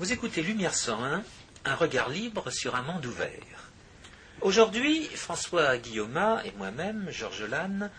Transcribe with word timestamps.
Vous 0.00 0.14
écoutez 0.14 0.42
Lumière 0.42 0.74
101, 0.74 1.22
un 1.66 1.74
regard 1.74 2.08
libre 2.08 2.48
sur 2.48 2.74
un 2.74 2.80
monde 2.80 3.04
ouvert. 3.04 3.70
Aujourd'hui, 4.40 5.04
François 5.04 5.76
Guillaume 5.76 6.40
et 6.42 6.52
moi-même, 6.52 7.08
Georges 7.10 7.42
Lannes, 7.42 7.90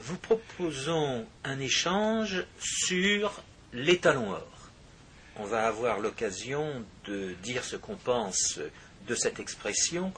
vous 0.00 0.16
proposons 0.16 1.24
un 1.44 1.60
échange 1.60 2.44
sur 2.58 3.44
l'étalon 3.72 4.32
or. 4.32 4.70
On 5.36 5.44
va 5.44 5.68
avoir 5.68 6.00
l'occasion 6.00 6.84
de 7.04 7.34
dire 7.44 7.62
ce 7.62 7.76
qu'on 7.76 7.94
pense 7.94 8.58
de 9.06 9.14
cette 9.14 9.38
expression 9.38 10.12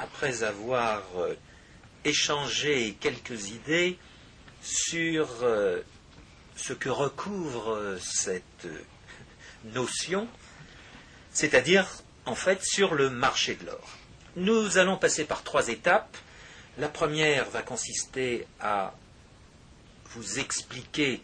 après 0.00 0.42
avoir 0.42 1.04
euh, 1.16 1.34
échangé 2.04 2.96
quelques 2.98 3.50
idées 3.50 3.98
sur 4.62 5.28
euh, 5.44 5.80
ce 6.56 6.72
que 6.72 6.88
recouvre 6.88 7.70
euh, 7.70 7.98
cette 8.00 8.66
notion, 9.72 10.28
c'est-à-dire 11.36 11.86
en 12.24 12.34
fait 12.34 12.64
sur 12.64 12.94
le 12.94 13.10
marché 13.10 13.56
de 13.56 13.66
l'or. 13.66 13.86
Nous 14.36 14.78
allons 14.78 14.96
passer 14.96 15.26
par 15.26 15.42
trois 15.42 15.68
étapes. 15.68 16.16
La 16.78 16.88
première 16.88 17.50
va 17.50 17.60
consister 17.60 18.46
à 18.58 18.94
vous 20.14 20.38
expliquer 20.38 21.20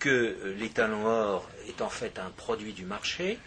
que 0.00 0.56
l'étalon 0.58 1.06
or 1.06 1.48
est 1.68 1.82
en 1.82 1.88
fait 1.88 2.18
un 2.18 2.30
produit 2.30 2.72
du 2.72 2.84
marché. 2.84 3.38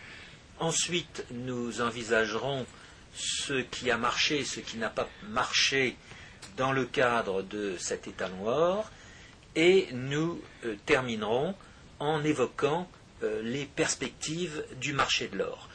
Ensuite, 0.59 1.25
nous 1.29 1.81
envisagerons 1.81 2.65
ce 3.13 3.61
qui 3.61 3.91
a 3.91 3.97
marché, 3.97 4.45
ce 4.45 4.61
qui 4.61 4.77
n'a 4.77 4.89
pas 4.89 5.09
marché 5.23 5.97
dans 6.55 6.71
le 6.71 6.85
cadre 6.85 7.41
de 7.41 7.75
cet 7.77 8.07
étalon 8.07 8.47
or. 8.47 8.89
Et 9.55 9.89
nous 9.91 10.41
euh, 10.63 10.75
terminerons 10.85 11.53
en 11.99 12.23
évoquant 12.23 12.89
euh, 13.23 13.41
les 13.43 13.65
perspectives 13.65 14.63
du 14.79 14.93
marché 14.93 15.27
de 15.27 15.39
l'or. 15.39 15.67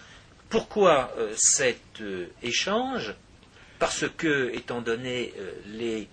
Pourquoi 0.53 1.15
euh, 1.17 1.35
cet 1.37 2.03
échange? 2.43 3.15
Parce 3.79 4.05
que, 4.17 4.55
étant 4.55 4.83
donné 4.83 5.33
les 5.67 6.09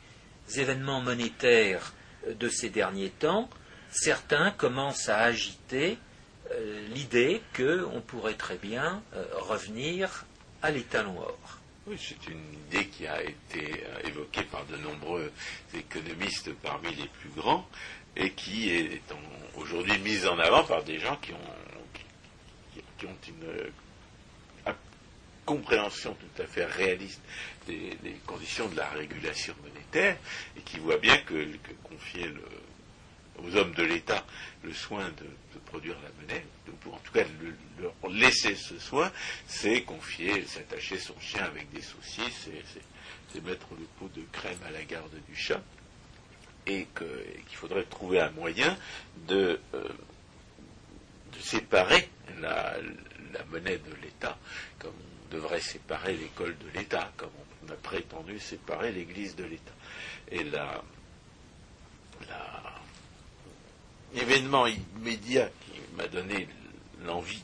événements 0.55 1.01
monétaires 1.01 1.93
de 2.27 2.47
ces 2.47 2.69
derniers 2.69 3.11
temps, 3.11 3.49
certains 3.91 4.49
commencent 4.51 5.09
à 5.09 5.17
agiter 5.17 5.99
l'idée 6.95 7.43
qu'on 7.55 8.01
pourrait 8.01 8.33
très 8.33 8.57
bien 8.57 9.03
revenir 9.33 10.25
à 10.63 10.71
l'étalon 10.71 11.19
or. 11.19 11.59
Oui, 11.85 11.97
c'est 11.99 12.31
une 12.31 12.41
idée 12.67 12.87
qui 12.87 13.05
a 13.05 13.21
été 13.21 13.83
évoquée 14.05 14.43
par 14.43 14.65
de 14.65 14.77
nombreux 14.77 15.31
économistes 15.75 16.51
parmi 16.63 16.95
les 16.95 17.07
plus 17.07 17.29
grands 17.35 17.67
et 18.15 18.31
qui 18.31 18.69
est 18.69 19.01
aujourd'hui 19.55 19.97
mise 19.99 20.25
en 20.25 20.39
avant 20.39 20.63
par 20.63 20.83
des 20.83 20.97
gens 20.97 21.17
qui 21.17 21.33
ont, 21.33 22.77
qui, 22.97 23.05
ont 23.05 23.17
une 23.27 23.49
euh, 23.49 23.69
compréhension 25.49 26.13
tout 26.13 26.43
à 26.43 26.45
fait 26.45 26.65
réaliste 26.65 27.21
des, 27.65 27.97
conditions 28.27 28.67
de 28.69 28.75
la 28.75 28.87
régulation 28.89 29.55
monétaire 29.63 30.15
et 30.55 30.61
qui 30.61 30.77
voient 30.77 30.99
bien 30.99 31.17
que, 31.17 31.47
confier 31.83 32.31
aux 33.39 33.55
hommes 33.55 33.73
de 33.73 33.81
l'État 33.81 34.23
le 34.63 34.71
soin 34.71 35.09
de, 35.09 35.59
produire 35.65 35.95
la 36.03 36.09
monnaie, 36.21 36.45
ou 36.85 36.93
en 36.93 36.99
tout 36.99 37.11
cas 37.11 37.23
leur 37.79 37.93
laisser 38.11 38.55
ce 38.55 38.77
soin, 38.77 39.11
c'est 39.47 39.81
confier, 39.81 40.45
s'attacher 40.45 40.99
son 40.99 41.19
chien 41.19 41.43
avec 41.43 41.67
des 41.71 41.81
saucisses, 41.81 42.49
c'est 43.33 43.43
mettre 43.43 43.67
le 43.71 43.85
pot 43.97 44.09
de 44.15 44.21
crème 44.31 44.59
à 44.67 44.71
la 44.71 44.83
garde 44.83 45.15
du 45.27 45.35
chat 45.35 45.61
et 46.67 46.87
qu'il 46.95 47.55
faudrait 47.55 47.85
trouver 47.85 48.19
un 48.19 48.29
moyen 48.31 48.77
de, 49.27 49.59
euh, 49.73 49.89
séparer 51.39 52.07
la, 52.39 52.75
monnaie 53.51 53.77
de 53.77 53.93
l'État, 54.03 54.37
comme 54.77 54.93
devrait 55.29 55.61
séparer 55.61 56.15
l'école 56.15 56.57
de 56.57 56.77
l'État, 56.77 57.11
comme 57.17 57.29
on 57.65 57.71
a 57.71 57.75
prétendu 57.75 58.39
séparer 58.39 58.91
l'Église 58.91 59.35
de 59.35 59.45
l'État. 59.45 59.71
Et 60.31 60.43
la, 60.43 60.81
l'événement 64.13 64.67
immédiat 64.67 65.49
qui 65.61 65.79
m'a 65.95 66.07
donné 66.07 66.47
l'envie 67.03 67.43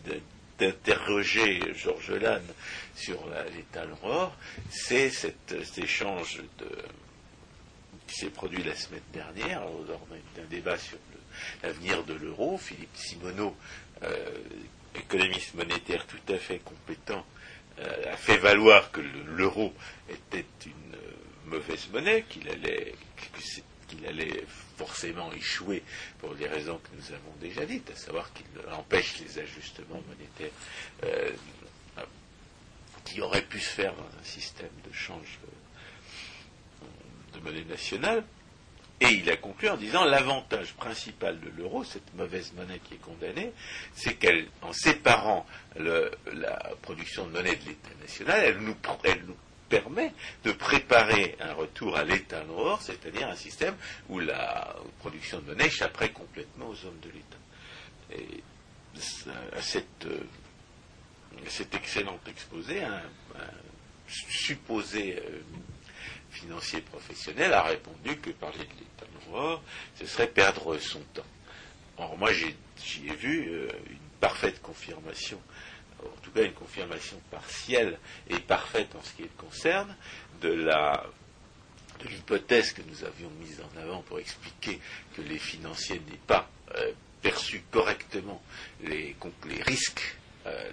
d'interroger 0.59 1.61
Georges 1.73 2.11
Lannes 2.11 2.53
sur 2.95 3.19
l'État 3.53 3.85
or, 4.03 4.35
c'est 4.69 5.09
cet 5.09 5.77
échange 5.77 6.41
qui 8.07 8.15
s'est 8.15 8.29
produit 8.29 8.63
la 8.63 8.75
semaine 8.75 9.01
dernière, 9.13 9.61
lors 9.61 10.07
d'un 10.35 10.45
débat 10.49 10.77
sur 10.77 10.97
l'avenir 11.63 12.03
de 12.03 12.13
l'euro. 12.13 12.57
Philippe 12.57 12.95
Simoneau, 12.95 13.55
économiste 14.95 15.55
monétaire 15.55 16.05
tout 16.05 16.33
à 16.33 16.37
fait 16.37 16.59
compétent, 16.59 17.25
a 17.81 18.17
fait 18.17 18.37
valoir 18.37 18.91
que 18.91 19.01
l'euro 19.35 19.73
était 20.09 20.45
une 20.65 20.95
euh, 20.95 21.47
mauvaise 21.47 21.89
monnaie, 21.91 22.23
qu'il 22.29 22.47
allait, 22.49 22.95
qu'il 23.87 24.05
allait 24.05 24.43
forcément 24.77 25.31
échouer 25.33 25.83
pour 26.19 26.33
les 26.35 26.47
raisons 26.47 26.77
que 26.79 26.89
nous 26.95 27.13
avons 27.13 27.33
déjà 27.39 27.65
dites, 27.65 27.89
à 27.91 27.95
savoir 27.95 28.31
qu'il 28.33 28.45
empêche 28.71 29.19
les 29.19 29.39
ajustements 29.39 30.01
monétaires 30.07 30.51
qui 33.05 33.21
auraient 33.21 33.43
pu 33.43 33.59
se 33.59 33.69
faire 33.69 33.93
dans 33.93 34.19
un 34.19 34.23
système 34.23 34.71
de 34.85 34.93
change 34.93 35.39
de 37.33 37.39
monnaie 37.39 37.63
nationale. 37.63 38.23
Et 39.01 39.07
il 39.07 39.29
a 39.29 39.35
conclu 39.35 39.67
en 39.67 39.75
disant 39.75 40.05
l'avantage 40.05 40.73
principal 40.73 41.39
de 41.41 41.49
l'euro, 41.57 41.83
cette 41.83 42.13
mauvaise 42.13 42.53
monnaie 42.53 42.79
qui 42.79 42.93
est 42.93 43.01
condamnée, 43.01 43.51
c'est 43.93 44.15
qu'en 44.15 44.71
séparant 44.71 45.45
la 45.75 46.71
production 46.81 47.25
de 47.27 47.31
monnaie 47.31 47.55
de 47.57 47.65
l'État 47.65 47.89
national, 48.01 48.39
elle 48.45 48.59
nous, 48.59 48.75
permet 49.67 50.13
de 50.43 50.51
préparer 50.53 51.35
un 51.41 51.53
retour 51.53 51.97
à 51.97 52.03
l'État 52.03 52.43
noir, 52.45 52.81
c'est-à-dire 52.81 53.27
un 53.27 53.35
système 53.35 53.75
où 54.07 54.19
la 54.19 54.73
production 54.99 55.39
de 55.39 55.47
monnaie 55.47 55.65
échapperait 55.65 56.11
complètement 56.11 56.67
aux 56.69 56.85
hommes 56.85 56.99
de 57.01 57.09
l'État. 57.09 57.37
Et 58.13 58.43
à 59.57 59.61
cette, 59.61 60.07
cet 61.47 61.75
excellent 61.75 62.19
exposé, 62.27 62.81
un, 62.81 63.01
supposé 64.07 65.17
euh, 65.17 65.39
financier 66.35 66.81
professionnel 66.81 67.53
a 67.53 67.63
répondu 67.63 68.17
que 68.17 68.29
parler 68.31 68.59
de 68.59 68.79
l'État 68.79 69.05
noir, 69.29 69.61
ce 69.95 70.05
serait 70.05 70.27
perdre 70.27 70.77
son 70.77 70.99
temps. 71.13 71.25
Or, 71.97 72.17
moi, 72.17 72.31
j'y 72.33 73.07
ai, 73.07 73.15
vu 73.15 73.47
euh, 73.49 73.69
une 73.89 73.97
parfaite 74.19 74.61
confirmation, 74.61 75.39
en 76.03 76.21
tout 76.21 76.31
cas 76.31 76.43
une 76.43 76.53
confirmation 76.53 77.19
partielle 77.31 77.97
et 78.29 78.39
parfaite 78.39 78.93
en 78.95 79.01
ce 79.01 79.13
qui 79.13 79.23
le 79.23 79.29
concerne, 79.37 79.95
de 80.41 80.69
l'hypothèse 82.03 82.73
que 82.73 82.81
nous 82.81 83.03
avions 83.05 83.29
mise 83.39 83.61
en 83.61 83.81
avant 83.81 84.01
pour 84.01 84.19
expliquer 84.19 84.79
que 85.15 85.21
les 85.21 85.39
financiers 85.39 86.01
n'aient 86.09 86.19
pas 86.27 86.49
euh, 86.75 86.91
perçu 87.21 87.63
correctement 87.71 88.43
les, 88.83 89.15
les 89.47 89.63
risques, 89.63 90.17
euh, 90.45 90.71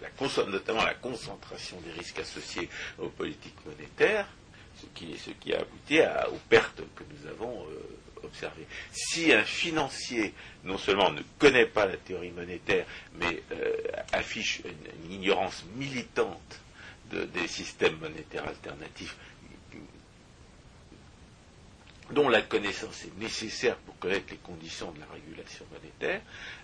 notamment 0.49 0.85
la 0.85 0.95
concentration 0.95 1.81
des 1.83 1.93
risques 1.93 2.19
associés 2.19 2.69
aux 2.99 3.09
politiques 3.09 3.65
monétaires, 3.65 4.29
ce 4.83 5.31
qui, 5.31 5.53
a 5.53 5.61
abouti 5.61 6.01
aux 6.33 6.41
pertes 6.49 6.83
que 6.97 7.05
nous 7.11 7.29
avons 7.29 7.67
euh, 7.67 8.25
observées. 8.25 8.67
Si 8.93 9.33
un 9.33 9.45
financier 9.45 10.35
non 10.65 10.79
seulement 10.79 11.11
ne 11.11 11.23
connaît 11.39 11.67
pas 11.67 11.87
la 11.87 11.97
théorie 11.97 12.31
monétaire, 12.31 12.87
mais 13.19 13.43
euh, 13.53 13.77
affiche 14.13 14.63
une, 14.65 15.13
ignorance 15.13 15.65
militante 15.77 16.61
des 17.11 17.47
systèmes 17.47 17.99
monétaires 17.99 18.49
alternatifs, 18.49 19.17
dont 22.13 22.29
la 22.29 22.43
connaissance 22.43 23.05
est 23.05 23.21
nécessaire 23.21 23.77
pour 23.77 23.99
connaître 23.99 24.27
les 24.31 24.37
conditions 24.37 24.93
de 24.93 25.01
la 25.01 25.07
régulation 25.13 25.65
monétaire, 25.73 26.21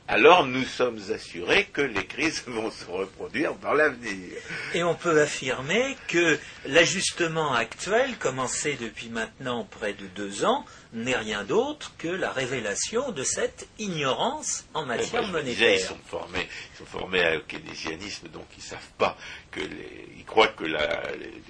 alors 0.07 0.47
nous 0.47 0.65
sommes 0.65 1.01
assurés 1.13 1.69
que 1.73 1.83
les 1.83 2.07
crises 2.07 2.43
vont 2.47 2.71
se 2.71 2.85
reproduire 2.85 3.55
dans 3.57 3.73
l'avenir. 3.73 4.39
Et 4.75 4.83
on 4.83 4.95
peut 4.95 5.21
affirmer 5.21 5.97
que 6.09 6.39
l'ajustement 6.67 7.53
actuel, 7.53 8.17
commencé 8.19 8.77
depuis 8.81 9.09
maintenant 9.09 9.65
près 9.65 9.93
de 9.93 10.07
deux 10.07 10.45
ans, 10.45 10.65
n'est 10.93 11.17
rien 11.17 11.45
d'autre 11.45 11.93
que 11.99 12.09
la 12.09 12.33
révélation 12.33 13.13
de 13.13 13.23
cette 13.23 13.69
ignorance 13.79 14.65
en 14.75 14.87
matière 14.87 15.27
monétaire. 15.27 15.75
ils 15.75 15.81
sont 15.81 15.99
formés, 16.07 16.49
ils 16.75 16.79
sont 16.79 16.87
formés 16.87 17.23
à 17.23 17.39
keynésianisme, 17.41 18.29
donc 18.29 18.47
ils 18.57 18.63
ne 18.63 18.69
savent 18.69 18.93
pas 18.97 19.17
que 19.51 19.61
les, 19.61 20.09
ils 20.17 20.25
croient 20.25 20.49
que 20.49 20.65
les, 20.65 20.79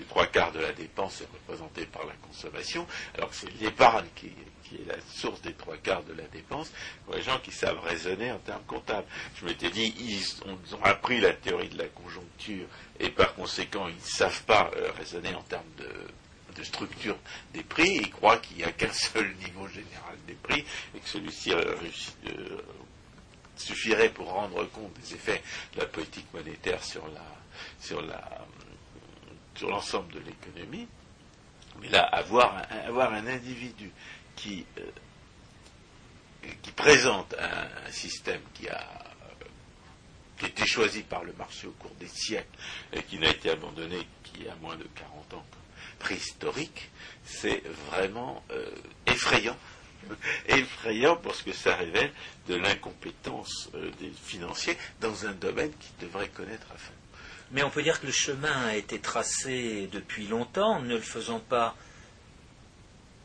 trois 0.09 0.27
quarts 0.27 0.53
de 0.53 0.61
la 0.61 0.73
dépense 0.73 1.21
est 1.21 1.29
représentée 1.33 1.87
par 1.87 2.05
la 2.07 2.15
consommation, 2.27 2.87
alors 3.17 3.31
que 3.31 3.37
c'est 3.37 3.61
l'épargne 3.61 4.07
qui, 4.17 4.33
qui 4.65 4.77
est 4.77 4.87
la 4.87 5.01
source 5.15 5.41
des 5.43 5.53
trois 5.53 5.77
quarts 5.77 6.03
de 6.03 6.15
la 6.15 6.25
dépense, 6.25 6.71
pour 7.05 7.15
les 7.15 7.23
gens 7.23 7.39
qui 7.39 7.53
savent 7.53 7.81
raisonner 7.81 8.33
en 8.33 8.39
termes 8.39 8.65
comptables. 8.67 9.07
Je 9.37 9.45
m'étais 9.45 9.71
dit, 9.71 9.95
ils 9.99 10.51
ont, 10.51 10.83
appris 10.83 11.21
la 11.21 11.33
théorie 11.33 11.69
de 11.69 11.79
la 11.79 11.89
conjoncture 11.89 12.67
et 12.99 13.11
par 13.11 13.35
conséquent, 13.35 13.89
ils 13.89 13.95
ne 13.95 14.01
savent 14.01 14.43
pas 14.45 14.71
euh, 14.77 14.91
raisonner 14.97 15.35
en 15.35 15.43
termes 15.43 15.71
de, 15.79 15.89
structure 16.65 17.17
des 17.53 17.63
prix. 17.63 17.97
Ils 17.97 18.11
croient 18.11 18.39
qu'il 18.39 18.59
n'y 18.59 18.65
a 18.65 18.73
qu'un 18.73 18.93
seul 18.93 19.35
niveau 19.37 19.67
général 19.69 20.17
des 20.27 20.35
prix 20.35 20.65
et 20.95 21.01
que 21.01 21.09
celui-ci 21.09 21.53
euh, 21.53 21.75
suffirait 23.57 24.11
pour 24.11 24.29
rendre 24.33 24.65
compte 24.71 24.93
des 24.95 25.15
effets 25.15 25.43
de 25.75 25.81
la 25.81 25.87
politique 25.87 26.27
monétaire 26.33 26.83
sur 26.83 27.07
la 27.09 27.25
sur 27.81 28.03
la 28.03 28.47
sur 29.55 29.71
l'ensemble 29.71 30.13
de 30.13 30.21
l'économie. 30.21 30.87
Mais 31.81 31.89
là, 31.89 32.03
avoir 32.03 32.57
un, 32.71 33.15
un 33.15 33.27
individu 33.27 33.91
qui 34.37 34.65
euh, 34.79 34.83
qui 36.63 36.71
présente 36.73 37.35
un, 37.39 37.91
système 37.91 38.41
qui 38.55 38.69
a 38.69 38.85
qui 40.39 40.45
a 40.45 40.49
été 40.49 40.67
choisi 40.67 41.03
par 41.03 41.25
le 41.25 41.33
marché 41.33 41.67
au 41.67 41.73
cours 41.73 41.95
des 41.99 42.07
siècles 42.07 42.47
et 42.93 43.03
qui 43.03 43.19
n'a 43.19 43.29
été 43.29 43.51
abandonné 43.51 44.07
qu'il 44.23 44.45
y 44.45 44.49
a 44.49 44.55
moins 44.57 44.77
de 44.77 44.85
40 44.95 45.35
ans 45.35 45.45
préhistorique, 45.99 46.91
c'est 47.25 47.63
vraiment 47.91 48.43
euh, 48.51 48.71
effrayant 49.07 49.57
effrayant 50.49 51.17
parce 51.17 51.43
que 51.43 51.53
ça 51.53 51.75
révèle 51.77 52.11
de 52.49 52.55
l'incompétence 52.55 53.69
euh, 53.75 53.91
des 54.01 54.13
financiers 54.25 54.77
dans 55.01 55.27
un 55.27 55.33
domaine 55.33 55.73
qui 55.73 55.91
devrait 56.01 56.29
connaître 56.29 56.67
à 56.75 56.79
fond. 56.79 56.93
Mais 57.51 57.63
on 57.63 57.71
peut 57.71 57.83
dire 57.83 58.01
que 58.01 58.07
le 58.07 58.13
chemin 58.13 58.67
a 58.67 58.77
été 58.77 59.01
tracé 59.01 59.89
depuis 59.93 60.27
longtemps, 60.27 60.81
ne 60.81 60.95
le 60.95 61.01
faisant 61.01 61.41
pas 61.41 61.75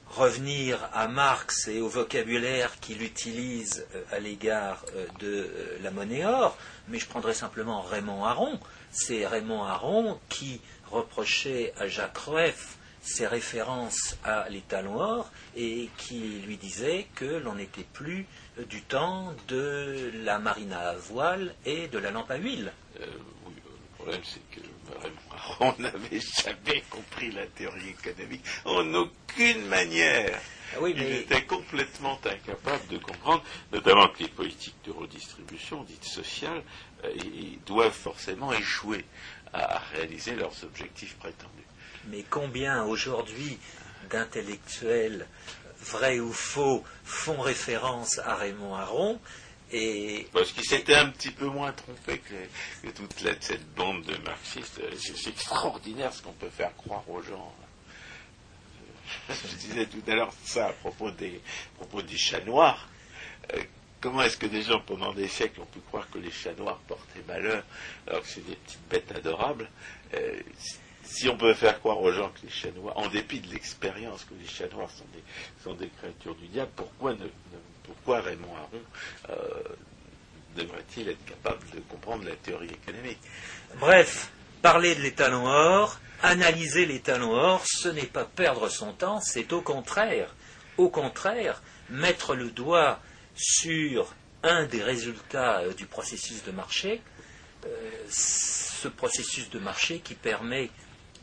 revenir 0.10 0.80
à 0.94 1.08
Marx 1.08 1.68
et 1.68 1.82
au 1.82 1.90
vocabulaire 1.90 2.80
qu'il 2.80 3.02
utilise 3.02 3.86
euh, 3.96 4.04
à 4.12 4.20
l'égard 4.20 4.86
de 5.20 5.50
la 5.82 5.92
monnaie 5.92 6.26
or, 6.26 6.58
mais 6.88 7.00
je 7.00 7.08
prendrai 7.08 7.34
simplement 7.34 7.82
Raymond 7.82 8.24
Aron. 8.24 8.60
C'est 8.92 9.26
Raymond 9.26 9.64
Aron 9.64 10.20
qui 10.30 10.62
reprochait 10.94 11.74
à 11.80 11.88
Jacques 11.88 12.18
Rueff 12.20 12.78
ses 13.02 13.28
références 13.28 14.18
à 14.24 14.48
l'étalon 14.50 14.98
or 14.98 15.32
et 15.58 15.90
qui 15.98 16.42
lui 16.46 16.56
disait 16.56 17.08
que 17.16 17.26
l'on 17.26 17.56
n'était 17.56 17.86
plus 17.92 18.26
du 18.70 18.82
temps 18.82 19.34
de 19.50 20.12
la 20.24 20.40
marine 20.40 20.72
à 20.72 20.94
voile 20.94 21.54
et 21.66 21.88
de 21.88 21.98
la 21.98 22.12
lampe 22.12 22.32
à 22.32 22.38
huile. 22.38 22.72
Euh, 23.02 23.06
oui, 23.46 23.54
le 23.56 23.96
problème 23.98 24.22
c'est 24.24 24.42
que 24.52 24.66
on 25.60 25.74
n'avait 25.80 26.22
jamais 26.44 26.84
compris 26.90 27.32
la 27.32 27.46
théorie 27.48 27.90
économique 27.90 28.44
en 28.66 28.94
aucune 28.94 29.66
manière. 29.68 30.40
Ah 30.76 30.80
oui, 30.82 30.94
mais... 30.96 31.08
Il 31.08 31.16
était 31.18 31.44
complètement 31.44 32.20
incapable 32.26 32.88
de 32.90 32.98
comprendre, 32.98 33.44
notamment 33.72 34.08
que 34.08 34.24
les 34.24 34.30
politiques 34.30 34.78
de 34.86 34.92
redistribution, 34.92 35.84
dites 35.84 36.06
sociales, 36.06 36.64
euh, 37.04 37.10
doivent 37.66 37.92
forcément 37.92 38.52
échouer 38.54 39.06
à 39.54 39.80
réaliser 39.94 40.36
leurs 40.36 40.64
objectifs 40.64 41.16
prétendus 41.16 41.64
mais 42.08 42.24
combien 42.30 42.84
aujourd'hui 42.84 43.58
d'intellectuels, 44.10 45.26
vrais 45.82 46.20
ou 46.20 46.32
faux, 46.32 46.84
font 47.04 47.40
référence 47.40 48.20
à 48.20 48.36
Raymond 48.36 48.76
Aron 48.76 49.20
et 49.72 50.28
Parce 50.32 50.52
qu'il 50.52 50.66
s'était 50.66 50.96
un 50.96 51.10
petit 51.10 51.32
peu 51.32 51.48
moins 51.48 51.72
trompé 51.72 52.20
que, 52.20 52.90
toute 52.90 53.14
cette 53.40 53.74
bande 53.74 54.04
de 54.04 54.16
marxistes. 54.18 54.80
C'est 55.00 55.30
extraordinaire 55.32 56.14
ce 56.14 56.22
qu'on 56.22 56.34
peut 56.34 56.50
faire 56.50 56.76
croire 56.76 57.10
aux 57.10 57.24
gens. 57.24 57.56
Je 59.30 59.56
disais 59.56 59.86
tout 59.88 60.04
à 60.08 60.16
l'heure 60.16 60.34
ça 60.44 60.68
à 60.68 60.74
propos 60.74 61.10
des, 61.12 61.42
propos 61.76 62.04
des 62.04 62.18
chats 62.18 62.42
noirs. 62.42 62.88
Euh, 63.54 63.64
comment 64.04 64.22
est-ce 64.22 64.36
que 64.36 64.48
des 64.48 64.62
gens 64.62 64.82
pendant 64.82 65.14
des 65.14 65.30
siècles 65.30 65.62
ont 65.62 65.66
pu 65.66 65.80
croire 65.80 66.10
que 66.12 66.18
les 66.18 66.30
chats 66.30 66.54
noirs 66.58 66.80
portaient 66.90 67.24
malheur 67.26 67.64
alors 68.06 68.22
que 68.22 68.28
c'est 68.28 68.46
des 68.46 68.58
petites 68.58 68.90
bêtes 68.90 69.12
adorables 69.16 69.70
euh, 70.14 70.40
si 71.04 71.30
on 71.30 71.38
peut 71.38 71.54
faire 71.54 71.80
croire 71.80 72.02
aux 72.02 72.12
gens 72.12 72.30
que 72.30 72.46
les 72.46 72.50
chats 72.50 72.72
noirs, 72.72 72.98
en 72.98 73.08
dépit 73.08 73.40
de 73.40 73.48
l'expérience 73.48 74.26
que 74.26 74.34
les 74.40 74.48
chats 74.48 74.74
noirs 74.74 74.90
sont 75.64 75.74
des, 75.74 75.90
créatures 75.90 76.36
du 76.36 76.48
diable, 76.48 76.72
pourquoi, 76.76 78.22
Raymond 78.22 78.56
Aron 78.56 78.82
euh, 79.30 79.36
devrait-il 80.56 81.10
être 81.10 81.26
capable 81.26 81.70
de 81.72 81.80
comprendre 81.82 82.26
la 82.26 82.36
théorie 82.36 82.70
économique? 82.70 83.20
Bref, 83.80 84.32
parler 84.62 84.96
de 84.96 85.02
l'étalon 85.02 85.46
or, 85.46 86.00
analyser 86.22 86.86
l'étalon 86.86 87.32
or, 87.32 87.64
ce 87.66 87.90
n'est 87.90 88.04
pas 88.04 88.26
perdre 88.26 88.70
son 88.70 88.94
temps, 88.94 89.20
c'est 89.20 89.52
au 89.52 89.62
contraire, 89.62 90.34
au 90.78 90.90
contraire, 90.90 91.62
mettre 91.90 92.34
le 92.34 92.50
doigt 92.50 93.00
sur 93.36 94.14
un 94.44 94.66
des 94.66 94.84
résultats 94.84 95.62
euh, 95.62 95.74
du 95.74 95.86
processus 95.86 96.44
de 96.44 96.52
marché, 96.52 97.02
euh, 97.66 97.70
ce 98.10 98.88
processus 98.88 99.50
de 99.50 99.60
marché 99.60 100.00
qui 100.00 100.16
permet 100.16 100.70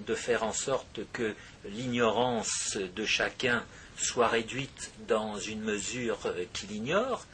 de 0.06 0.14
faire 0.14 0.42
en 0.42 0.52
sorte 0.52 1.00
que 1.12 1.34
l'ignorance 1.66 2.76
de 2.76 3.04
chacun 3.04 3.64
soit 3.98 4.28
réduite 4.28 4.92
dans 5.06 5.38
une 5.38 5.60
mesure 5.60 6.18
qu'il 6.54 6.72
ignore, 6.72 7.26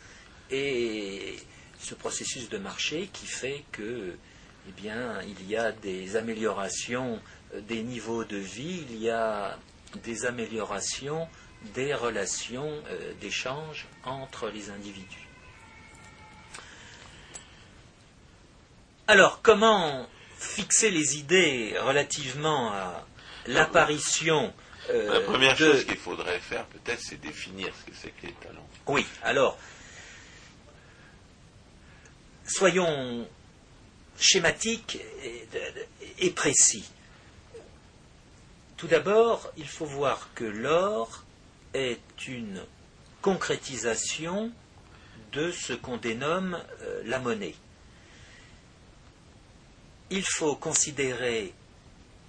et 0.50 1.36
ce 1.78 1.94
processus 1.94 2.48
de 2.48 2.58
marché 2.58 3.08
qui 3.12 3.26
fait 3.26 3.62
que, 3.70 4.16
eh 4.68 4.72
bien, 4.72 5.20
il 5.22 5.48
y 5.48 5.56
a 5.56 5.70
des 5.70 6.16
améliorations 6.16 7.20
des 7.68 7.82
niveaux 7.84 8.24
de 8.24 8.36
vie, 8.36 8.84
il 8.90 9.00
y 9.00 9.10
a 9.10 9.56
des 10.02 10.26
améliorations 10.26 11.28
des 11.74 11.94
relations 11.94 12.70
euh, 12.90 13.12
d'échange 13.20 13.86
entre 14.04 14.48
les 14.48 14.70
individus. 14.70 15.28
Alors, 19.08 19.40
comment 19.42 20.06
fixer 20.38 20.90
les 20.90 21.16
idées 21.18 21.74
relativement 21.80 22.72
à 22.72 23.06
l'apparition. 23.46 24.52
Euh, 24.90 25.12
la 25.12 25.20
première 25.20 25.56
chose 25.56 25.84
qu'il 25.84 25.96
faudrait 25.96 26.38
faire, 26.38 26.64
peut-être, 26.66 27.00
c'est 27.00 27.20
définir 27.20 27.72
ce 27.74 27.90
que 27.90 27.96
c'est 27.96 28.10
que 28.10 28.26
les 28.26 28.32
talents. 28.34 28.68
Oui, 28.86 29.04
alors, 29.22 29.58
soyons 32.46 33.28
schématiques 34.18 34.98
et, 36.18 36.30
précis. 36.30 36.88
Tout 38.76 38.86
d'abord, 38.86 39.52
il 39.56 39.66
faut 39.66 39.86
voir 39.86 40.28
que 40.34 40.44
l'or 40.44 41.24
est 41.76 42.28
une 42.28 42.62
concrétisation 43.22 44.52
de 45.32 45.50
ce 45.50 45.72
qu'on 45.72 45.96
dénomme 45.96 46.58
euh, 46.82 47.02
la 47.06 47.18
monnaie 47.18 47.54
il 50.10 50.24
faut 50.24 50.54
considérer 50.54 51.52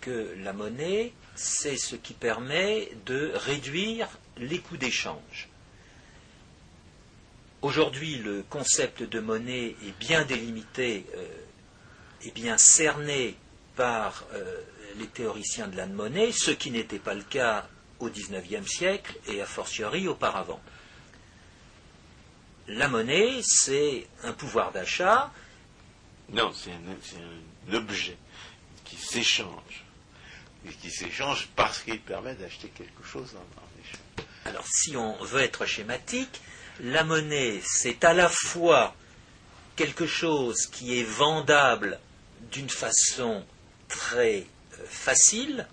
que 0.02 0.36
la 0.42 0.54
monnaie, 0.54 1.14
c'est 1.36 1.78
ce 1.78 1.96
qui 1.96 2.14
permet 2.14 2.90
de 3.06 3.32
réduire 3.36 4.08
les 4.38 4.60
coûts 4.60 4.78
d'échange. 4.78 5.50
Aujourd'hui, 7.62 8.18
le 8.18 8.44
concept 8.50 9.04
de 9.04 9.20
monnaie 9.20 9.76
est 9.86 10.00
bien 10.00 10.24
délimité 10.26 11.06
euh, 11.16 11.28
et 12.24 12.32
bien 12.32 12.58
cerné 12.58 13.36
par 13.76 14.26
euh, 14.34 14.62
les 14.98 15.08
théoriciens 15.08 15.68
de 15.68 15.76
la 15.76 15.88
monnaie, 15.88 16.32
ce 16.32 16.52
qui 16.52 16.72
n'était 16.72 17.00
pas 17.00 17.14
le 17.14 17.24
cas 17.24 17.68
au 18.00 18.10
XIXe 18.10 18.68
siècle 18.68 19.16
et 19.28 19.42
a 19.42 19.46
fortiori 19.46 20.08
auparavant. 20.08 20.62
La 22.68 22.88
monnaie, 22.88 23.42
c'est 23.44 24.08
un 24.24 24.34
pouvoir 24.34 24.72
d'achat. 24.72 25.32
Non, 26.30 26.52
c'est 26.54 26.72
un, 26.72 27.72
l'objet 27.72 28.18
qui 28.84 28.98
s'échange, 28.98 29.86
et 30.66 30.74
qui 30.74 30.92
s'échange 30.92 31.48
parce 31.56 31.80
qu'il 31.80 32.00
permet 32.02 32.36
d'acheter 32.36 32.70
quelque 32.70 33.04
chose 33.04 33.36
en, 33.36 33.82
échange. 33.82 34.28
Alors 34.46 34.66
si 34.68 34.96
on 34.98 35.22
veut 35.24 35.42
être 35.42 35.66
schématique, 35.66 36.42
la 36.82 37.04
monnaie, 37.04 37.62
c'est 37.64 38.04
à 38.04 38.14
la 38.14 38.30
fois 38.30 38.96
quelque 39.76 40.08
chose 40.08 40.68
qui 40.68 41.00
est 41.00 41.04
vendable 41.04 42.00
d'une 42.52 42.70
façon 42.70 43.46
très 43.88 44.46
euh, 44.80 44.86
facile, 44.86 45.68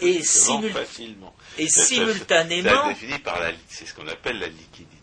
et, 0.00 0.22
facilement. 0.22 1.34
et 1.58 1.68
simultanément. 1.68 2.94
C'est 3.68 3.86
ce 3.86 3.94
qu'on 3.94 4.08
appelle 4.08 4.38
la 4.38 4.48
liquidité. 4.48 5.00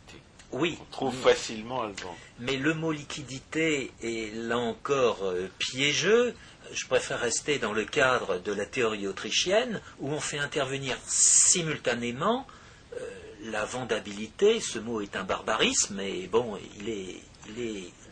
Oui. 0.52 0.78
On 0.82 0.86
trouve 0.86 1.16
facilement 1.16 1.82
à 1.82 1.88
le 1.88 1.94
vendre. 1.94 2.18
Mais 2.40 2.56
le 2.56 2.74
mot 2.74 2.92
liquidité 2.92 3.92
est 4.02 4.34
là 4.34 4.58
encore 4.58 5.24
euh, 5.24 5.50
piégeux. 5.58 6.34
Je 6.72 6.86
préfère 6.88 7.20
rester 7.20 7.60
dans 7.60 7.74
le 7.74 7.86
cadre 7.86 8.40
de 8.40 8.54
la 8.54 8.66
théorie 8.66 9.08
autrichienne 9.08 9.82
où 10.00 10.10
on 10.10 10.20
fait 10.20 10.40
intervenir 10.40 10.98
simultanément 11.06 12.48
euh, 12.94 12.98
la 13.46 13.66
vendabilité. 13.66 14.60
Ce 14.62 14.80
mot 14.80 15.02
est 15.02 15.16
un 15.16 15.24
barbarisme, 15.24 15.96
mais 15.96 16.28
bon, 16.28 16.58
il 16.80 16.90
est, 16.90 17.22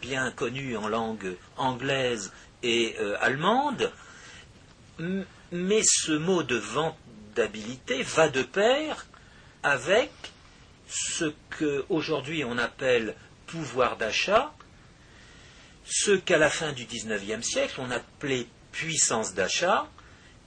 bien 0.02 0.32
connu 0.32 0.78
en 0.78 0.88
langue 0.88 1.36
anglaise 1.58 2.32
et 2.64 2.96
euh, 3.00 3.18
allemande. 3.22 3.92
Mais 5.52 5.82
ce 5.84 6.12
mot 6.12 6.44
de 6.44 6.56
vendabilité 6.56 8.04
va 8.04 8.30
de 8.30 8.44
pair 8.44 9.06
avec 9.64 10.12
ce 10.88 11.34
qu'aujourd'hui 11.58 12.44
on 12.44 12.58
appelle 12.58 13.16
pouvoir 13.48 13.98
d'achat, 13.98 14.54
ce 15.86 16.12
qu'à 16.12 16.38
la 16.38 16.50
fin 16.50 16.72
du 16.74 16.86
XIXe 16.86 17.46
siècle 17.46 17.76
on 17.80 17.92
appelait 17.92 18.48
puissance 18.72 19.34
d'achat, 19.34 19.88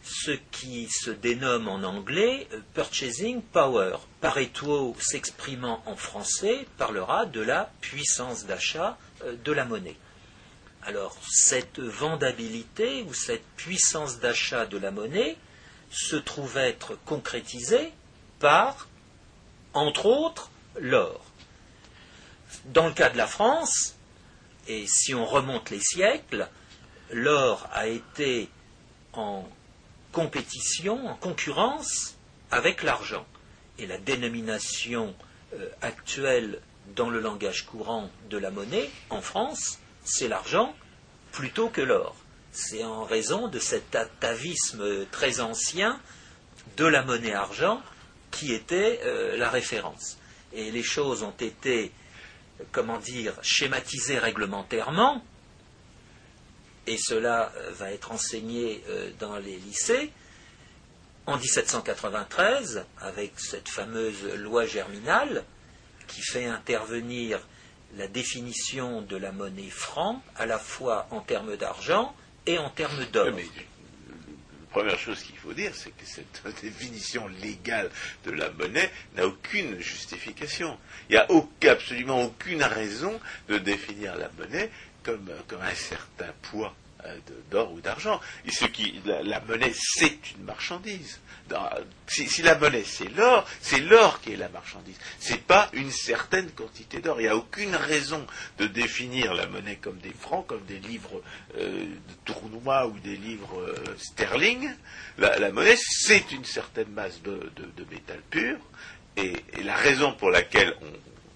ce 0.03 0.33
qui 0.51 0.89
se 0.89 1.11
dénomme 1.11 1.69
en 1.69 1.83
anglais 1.83 2.47
euh, 2.53 2.61
purchasing 2.75 3.43
power. 3.43 3.97
Pareto 4.21 4.97
s'exprimant 4.99 5.83
en 5.87 5.97
français 5.97 6.67
parlera 6.77 7.27
de 7.27 7.41
la 7.41 7.71
puissance 7.81 8.47
d'achat 8.47 8.97
euh, 9.25 9.35
de 9.45 9.53
la 9.53 9.65
monnaie. 9.65 9.97
Alors, 10.89 11.15
cette 11.31 11.81
vendabilité 11.81 13.03
ou 13.03 13.13
cette 13.13 13.45
puissance 13.57 14.21
d'achat 14.21 14.65
de 14.65 14.79
la 14.79 14.91
monnaie 14.91 15.37
se 15.91 16.17
trouve 16.17 16.57
être 16.57 16.99
concrétisée 17.05 17.93
par, 18.39 18.89
entre 19.75 20.07
autres, 20.07 20.51
l'or. 20.81 21.21
Dans 22.73 22.87
le 22.87 22.95
cas 22.95 23.11
de 23.11 23.19
la 23.19 23.27
France, 23.27 23.97
et 24.67 24.87
si 24.87 25.15
on 25.15 25.27
remonte 25.27 25.69
les 25.69 25.81
siècles, 25.81 26.49
l'or 27.13 27.69
a 27.75 27.87
été 27.87 28.49
en 29.13 29.47
compétition, 30.13 31.07
en 31.07 31.17
concurrence 31.17 32.17
avec 32.51 32.83
l'argent. 32.83 33.27
Et 33.79 33.87
la 33.87 33.99
dénomination 33.99 35.15
euh, 35.53 35.69
actuelle 35.83 36.63
dans 36.97 37.11
le 37.11 37.21
langage 37.21 37.67
courant 37.67 38.09
de 38.31 38.39
la 38.39 38.51
monnaie 38.51 38.89
en 39.11 39.21
France, 39.21 39.79
c'est 40.09 40.29
l'argent 40.29 40.75
plutôt 41.33 41.69
que 41.69 41.81
l'or. 41.81 42.17
C'est 42.53 42.85
en 42.85 43.05
raison 43.05 43.49
de 43.49 43.59
cet 43.59 43.95
atavisme 43.95 45.07
très 45.11 45.41
ancien 45.41 46.01
de 46.77 46.87
la 46.87 47.03
monnaie 47.03 47.35
argent 47.35 47.83
qui 48.31 48.53
était 48.53 49.01
euh, 49.05 49.37
la 49.37 49.51
référence. 49.51 50.19
Et 50.53 50.71
les 50.71 50.83
choses 50.83 51.23
ont 51.23 51.35
été, 51.39 51.93
comment 52.73 52.99
dire, 52.99 53.35
schématisées 53.43 54.19
réglementairement, 54.19 55.23
et 56.87 56.97
cela 56.97 57.53
euh, 57.57 57.71
va 57.73 57.93
être 57.93 58.13
enseigné 58.13 58.83
euh, 58.89 59.11
dans 59.19 59.37
les 59.37 59.57
lycées, 59.57 60.11
en 61.27 61.37
1793, 61.37 62.87
avec 63.01 63.39
cette 63.39 63.69
fameuse 63.69 64.25
loi 64.37 64.65
germinale 64.65 65.45
qui 66.07 66.23
fait 66.23 66.47
intervenir 66.47 67.41
la 67.97 68.07
définition 68.07 69.03
de 69.03 69.17
la 69.17 69.33
monnaie 69.33 69.71
franc, 69.71 70.23
à 70.37 70.47
la 70.47 70.59
fois 70.59 71.07
en 71.11 71.21
termes 71.21 71.57
d'argent 71.57 72.15
et 72.47 72.59
en 72.59 72.71
termes 72.71 73.05
d'or. 73.13 73.27
La 73.27 74.83
première 74.85 74.99
chose 74.99 75.23
qu'il 75.23 75.37
faut 75.37 75.55
dire, 75.55 75.73
c'est 75.75 75.91
que 75.91 76.05
cette 76.05 76.43
définition 76.63 77.27
légale 77.43 77.91
de 78.25 78.31
la 78.31 78.51
monnaie 78.51 78.91
n'a 79.17 79.27
aucune 79.27 79.81
justification. 79.81 80.79
Il 81.09 81.13
n'y 81.13 81.19
a 81.19 81.73
absolument 81.73 82.23
aucune 82.23 82.63
raison 82.63 83.19
de 83.49 83.59
définir 83.59 84.17
la 84.17 84.31
monnaie 84.39 84.71
comme, 85.03 85.31
un 85.61 85.75
certain 85.75 86.33
poids 86.43 86.75
d'or 87.51 87.73
ou 87.73 87.81
d'argent. 87.81 88.21
La, 89.05 89.23
la 89.23 89.41
monnaie, 89.41 89.73
c'est 89.75 90.19
une 90.37 90.45
marchandise 90.45 91.21
si, 92.07 92.43
la 92.43 92.59
monnaie 92.59 92.85
c'est 92.85 93.09
l'or, 93.17 93.47
c'est 93.61 93.81
l'or 93.81 94.21
qui 94.21 94.33
est 94.33 94.37
la 94.37 94.49
marchandise. 94.49 94.97
C'est 95.19 95.43
pas 95.43 95.69
une 95.73 95.91
certaine 95.91 96.51
quantité 96.51 97.01
d'or. 97.01 97.21
Il 97.21 97.25
n'y 97.25 97.29
a 97.29 97.37
aucune 97.37 97.75
raison 97.75 98.27
de 98.59 98.67
définir 98.67 99.35
la 99.35 99.47
monnaie 99.47 99.77
comme 99.77 99.99
des 99.99 100.13
francs, 100.13 100.47
comme 100.47 100.65
des 100.65 100.79
livres 100.79 101.23
euh, 101.57 101.85
de 101.85 102.15
tournois 102.25 102.87
ou 102.87 102.99
des 103.01 103.17
livres 103.17 103.61
euh, 103.61 103.97
sterling. 103.99 104.71
La, 105.19 105.51
monnaie 105.51 105.77
c'est 105.77 106.33
une 106.33 106.45
certaine 106.45 106.91
masse 106.91 107.23
de, 107.23 107.51
métal 107.91 108.21
pur. 108.31 108.59
Et, 109.17 109.33
la 109.65 109.75
raison 109.75 110.13
pour 110.13 110.31
laquelle 110.31 110.75
on 110.83 110.93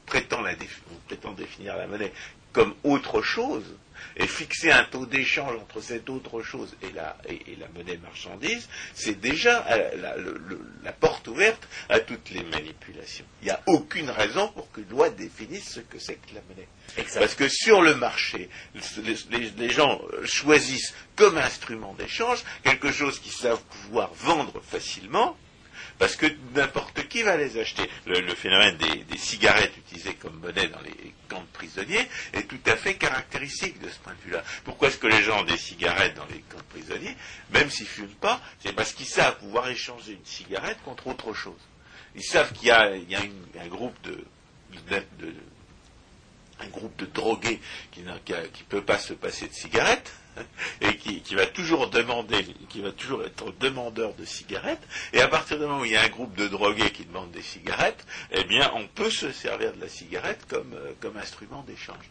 prétend 0.06 0.42
définir 1.32 1.76
la 1.76 1.86
monnaie 1.86 2.12
comme 2.52 2.74
autre 2.84 3.22
chose, 3.22 3.64
et 4.16 4.26
fixer 4.26 4.70
un 4.70 4.84
taux 4.84 5.06
d'échange 5.06 5.56
entre 5.56 5.80
cette 5.80 6.08
autre 6.10 6.42
chose 6.42 6.76
et 6.82 6.92
la, 6.92 7.16
et, 7.28 7.56
la 7.58 7.68
monnaie 7.68 7.98
marchandise, 7.98 8.68
c'est 8.94 9.20
déjà 9.20 9.66
euh, 9.70 10.14
la, 10.82 10.92
porte 10.92 11.28
ouverte 11.28 11.66
à 11.88 12.00
toutes 12.00 12.30
les 12.30 12.42
manipulations. 12.44 13.24
Il 13.40 13.46
n'y 13.46 13.50
a 13.50 13.60
aucune 13.66 14.10
raison 14.10 14.48
pour 14.48 14.70
qu'une 14.70 14.88
loi 14.88 15.10
définisse 15.10 15.74
ce 15.74 15.80
que 15.80 15.98
c'est 15.98 16.14
que 16.14 16.34
la 16.34 16.40
monnaie. 16.48 16.68
Parce 17.14 17.34
que 17.34 17.48
sur 17.48 17.82
le 17.82 17.94
marché, 17.94 18.48
les, 19.04 19.70
gens 19.70 20.00
choisissent 20.24 20.94
comme 21.16 21.38
instrument 21.38 21.94
d'échange 21.94 22.44
quelque 22.62 22.92
chose 22.92 23.18
qu'ils 23.18 23.32
savent 23.32 23.62
pouvoir 23.82 24.12
vendre 24.14 24.60
facilement, 24.62 25.36
parce 26.02 26.16
que 26.16 26.26
n'importe 26.56 27.06
qui 27.06 27.22
va 27.22 27.36
les 27.36 27.56
acheter. 27.58 27.88
Le, 28.06 28.34
phénomène 28.34 28.76
des, 28.76 29.16
cigarettes 29.16 29.76
utilisées 29.76 30.14
comme 30.14 30.36
monnaie 30.40 30.66
dans 30.66 30.80
les 30.80 31.14
camps 31.28 31.42
de 31.42 31.46
prisonniers 31.52 32.08
est 32.32 32.48
tout 32.48 32.58
à 32.66 32.74
fait 32.74 32.94
caractéristique 32.94 33.80
de 33.80 33.88
ce 33.88 34.00
point 34.00 34.12
de 34.14 34.20
vue-là. 34.24 34.42
Pourquoi 34.64 34.88
est-ce 34.88 34.98
que 34.98 35.06
les 35.06 35.22
gens 35.22 35.42
ont 35.42 35.44
des 35.44 35.56
cigarettes 35.56 36.16
dans 36.16 36.26
les 36.26 36.40
camps 36.40 36.58
de 36.58 36.80
prisonniers, 36.80 37.14
même 37.52 37.70
s'ils 37.70 37.86
ne 37.86 37.90
fument 37.90 38.16
pas 38.20 38.40
C'est 38.58 38.74
parce 38.74 38.94
qu'ils 38.94 39.06
savent 39.06 39.38
pouvoir 39.38 39.68
échanger 39.68 40.14
une 40.14 40.24
cigarette 40.24 40.78
contre 40.84 41.06
autre 41.06 41.32
chose. 41.34 41.60
Ils 42.16 42.24
savent 42.24 42.52
qu'il 42.52 42.66
y 42.66 42.72
a, 42.72 42.82
un 42.82 43.68
groupe 43.68 43.94
de, 44.02 44.24
un 46.62 46.68
groupe 46.68 46.96
de 46.98 47.06
drogués 47.06 47.60
qui 47.90 48.02
ne 48.02 48.12
peut 48.68 48.82
pas 48.82 48.98
se 48.98 49.12
passer 49.12 49.48
de 49.48 49.54
cigarettes, 49.54 50.12
et 50.80 50.96
qui, 50.96 51.34
va 51.34 51.46
toujours 51.46 51.88
demander, 51.88 52.44
qui 52.68 52.80
va 52.80 52.92
toujours 52.92 53.24
être 53.24 53.52
demandeur 53.60 54.14
de 54.14 54.24
cigarettes, 54.24 54.82
et 55.12 55.20
à 55.20 55.28
partir 55.28 55.58
du 55.58 55.66
moment 55.66 55.80
où 55.80 55.84
il 55.84 55.92
y 55.92 55.96
a 55.96 56.02
un 56.02 56.08
groupe 56.08 56.34
de 56.36 56.48
drogués 56.48 56.90
qui 56.90 57.04
demande 57.04 57.30
des 57.32 57.42
cigarettes, 57.42 58.06
eh 58.30 58.44
bien, 58.44 58.70
on 58.74 58.86
peut 58.86 59.10
se 59.10 59.30
servir 59.32 59.74
de 59.74 59.80
la 59.80 59.88
cigarette 59.88 60.46
comme, 60.48 60.74
euh, 60.74 61.20
instrument 61.20 61.62
d'échange. 61.64 62.04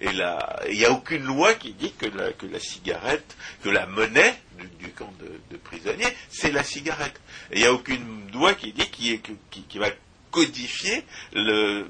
Et 0.00 0.12
là, 0.12 0.60
il 0.68 0.76
n'y 0.76 0.84
a 0.84 0.92
aucune 0.92 1.24
loi 1.24 1.54
qui 1.54 1.72
dit 1.72 1.92
que 1.92 2.06
la, 2.06 2.60
cigarette, 2.60 3.36
que 3.62 3.68
la 3.68 3.86
monnaie 3.86 4.34
du, 4.80 4.90
camp 4.90 5.12
de, 5.20 5.56
prisonniers, 5.58 6.12
c'est 6.28 6.50
la 6.50 6.64
cigarette. 6.64 7.20
Et 7.52 7.56
il 7.56 7.60
n'y 7.60 7.66
a 7.66 7.72
aucune 7.72 8.30
loi 8.32 8.54
qui 8.54 8.72
dit 8.72 8.90
qui, 8.90 9.20
qui 9.50 9.78
va 9.78 9.88
codifier 10.30 11.04
le, 11.32 11.88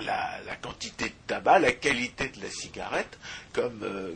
la, 0.00 0.56
quantité 0.60 1.06
de 1.06 1.14
tabac, 1.26 1.58
la 1.58 1.72
qualité 1.72 2.28
de 2.28 2.42
la 2.42 2.50
cigarette 2.50 3.18
comme, 3.52 3.80
euh, 3.82 4.14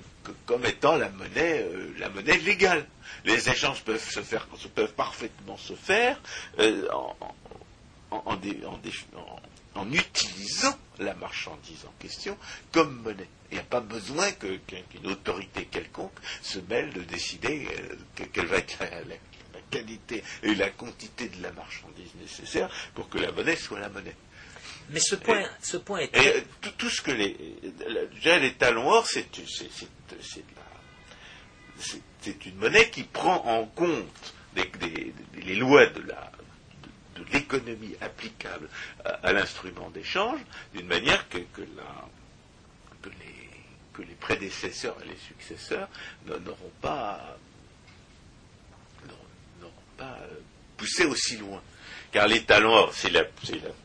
étant 0.65 0.97
la 0.97 1.09
monnaie, 1.11 1.63
euh, 1.63 1.93
la 1.99 2.09
monnaie 2.09 2.39
légale. 2.39 2.87
Les 3.25 3.49
échanges 3.49 3.83
peuvent 3.83 4.03
se 4.03 4.21
faire, 4.21 4.47
parfaitement 4.97 5.57
se 5.57 5.75
faire 5.75 6.21
euh, 6.59 6.89
en, 8.11 8.39
utilisant 9.93 10.77
la 10.99 11.15
marchandise 11.15 11.85
en 11.87 11.93
question 11.99 12.37
comme 12.71 13.03
monnaie. 13.03 13.29
Il 13.51 13.55
n'y 13.55 13.61
a 13.61 13.65
pas 13.65 13.81
besoin 13.81 14.31
qu'une 14.33 15.07
autorité 15.07 15.67
quelconque 15.67 16.13
se 16.41 16.59
mêle 16.61 16.93
de 16.93 17.03
décider 17.03 17.69
quelle 18.33 18.47
va 18.47 18.59
être 18.59 18.79
la, 18.81 19.17
qualité 19.71 20.23
et 20.43 20.55
la 20.55 20.71
quantité 20.71 21.29
de 21.29 21.43
la 21.43 21.51
marchandise 21.53 22.15
nécessaire 22.21 22.69
pour 22.95 23.09
que 23.09 23.19
la 23.19 23.33
monnaie 23.33 23.57
soit 23.57 23.81
la 23.81 23.89
monnaie. 23.89 24.17
Mais 24.93 25.01
ce 25.01 25.15
point, 25.15 25.43
ce 25.63 25.77
point 25.77 26.01
est. 26.01 26.17
Et, 26.17 26.45
tout, 26.77 26.91
ce 26.91 27.01
que 27.01 27.11
les. 27.11 27.37
Déjà, 28.15 28.39
les 28.39 28.55
talons 28.55 28.89
or, 28.89 29.07
c'est 29.07 29.27
une 32.47 32.57
monnaie 32.57 32.91
qui 32.91 33.05
prend 33.05 33.45
en 33.47 33.65
compte 33.67 34.35
les 34.55 35.55
lois 35.55 35.87
de 35.87 36.03
la 36.03 36.33
de 37.17 37.25
l'économie 37.33 37.95
applicable 38.01 38.69
à, 39.05 39.33
l'instrument 39.33 39.91
d'échange 39.91 40.41
d'une 40.75 40.87
manière 40.87 41.29
que, 41.29 41.39
que, 41.39 41.63
que, 43.03 43.09
les, 43.09 43.51
que, 43.93 44.03
les, 44.03 44.15
prédécesseurs 44.15 44.97
et 45.05 45.09
les 45.09 45.17
successeurs 45.17 45.89
n'auront 46.27 46.73
pas, 46.81 47.37
pas 49.97 50.19
poussé 50.77 51.05
aussi 51.05 51.37
loin. 51.37 51.63
Car 52.13 52.29
les 52.29 52.45
c'est 52.93 53.11
la, 53.11 53.25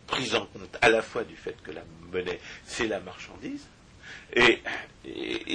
prise 0.06 0.36
en 0.36 0.46
compte 0.46 0.78
à 0.82 0.90
la 0.90 1.02
fois 1.02 1.24
du 1.24 1.38
fait 1.38 1.56
que 1.64 1.72
la 1.72 1.82
monnaie, 2.12 2.40
c'est 2.66 2.88
la 2.88 3.00
marchandise, 3.00 3.66
et, 4.34 4.62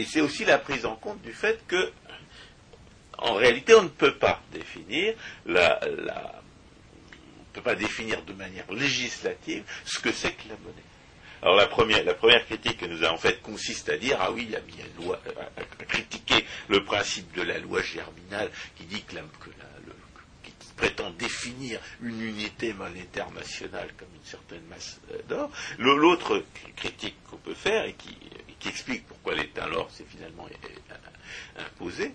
c'est 0.06 0.22
aussi 0.22 0.46
la 0.46 0.58
prise 0.58 0.86
en 0.86 0.96
compte 0.96 1.20
du 1.20 1.32
fait 1.34 1.60
que, 1.68 1.92
en 3.18 3.34
réalité, 3.34 3.74
on 3.74 3.82
ne 3.82 3.88
peut 3.88 4.14
pas 4.14 4.42
définir 4.52 5.14
la, 5.44 5.78
peut 7.52 7.60
pas 7.60 7.74
définir 7.74 8.22
de 8.22 8.32
manière 8.32 8.70
législative 8.72 9.64
ce 9.84 9.98
que 9.98 10.10
c'est 10.10 10.32
que 10.32 10.48
la 10.48 10.56
monnaie. 10.56 10.82
Alors 11.42 11.56
la 11.56 11.66
première, 11.66 12.46
critique 12.46 12.78
que 12.78 12.86
nous 12.86 13.02
avons 13.02 13.18
faite 13.18 13.42
consiste 13.42 13.90
à 13.90 13.98
dire 13.98 14.16
ah 14.18 14.30
oui, 14.32 14.46
il 14.48 14.56
a 14.56 14.60
bien 14.60 14.84
une 14.96 15.04
loi, 15.04 15.20
à, 15.56 15.84
critiquer 15.84 16.46
le 16.68 16.82
principe 16.84 17.34
de 17.36 17.42
la 17.42 17.58
loi 17.58 17.82
germinale 17.82 18.50
qui 18.76 18.84
dit 18.84 19.02
que 19.02 19.16
la, 19.16 19.22
que 19.22 19.50
prétend 20.82 21.10
définir 21.10 21.78
une 22.02 22.20
unité 22.20 22.72
monétaire 22.72 23.30
nationale 23.30 23.88
comme 23.96 24.08
une 24.16 24.28
certaine 24.28 24.64
masse 24.68 24.98
euh, 25.12 25.22
d'or. 25.28 25.48
L'autre 25.78 26.42
critique 26.74 27.14
qu'on 27.30 27.36
peut 27.36 27.54
faire 27.54 27.84
et 27.84 27.92
qui, 27.92 28.18
explique 28.68 29.06
pourquoi 29.06 29.34
l'État 29.34 29.68
l'or 29.68 29.88
s'est 29.92 30.06
finalement 30.08 30.46
euh, 30.48 31.64
imposé, 31.64 32.12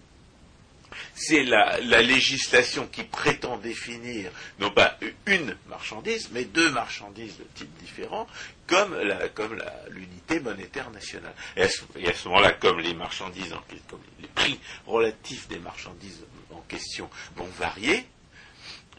c'est 1.13 1.43
la, 1.43 1.79
législation 1.79 2.87
qui 2.87 3.03
prétend 3.03 3.57
définir 3.57 4.31
non 4.59 4.71
pas 4.71 4.97
une 5.25 5.55
marchandise, 5.69 6.29
mais 6.33 6.43
deux 6.43 6.71
marchandises 6.71 7.37
de 7.37 7.45
type 7.55 7.73
différent, 7.77 8.27
comme 8.65 8.97
l'unité 9.89 10.41
monétaire 10.41 10.89
nationale. 10.91 11.33
Et 11.55 11.63
à 11.63 11.69
ce, 11.69 12.27
moment-là, 12.27 12.51
comme 12.51 12.79
les 12.79 12.93
marchandises, 12.93 13.53
comme 13.87 14.01
les 14.21 14.27
prix 14.27 14.59
relatifs 14.85 15.47
des 15.47 15.59
marchandises 15.59 16.25
en 16.51 16.61
question 16.61 17.09
vont 17.35 17.49
varier, 17.59 18.05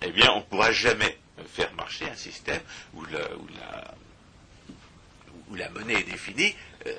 eh 0.03 0.11
bien, 0.11 0.33
on 0.33 0.39
ne 0.39 0.45
pourra 0.45 0.73
jamais 0.73 1.19
faire 1.55 1.73
marcher 1.75 2.09
un 2.09 2.17
système 2.17 2.63
où 2.95 3.05
la, 3.05 3.29
monnaie 5.71 6.01
est 6.01 6.11
définie 6.11 6.55
euh, 6.87 6.93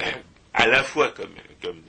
à 0.53 0.67
la 0.67 0.83
fois 0.83 1.11
comme, 1.11 1.33
comme 1.61 1.81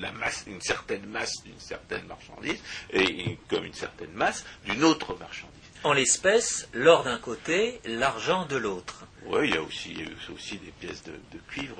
la 0.00 0.12
masse, 0.12 0.44
une 0.46 0.60
certaine 0.60 1.06
masse 1.06 1.42
d'une 1.44 1.58
certaine 1.58 2.06
marchandise 2.06 2.60
et 2.92 3.38
comme 3.48 3.64
une 3.64 3.74
certaine 3.74 4.12
masse 4.12 4.44
d'une 4.64 4.84
autre 4.84 5.16
marchandise. 5.18 5.54
En 5.84 5.92
l'espèce, 5.92 6.68
l'or 6.72 7.04
d'un 7.04 7.18
côté, 7.18 7.80
l'argent 7.84 8.46
de 8.46 8.56
l'autre. 8.56 9.04
Oui, 9.26 9.48
il 9.48 9.54
y 9.54 9.56
a 9.56 9.62
aussi, 9.62 9.96
aussi 10.32 10.58
des 10.58 10.72
pièces 10.72 11.04
de, 11.04 11.12
cuivre 11.48 11.76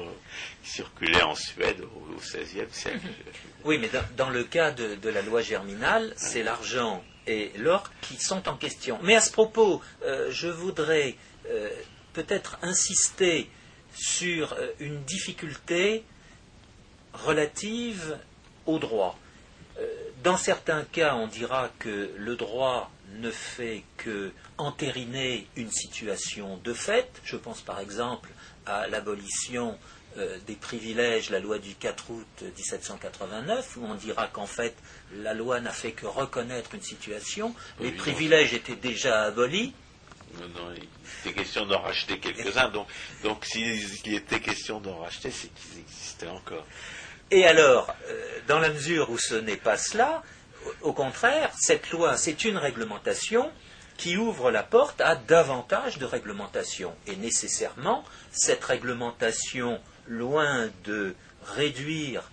qui 0.63 0.71
circulaient 0.71 1.23
en 1.23 1.35
Suède 1.35 1.83
au 1.83 2.15
XVIe 2.17 2.67
siècle. 2.71 3.01
Oui, 3.65 3.79
mais 3.79 3.91
dans, 4.17 4.31
le 4.31 4.45
cas 4.45 4.71
de, 4.71 5.09
la 5.09 5.23
loi 5.23 5.43
germinale, 5.43 6.13
c'est 6.17 6.43
l'argent 6.43 7.03
et 7.29 7.53
l'or 7.59 7.91
qui 8.01 8.17
sont 8.17 8.49
en 8.49 8.57
question. 8.57 8.99
Mais 9.03 9.15
à 9.15 9.21
ce 9.21 9.31
propos, 9.31 9.81
euh, 10.03 10.31
je 10.31 10.49
voudrais 10.49 11.15
euh, 11.49 11.69
peut-être 12.15 12.59
insister 12.63 13.49
sur 13.95 14.55
euh, 14.55 14.71
une 14.81 15.03
difficulté 15.05 16.05
relative 17.13 18.19
au 18.67 18.79
droit. 18.79 19.19
Dans 20.25 20.37
certains 20.37 20.83
cas, 20.83 21.15
on 21.15 21.29
dira 21.29 21.71
que 21.79 22.11
le 22.17 22.35
droit 22.35 22.91
ne 23.21 23.31
fait 23.31 23.85
que 23.97 24.33
entériner 24.57 25.47
une 25.55 25.71
situation 25.71 26.57
de 26.65 26.73
fait. 26.73 27.09
Je 27.23 27.37
pense 27.37 27.61
par 27.61 27.79
exemple 27.79 28.29
à 28.67 28.89
l'abolition 28.89 29.79
euh, 30.17 30.39
des 30.47 30.55
privilèges, 30.55 31.31
la 31.31 31.39
loi 31.39 31.59
du 31.59 31.75
4 31.75 32.11
août 32.11 32.43
1789, 32.57 33.77
où 33.77 33.85
on 33.85 33.95
dira 33.95 34.27
qu'en 34.29 34.47
fait 34.47 34.75
la 35.13 35.35
loi 35.35 35.61
n'a 35.61 35.71
fait 35.71 35.93
que 35.93 36.07
reconnaître 36.07 36.75
une 36.75 36.83
situation, 36.83 37.55
les 37.81 37.93
privilèges 37.93 38.55
étaient 38.55 38.77
déjà 38.77 39.23
abolis. 39.23 39.75
Non, 40.41 40.49
non, 40.49 40.75
il 40.77 40.89
était 41.21 41.39
question 41.39 41.67
d'en 41.67 41.81
racheter 41.81 42.19
quelques-uns, 42.19 42.69
donc, 42.69 42.87
donc 43.23 43.45
s'il 43.45 44.15
était 44.15 44.41
question 44.41 44.81
d'en 44.81 44.99
racheter, 44.99 45.31
c'est 45.31 45.49
qu'ils 45.49 45.81
existaient 45.81 46.29
encore. 46.29 46.67
Et 47.31 47.47
alors, 47.47 47.95
euh, 48.09 48.39
dans 48.47 48.59
la 48.59 48.71
mesure 48.71 49.11
où 49.11 49.19
ce 49.19 49.35
n'est 49.35 49.57
pas 49.57 49.77
cela, 49.77 50.23
au 50.83 50.93
contraire, 50.93 51.51
cette 51.59 51.91
loi, 51.91 52.17
c'est 52.17 52.45
une 52.45 52.57
réglementation 52.57 53.51
qui 53.99 54.17
ouvre 54.17 54.51
la 54.51 54.63
porte 54.63 55.01
à 55.01 55.17
davantage 55.17 55.99
de 55.99 56.07
réglementation. 56.07 56.95
Et 57.07 57.17
nécessairement, 57.17 58.05
cette 58.31 58.65
réglementation, 58.65 59.81
loin 60.09 60.71
de 60.85 61.15
réduire 61.45 62.31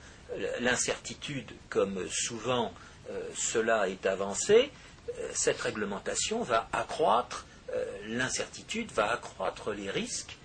l'incertitude 0.59 1.51
comme 1.69 2.07
souvent 2.09 2.73
euh, 3.09 3.21
cela 3.35 3.87
est 3.87 4.05
avancé, 4.05 4.71
euh, 5.09 5.29
cette 5.33 5.61
réglementation 5.61 6.41
va 6.41 6.67
accroître 6.73 7.45
l'incertitude, 8.07 8.89
va 8.93 9.11
accroître 9.11 9.73
les 9.73 9.89
risques 9.89 10.37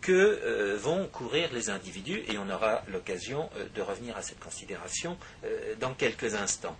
que 0.00 0.12
euh, 0.12 0.76
vont 0.76 1.06
courir 1.06 1.52
les 1.52 1.70
individus, 1.70 2.22
et 2.28 2.38
on 2.38 2.48
aura 2.48 2.82
l'occasion 2.88 3.50
euh, 3.56 3.66
de 3.74 3.82
revenir 3.82 4.16
à 4.16 4.22
cette 4.22 4.40
considération 4.40 5.18
euh, 5.44 5.74
dans 5.78 5.94
quelques 5.94 6.34
instants. 6.34 6.76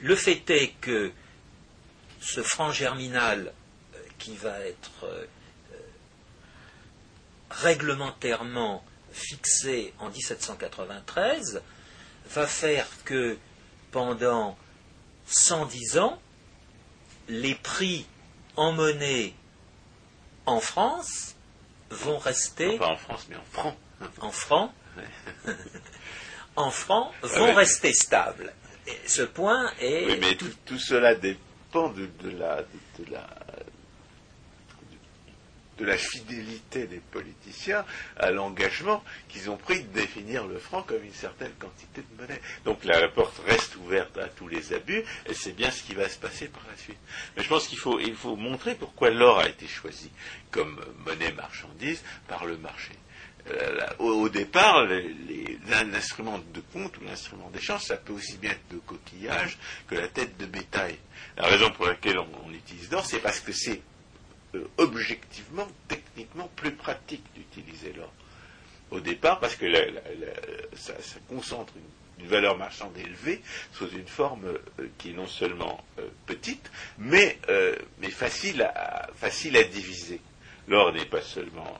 Le 0.00 0.14
fait 0.14 0.48
est 0.50 0.72
que 0.80 1.12
ce 2.20 2.42
franc 2.42 2.72
germinal 2.72 3.52
qui 4.18 4.34
va 4.36 4.60
être 4.60 5.06
réglementairement 7.62 8.84
fixé 9.12 9.94
en 9.98 10.10
1793 10.10 11.62
va 12.30 12.46
faire 12.46 12.86
que 13.04 13.38
pendant 13.90 14.56
110 15.26 15.98
ans, 15.98 16.20
les 17.28 17.54
prix 17.54 18.06
en 18.56 18.72
monnaie 18.72 19.34
en 20.44 20.60
France 20.60 21.34
vont 21.90 22.18
rester. 22.18 22.78
pas 22.78 22.88
en 22.88 22.96
France, 22.96 23.26
mais 23.28 23.36
en 23.36 23.44
francs. 23.52 23.76
En 24.20 24.30
francs. 24.30 24.72
en 26.56 26.70
francs 26.70 27.12
vont 27.22 27.54
rester 27.54 27.92
stables. 27.92 28.52
ce 29.06 29.22
point 29.22 29.72
est. 29.80 30.06
Oui, 30.06 30.18
mais 30.20 30.36
tout, 30.36 30.78
cela 30.78 31.14
dépend 31.14 31.88
de, 31.90 32.08
la, 32.24 32.62
de, 32.98 33.10
la, 33.10 33.26
de 35.78 35.84
la 35.84 35.96
fidélité 35.96 36.86
des 36.86 37.00
politiciens 37.10 37.84
à 38.16 38.30
l'engagement 38.30 39.02
qu'ils 39.28 39.50
ont 39.50 39.56
pris 39.56 39.82
de 39.82 39.88
définir 39.92 40.46
le 40.46 40.58
franc 40.58 40.82
comme 40.82 41.02
une 41.04 41.12
certaine 41.12 41.52
quantité 41.58 42.02
de 42.02 42.22
monnaie. 42.22 42.40
Donc 42.64 42.84
la 42.84 43.08
porte 43.08 43.40
reste 43.46 43.76
ouverte 43.76 44.16
à 44.18 44.28
tous 44.28 44.48
les 44.48 44.72
abus, 44.72 45.04
et 45.26 45.34
c'est 45.34 45.52
bien 45.52 45.70
ce 45.70 45.82
qui 45.82 45.94
va 45.94 46.08
se 46.08 46.18
passer 46.18 46.48
par 46.48 46.62
la 46.70 46.76
suite. 46.76 46.98
Mais 47.36 47.42
je 47.42 47.48
pense 47.48 47.68
qu'il 47.68 47.78
faut, 47.78 48.00
il 48.00 48.14
faut 48.14 48.36
montrer 48.36 48.74
pourquoi 48.74 49.10
l'or 49.10 49.38
a 49.38 49.48
été 49.48 49.66
choisi 49.66 50.10
comme 50.50 50.80
monnaie 51.04 51.32
marchandise 51.32 52.02
par 52.28 52.46
le 52.46 52.56
marché. 52.56 52.92
Euh, 53.48 53.78
au, 54.00 54.28
départ, 54.28 54.86
l'instrument 55.68 56.40
de 56.52 56.60
compte 56.72 56.98
ou 56.98 57.04
l'instrument 57.04 57.48
d'échange, 57.50 57.82
ça 57.82 57.96
peut 57.96 58.12
aussi 58.12 58.38
bien 58.38 58.50
être 58.50 58.68
de 58.72 58.78
coquillage 58.78 59.56
que 59.86 59.94
la 59.94 60.08
tête 60.08 60.36
de 60.36 60.46
bétail. 60.46 60.96
La 61.36 61.46
raison 61.46 61.70
pour 61.70 61.86
laquelle 61.86 62.18
on 62.18 62.52
utilise 62.52 62.90
l'or, 62.90 63.06
c'est 63.06 63.20
parce 63.20 63.38
que 63.38 63.52
c'est 63.52 63.80
objectivement, 64.78 65.66
techniquement 65.88 66.48
plus 66.56 66.72
pratique 66.72 67.24
d'utiliser 67.34 67.92
l'or. 67.92 68.12
Au 68.90 69.00
départ, 69.00 69.40
parce 69.40 69.56
que 69.56 69.66
ça, 70.74 70.94
concentre 71.28 71.72
une, 71.76 72.28
valeur 72.28 72.56
marchande 72.56 72.96
élevée 72.96 73.42
sous 73.72 73.90
une 73.90 74.06
forme 74.06 74.46
euh, 74.46 74.88
qui 74.96 75.10
est 75.10 75.12
non 75.12 75.26
seulement 75.26 75.84
euh, 75.98 76.08
petite, 76.24 76.70
mais, 76.98 77.38
facile, 78.10 78.62
à, 78.62 79.10
facile 79.14 79.56
à 79.58 79.64
diviser. 79.64 80.20
L'or 80.66 80.92
n'est 80.92 81.04
pas 81.04 81.20
seulement 81.20 81.78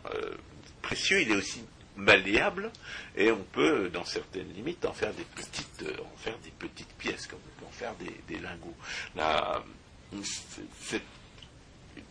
précieux, 0.82 1.22
il 1.22 1.32
est 1.32 1.36
aussi 1.36 1.64
malléable 1.96 2.70
et 3.16 3.32
on 3.32 3.42
peut, 3.42 3.88
dans 3.88 4.04
certaines 4.04 4.52
limites, 4.52 4.84
en 4.84 4.92
faire 4.92 5.12
des 5.14 5.24
petites, 5.24 5.84
en 6.00 6.16
faire 6.16 6.38
des 6.44 6.50
petites 6.50 6.92
pièces, 6.98 7.26
comme 7.26 7.40
on 7.44 7.60
peut 7.60 7.66
en 7.66 7.72
faire 7.72 7.94
des, 8.28 8.38
lingots. 8.38 8.76
La, 9.16 9.62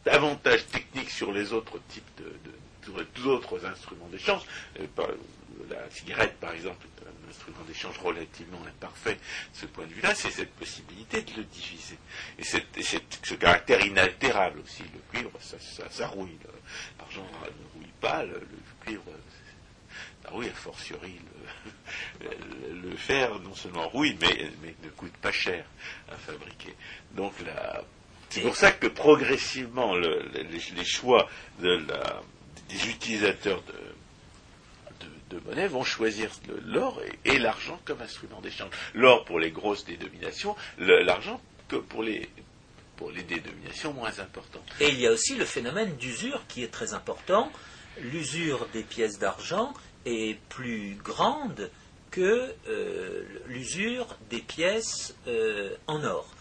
davantage 0.03 0.65
technique 0.67 1.09
sur 1.09 1.31
les 1.31 1.53
autres 1.53 1.79
types 1.89 2.03
de, 2.17 2.23
de, 2.23 2.55
autres 3.27 3.65
instruments 3.65 4.07
d'échange. 4.09 4.43
Euh, 4.79 4.85
la 5.69 5.89
cigarette, 5.89 6.37
par 6.39 6.53
exemple, 6.53 6.85
est 6.85 7.07
un 7.07 7.29
instrument 7.29 7.63
d'échange 7.67 7.97
relativement 7.99 8.61
imparfait 8.67 9.15
de 9.15 9.19
ce 9.53 9.65
point 9.65 9.85
de 9.85 9.93
vue-là, 9.93 10.13
c'est 10.13 10.31
cette 10.31 10.51
possibilité 10.51 11.21
de 11.21 11.37
le 11.37 11.43
diviser. 11.45 11.97
Et, 12.37 12.43
ce 12.43 13.33
caractère 13.33 13.83
inaltérable 13.83 14.59
aussi. 14.59 14.83
Le 14.83 14.99
cuivre, 15.11 15.31
ça, 15.39 16.07
rouille. 16.07 16.37
L'argent 16.99 17.25
ne 17.43 17.79
rouille 17.79 17.93
pas, 17.99 18.23
le, 18.23 18.41
cuivre, 18.85 19.03
ça 20.23 20.29
rouille, 20.29 20.49
a 20.49 20.53
fortiori 20.53 21.19
le, 22.21 22.89
le, 22.89 22.95
fer, 22.95 23.39
non 23.39 23.55
seulement 23.55 23.87
rouille, 23.87 24.17
mais, 24.21 24.51
mais 24.61 24.75
ne 24.83 24.89
coûte 24.89 25.15
pas 25.17 25.31
cher 25.31 25.65
à 26.09 26.15
fabriquer. 26.15 26.75
Donc 27.15 27.33
la, 27.45 27.83
c'est 28.29 28.41
pour 28.41 28.55
ça 28.55 28.71
que 28.71 28.87
progressivement, 28.87 29.95
les, 29.95 30.83
choix 30.83 31.27
des 31.59 32.89
utilisateurs 32.89 33.63
de, 35.29 35.39
monnaie 35.45 35.67
vont 35.67 35.83
choisir 35.83 36.31
l'or 36.65 37.01
et, 37.25 37.37
l'argent 37.39 37.79
comme 37.85 38.01
instrument 38.01 38.41
d'échange. 38.41 38.71
L'or 38.93 39.25
pour 39.25 39.39
les 39.39 39.51
grosses 39.51 39.85
dénominations, 39.85 40.55
l'argent 40.77 41.41
pour 41.89 42.03
les, 42.03 42.29
pour 42.95 43.11
dénominations 43.11 43.93
moins 43.93 44.19
importantes. 44.19 44.63
Et 44.79 44.89
il 44.89 44.99
y 44.99 45.07
a 45.07 45.11
aussi 45.11 45.35
le 45.35 45.45
phénomène 45.45 45.95
d'usure 45.97 46.41
qui 46.47 46.63
est 46.63 46.71
très 46.71 46.93
important. 46.93 47.51
L'usure 48.01 48.67
des 48.73 48.83
pièces 48.83 49.19
d'argent 49.19 49.73
est 50.05 50.39
plus 50.49 50.97
grande 51.03 51.69
que 52.11 52.53
euh, 52.67 53.23
l'usure 53.47 54.17
des 54.29 54.39
pièces 54.39 55.15
euh, 55.27 55.75
en 55.87 56.03
or 56.03 56.34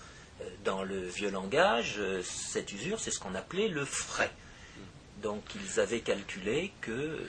dans 0.65 0.83
le 0.83 1.01
vieux 1.01 1.31
langage, 1.31 1.97
euh, 1.99 2.23
cette 2.23 2.73
usure, 2.73 3.01
c'est 3.01 3.11
ce 3.11 3.19
qu'on 3.19 3.35
appelait 3.35 3.69
le 3.69 3.85
frais. 3.85 4.31
Donc 5.23 5.43
ils 5.55 5.81
avaient 5.81 6.01
calculé 6.01 6.73
que 6.81 7.21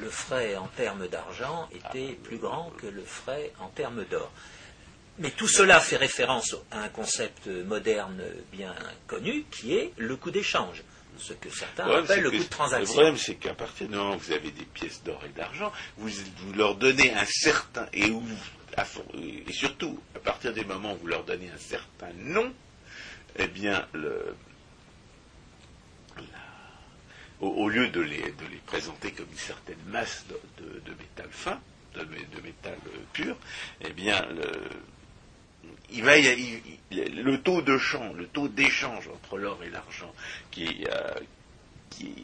le 0.00 0.10
frais 0.10 0.56
en 0.56 0.68
termes 0.68 1.08
d'argent 1.08 1.68
était 1.72 2.12
plus 2.22 2.38
grand 2.38 2.70
que 2.78 2.86
le 2.86 3.02
frais 3.04 3.52
en 3.60 3.68
termes 3.68 4.04
d'or. 4.04 4.30
Mais 5.18 5.30
tout 5.30 5.48
cela 5.48 5.80
fait 5.80 5.96
référence 5.96 6.56
à 6.70 6.82
un 6.82 6.88
concept 6.88 7.46
moderne 7.46 8.22
bien 8.52 8.74
connu 9.06 9.44
qui 9.50 9.74
est 9.74 9.92
le 9.98 10.16
coût 10.16 10.30
d'échange 10.30 10.82
ce 11.20 11.32
que 11.34 11.50
certains 11.50 11.86
appellent 11.90 12.22
le 12.22 12.30
coût 12.30 12.38
de 12.38 12.42
transaction. 12.44 12.86
Le 12.86 12.94
problème, 12.94 13.16
c'est 13.16 13.34
qu'à 13.34 13.54
partir 13.54 13.88
du 13.88 13.94
moment 13.94 14.14
où 14.14 14.18
vous 14.18 14.32
avez 14.32 14.50
des 14.50 14.64
pièces 14.64 15.02
d'or 15.02 15.20
et 15.24 15.28
d'argent, 15.30 15.72
vous, 15.98 16.08
vous, 16.08 16.52
leur 16.54 16.76
donnez 16.76 17.12
un 17.12 17.26
certain, 17.26 17.86
et 17.92 18.10
où 18.10 18.22
et 19.14 19.52
surtout, 19.52 20.00
à 20.14 20.18
partir 20.18 20.52
du 20.52 20.64
moment 20.64 20.94
où 20.94 20.98
vous 20.98 21.06
leur 21.06 21.24
donnez 21.24 21.50
un 21.50 21.58
certain 21.58 22.12
nom, 22.16 22.52
eh 23.36 23.46
bien, 23.46 23.86
au, 27.40 27.68
lieu 27.68 27.88
de 27.88 28.00
les, 28.00 28.34
présenter 28.66 29.12
comme 29.12 29.28
une 29.30 29.38
certaine 29.38 29.82
masse 29.86 30.24
de, 30.28 30.90
métal 30.92 31.28
fin, 31.30 31.60
de, 31.94 32.04
métal 32.42 32.76
pur, 33.12 33.36
eh 33.80 33.92
bien, 33.92 34.26
le, 34.26 34.50
il 35.90 36.04
va, 36.04 36.16
le 36.16 37.36
taux 37.38 37.62
de 37.62 37.78
change, 37.78 38.16
le 38.16 38.26
taux 38.26 38.48
d'échange 38.48 39.08
entre 39.08 39.38
l'or 39.38 39.62
et 39.64 39.70
l'argent 39.70 40.12
qui, 40.50 40.86
euh, 40.90 41.14
qui, 41.90 42.14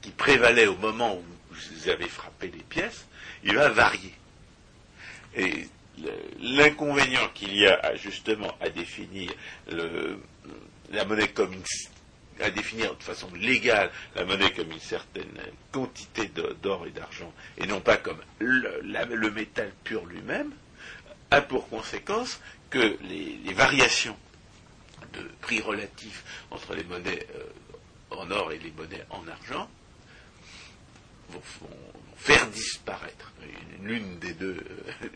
qui, 0.00 0.10
prévalait 0.10 0.66
au 0.66 0.76
moment 0.76 1.16
où 1.16 1.24
vous 1.50 1.88
avez 1.88 2.08
frappé 2.08 2.48
les 2.48 2.62
pièces, 2.62 3.06
il 3.44 3.54
va 3.54 3.68
varier. 3.70 4.14
L'inconvénient 6.40 7.28
qu'il 7.34 7.56
y 7.56 7.66
a 7.66 7.94
justement 7.96 8.54
à 8.60 8.68
définir 8.68 9.32
la 10.90 11.04
monnaie 11.04 11.28
comme 11.28 11.52
une, 11.52 11.62
à 12.40 12.50
définir 12.50 12.96
de 12.96 13.02
façon 13.02 13.28
légale 13.34 13.90
la 14.14 14.24
monnaie 14.24 14.52
comme 14.52 14.70
une 14.70 14.80
certaine 14.80 15.30
quantité 15.72 16.30
d'or 16.62 16.86
et 16.86 16.90
d'argent, 16.90 17.32
et 17.56 17.66
non 17.66 17.80
pas 17.80 17.96
comme 17.96 18.20
le, 18.38 19.30
métal 19.30 19.72
pur 19.84 20.04
lui-même, 20.06 20.52
a 21.30 21.40
pour 21.40 21.68
conséquence 21.68 22.40
que 22.70 22.96
les, 23.02 23.52
variations 23.52 24.16
de 25.12 25.22
prix 25.40 25.60
relatifs 25.60 26.24
entre 26.50 26.74
les 26.74 26.84
monnaies 26.84 27.26
euh, 27.36 28.16
en 28.16 28.30
or 28.30 28.52
et 28.52 28.58
les 28.58 28.70
monnaies 28.72 29.04
en 29.10 29.26
argent 29.26 29.68
vont, 31.30 31.68
faire 32.18 32.46
disparaître 32.48 33.32
l'une 33.82 34.18
des 34.18 34.34
deux, 34.34 34.56
euh, 35.02 35.08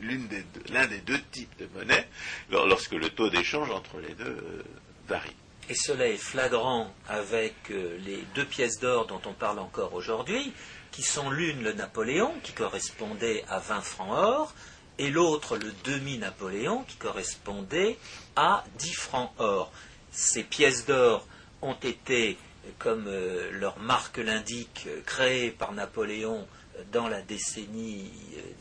l'un 0.71 0.87
des, 0.87 0.99
deux 0.99 1.21
types 1.31 1.57
de 1.59 1.69
monnaies 1.75 2.09
lorsque 2.51 2.93
le 2.93 3.11
taux 3.11 3.29
d'échange 3.29 3.71
entre 3.71 3.99
les 3.99 4.15
deux 4.15 4.25
euh, 4.25 4.63
varie. 5.09 5.37
Et 5.69 5.75
cela 5.75 6.09
est 6.09 6.17
flagrant 6.17 6.93
avec 7.09 7.55
euh, 7.71 7.99
les 7.99 8.25
deux 8.35 8.45
pièces 8.45 8.81
d'or 8.81 9.07
dont 9.07 9.21
on 9.27 9.33
parle 9.33 9.59
encore 9.59 9.95
aujourd'hui, 9.95 10.53
qui 10.91 11.03
sont 11.03 11.31
l'une 11.31 11.63
le 11.63 11.73
Napoléon, 11.73 12.35
qui 12.43 12.53
correspondait 12.53 13.45
à 13.49 13.59
20 13.59 13.81
francs 13.81 14.13
or, 14.13 14.55
et 14.99 15.11
l'autre 15.11 15.57
le 15.57 15.73
demi-Napoléon, 15.85 16.85
qui 16.85 16.97
correspondait 16.97 17.97
à 18.37 18.65
10 18.79 18.93
francs 18.93 19.33
or. 19.39 19.73
Ces 20.11 20.45
pièces 20.45 20.85
d'or 20.85 21.27
ont 21.63 21.77
été, 21.83 22.37
comme 22.79 23.11
leur 23.53 23.79
marque 23.79 24.19
l'indique, 24.19 24.87
créées 25.07 25.51
par 25.51 25.73
Napoléon 25.73 26.47
dans 26.93 27.09
la 27.09 27.23
décennie 27.23 28.11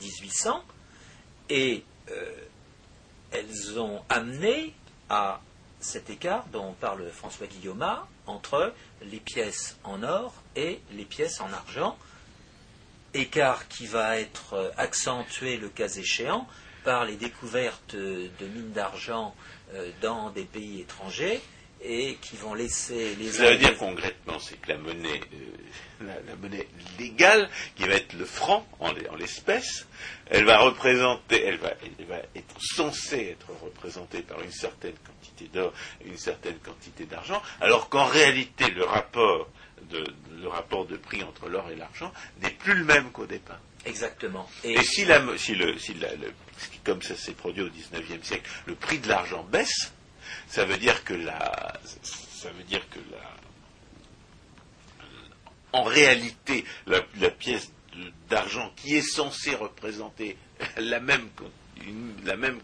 1800 0.01 0.57
euh, 0.57 1.53
et 1.53 1.83
euh, 2.09 2.31
elles 3.31 3.79
ont 3.79 4.01
amené 4.09 4.73
à 5.09 5.41
cet 5.79 6.09
écart 6.09 6.45
dont 6.51 6.73
parle 6.73 7.09
François 7.09 7.47
Guillaume 7.47 7.85
entre 8.27 8.73
les 9.01 9.19
pièces 9.19 9.77
en 9.83 10.03
or 10.03 10.33
et 10.55 10.81
les 10.91 11.05
pièces 11.05 11.41
en 11.41 11.51
argent, 11.51 11.97
écart 13.13 13.67
qui 13.67 13.87
va 13.87 14.19
être 14.19 14.73
accentué 14.77 15.57
le 15.57 15.69
cas 15.69 15.89
échéant 15.89 16.47
par 16.83 17.05
les 17.05 17.15
découvertes 17.15 17.95
de 17.95 18.47
mines 18.47 18.71
d'argent 18.71 19.35
euh, 19.73 19.91
dans 20.01 20.29
des 20.31 20.43
pays 20.43 20.81
étrangers 20.81 21.41
et 21.83 22.17
qui 22.21 22.35
vont 22.35 22.53
laisser 22.53 23.15
les. 23.15 23.31
Ça 23.31 23.49
veut 23.49 23.57
dire 23.57 23.77
concrètement, 23.77 24.39
c'est 24.39 24.59
que 24.59 24.69
la 24.69 24.77
monnaie, 24.77 25.21
euh, 26.01 26.13
la, 26.27 26.35
monnaie 26.35 26.67
légale, 26.99 27.49
qui 27.75 27.83
va 27.83 27.95
être 27.95 28.13
le 28.13 28.25
franc 28.25 28.67
en, 28.79 28.91
l'espèce, 29.17 29.87
elle 30.29 30.45
va 30.45 30.59
représenter, 30.59 31.43
elle 31.43 31.57
va, 31.57 31.73
elle 31.99 32.05
va 32.05 32.17
être 32.35 32.55
censée 32.59 33.29
être 33.31 33.51
représentée 33.63 34.21
par 34.21 34.41
une 34.41 34.51
certaine 34.51 34.95
quantité 35.05 35.49
d'or 35.53 35.73
et 36.03 36.07
une 36.07 36.17
certaine 36.17 36.57
quantité 36.59 37.05
d'argent, 37.05 37.41
alors 37.59 37.89
qu'en 37.89 38.05
réalité 38.05 38.69
le 38.69 38.83
rapport 38.83 39.49
de, 39.89 40.03
le 40.39 40.47
rapport 40.47 40.85
de 40.85 40.97
prix 40.97 41.23
entre 41.23 41.49
l'or 41.49 41.69
et 41.71 41.75
l'argent 41.75 42.13
n'est 42.41 42.51
plus 42.51 42.75
le 42.75 42.85
même 42.85 43.11
qu'au 43.11 43.25
départ. 43.25 43.59
Exactement. 43.85 44.47
Et, 44.63 44.79
si, 44.83 45.05
la, 45.05 45.21
si, 45.37 45.55
le, 45.55 45.77
si 45.79 45.95
la, 45.95 46.13
le, 46.15 46.31
comme 46.83 47.01
ça 47.01 47.15
s'est 47.15 47.33
produit 47.33 47.63
au 47.63 47.69
XIXe 47.69 48.25
siècle, 48.25 48.49
le 48.67 48.75
prix 48.75 48.99
de 48.99 49.07
l'argent 49.07 49.43
baisse, 49.43 49.91
ça 50.51 50.65
veut 50.65 50.77
dire 50.77 51.03
que 51.05 51.13
la, 51.13 51.79
ça 51.93 52.51
veut 52.51 52.63
dire 52.63 52.87
que 52.89 52.99
la, 53.09 53.33
en 55.71 55.83
réalité, 55.83 56.65
la, 56.87 57.01
pièce 57.31 57.71
d'argent 58.29 58.69
qui 58.75 58.97
est 58.97 59.01
censée 59.01 59.55
représenter 59.55 60.35
la 60.75 60.99
même, 60.99 61.29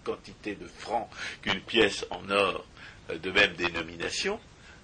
quantité 0.04 0.56
de 0.56 0.68
francs 0.68 1.10
qu'une 1.42 1.62
pièce 1.62 2.06
en 2.10 2.30
or 2.30 2.66
euh, 3.10 3.18
de 3.20 3.32
même 3.32 3.54
dénomination, 3.54 4.38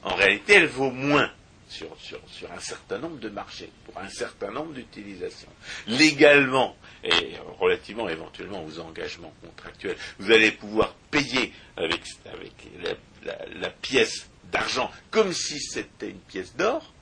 en 0.03 0.15
réalité, 0.15 0.53
elle 0.53 0.67
vaut 0.67 0.91
moins 0.91 1.29
sur, 1.73 2.51
un 2.51 2.59
certain 2.59 2.99
nombre 2.99 3.19
de 3.19 3.29
marchés, 3.29 3.69
pour 3.85 3.97
un 3.97 4.09
certain 4.09 4.51
nombre 4.51 4.73
d'utilisations. 4.73 5.49
Légalement, 5.87 6.75
et 7.03 7.33
relativement 7.59 8.07
éventuellement 8.09 8.63
aux 8.63 8.79
engagements 8.79 9.33
contractuels, 9.43 9.97
vous 10.19 10.31
allez 10.31 10.51
pouvoir 10.51 10.93
payer 11.11 11.51
avec 11.75 12.01
la, 13.55 13.69
pièce 13.69 14.29
d'argent 14.51 14.91
comme 15.09 15.33
si 15.33 15.59
c'était 15.59 16.09
une 16.09 16.19
pièce 16.19 16.55
d'or, 16.55 16.93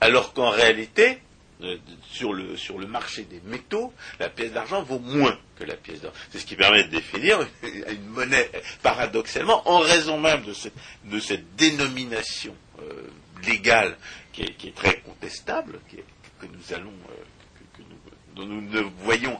alors 0.00 0.32
qu'en 0.32 0.50
réalité, 0.50 1.20
euh, 1.62 1.76
sur 2.10 2.32
le, 2.32 2.56
sur 2.56 2.78
le 2.78 2.86
marché 2.86 3.24
des 3.24 3.40
métaux, 3.44 3.92
la 4.18 4.28
pièce 4.28 4.52
d'argent 4.52 4.82
vaut 4.82 4.98
moins 4.98 5.38
que 5.56 5.64
la 5.64 5.76
pièce 5.76 6.00
d'or. 6.00 6.12
C'est 6.30 6.38
ce 6.38 6.46
qui 6.46 6.56
permet 6.56 6.84
de 6.84 6.90
définir 6.90 7.40
une 7.62 8.06
monnaie, 8.08 8.50
paradoxalement, 8.82 9.68
en 9.68 9.78
raison 9.78 10.18
même 10.18 10.42
de 10.44 11.20
cette, 11.20 11.56
dénomination 11.56 12.54
euh, 12.80 13.08
légale 13.46 13.96
qui 14.32 14.42
est, 14.42 14.74
très 14.74 15.00
contestable, 15.00 15.78
que 15.90 16.46
nous 16.46 16.92
euh, 18.38 18.44
ne 18.44 18.80
voyons 19.04 19.38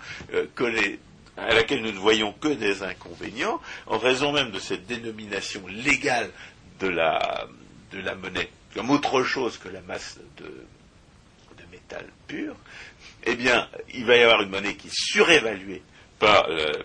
les, 0.60 0.98
à 1.36 1.54
laquelle 1.54 1.82
nous 1.82 1.92
ne 1.92 1.98
voyons 1.98 2.32
que 2.32 2.48
des 2.48 2.82
inconvénients, 2.82 3.60
en 3.86 3.98
raison 3.98 4.32
même 4.32 4.50
de 4.50 4.58
cette 4.58 4.86
dénomination 4.86 5.66
légale 5.66 6.30
de 6.80 6.88
la, 6.88 7.46
de 7.92 8.00
la 8.00 8.14
monnaie, 8.14 8.50
comme 8.74 8.90
autre 8.90 9.22
chose 9.22 9.58
que 9.58 9.68
la 9.68 9.80
masse 9.82 10.18
de, 10.38 10.66
pur, 12.26 12.56
eh 13.24 13.34
bien, 13.34 13.68
il 13.92 14.04
va 14.04 14.16
y 14.16 14.22
avoir 14.22 14.42
une 14.42 14.50
monnaie 14.50 14.74
qui 14.74 14.88
est 14.88 14.94
surévaluée 14.94 15.82
par, 16.18 16.48
le, 16.48 16.84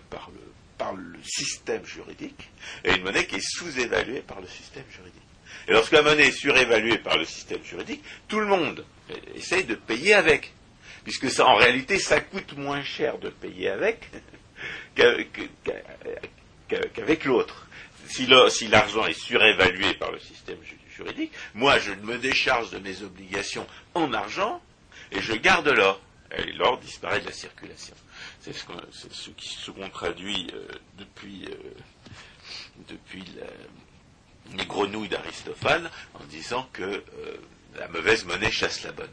par 0.78 0.94
le 0.94 1.20
système 1.24 1.86
juridique 1.86 2.50
et 2.84 2.96
une 2.96 3.04
monnaie 3.04 3.26
qui 3.26 3.36
est 3.36 3.48
sous-évaluée 3.48 4.22
par 4.22 4.42
le 4.42 4.48
système 4.48 4.84
juridique. 4.90 5.22
Et 5.68 5.74
lorsque 5.74 5.92
la 5.92 6.02
monnaie 6.02 6.28
est 6.28 6.32
surévaluée 6.32 7.00
par 7.00 7.18
le 7.18 7.26
système 7.26 7.64
juridique, 7.64 8.04
tout 8.28 8.40
le 8.40 8.46
monde 8.46 8.86
essaye 9.36 9.66
de 9.66 9.76
payer 9.76 10.14
avec. 10.14 10.54
Puisque 11.04 11.40
en 11.40 11.56
réalité, 11.56 12.00
ça 12.00 12.20
coûte 12.20 12.58
moins 12.58 12.84
cher 12.84 13.18
de 13.18 13.30
payer 13.30 13.70
avec 13.70 14.10
qu'avec 16.68 17.26
l'autre. 17.26 17.68
Si 18.08 18.68
l'argent 18.68 19.06
est 19.06 19.20
surévalué 19.20 19.94
par 19.96 20.12
le 20.12 20.20
système 20.20 20.58
juridique, 20.90 21.32
moi 21.54 21.80
je 21.80 21.94
me 21.94 22.18
décharge 22.18 22.72
de 22.72 22.80
mes 22.80 23.04
obligations 23.04 23.68
en 23.94 24.14
argent, 24.14 24.62
et 25.12 25.22
je 25.22 25.34
garde 25.34 25.68
l'or. 25.68 26.02
Et 26.32 26.52
l'or 26.54 26.78
disparaît 26.80 27.22
de 27.22 27.26
la 27.26 27.32
circulation. 27.32 27.96
C'est 28.42 28.54
ce, 28.54 29.30
qui 29.32 29.50
se 29.50 29.72
traduit 29.90 30.52
euh, 30.54 30.68
depuis, 30.98 31.48
euh, 31.48 32.96
les 34.56 34.66
grenouilles 34.66 35.10
d'Aristophane 35.10 35.90
en 36.14 36.24
disant 36.26 36.68
que 36.74 36.84
euh, 36.84 37.04
la 37.78 37.88
mauvaise 37.88 38.26
monnaie 38.26 38.52
chasse 38.52 38.84
la 38.84 38.92
bonne. 38.92 39.12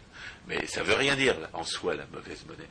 Mais 0.49 0.67
ça 0.67 0.81
ne 0.81 0.87
veut 0.87 0.95
rien 0.95 1.17
dire 1.17 1.37
en 1.53 1.65
soi 1.65 1.95
la 1.95 2.07
mauvaise 2.07 2.45
monnaie. 2.47 2.69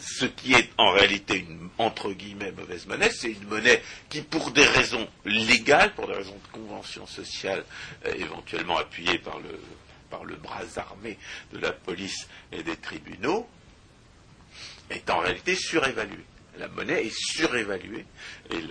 Ce 0.00 0.24
qui 0.24 0.54
est 0.54 0.70
en 0.78 0.92
réalité 0.92 1.38
une 1.38 1.68
entre 1.76 2.12
guillemets 2.12 2.52
mauvaise 2.52 2.86
monnaie, 2.86 3.10
c'est 3.10 3.32
une 3.32 3.46
monnaie 3.46 3.82
qui, 4.08 4.22
pour 4.22 4.50
des 4.50 4.64
raisons 4.64 5.06
légales, 5.26 5.94
pour 5.94 6.06
des 6.06 6.14
raisons 6.14 6.38
de 6.46 6.52
convention 6.52 7.06
sociale, 7.06 7.62
éventuellement 8.16 8.78
appuyée 8.78 9.18
par 9.18 9.38
le, 9.38 9.60
par 10.10 10.24
le 10.24 10.36
bras 10.36 10.62
armé 10.76 11.18
de 11.52 11.58
la 11.58 11.72
police 11.72 12.28
et 12.52 12.62
des 12.62 12.76
tribunaux, 12.76 13.48
est 14.90 15.10
en 15.10 15.18
réalité 15.18 15.54
surévaluée. 15.54 16.24
La 16.58 16.68
monnaie 16.68 17.04
est 17.04 17.14
surévaluée. 17.14 18.06
Et 18.50 18.62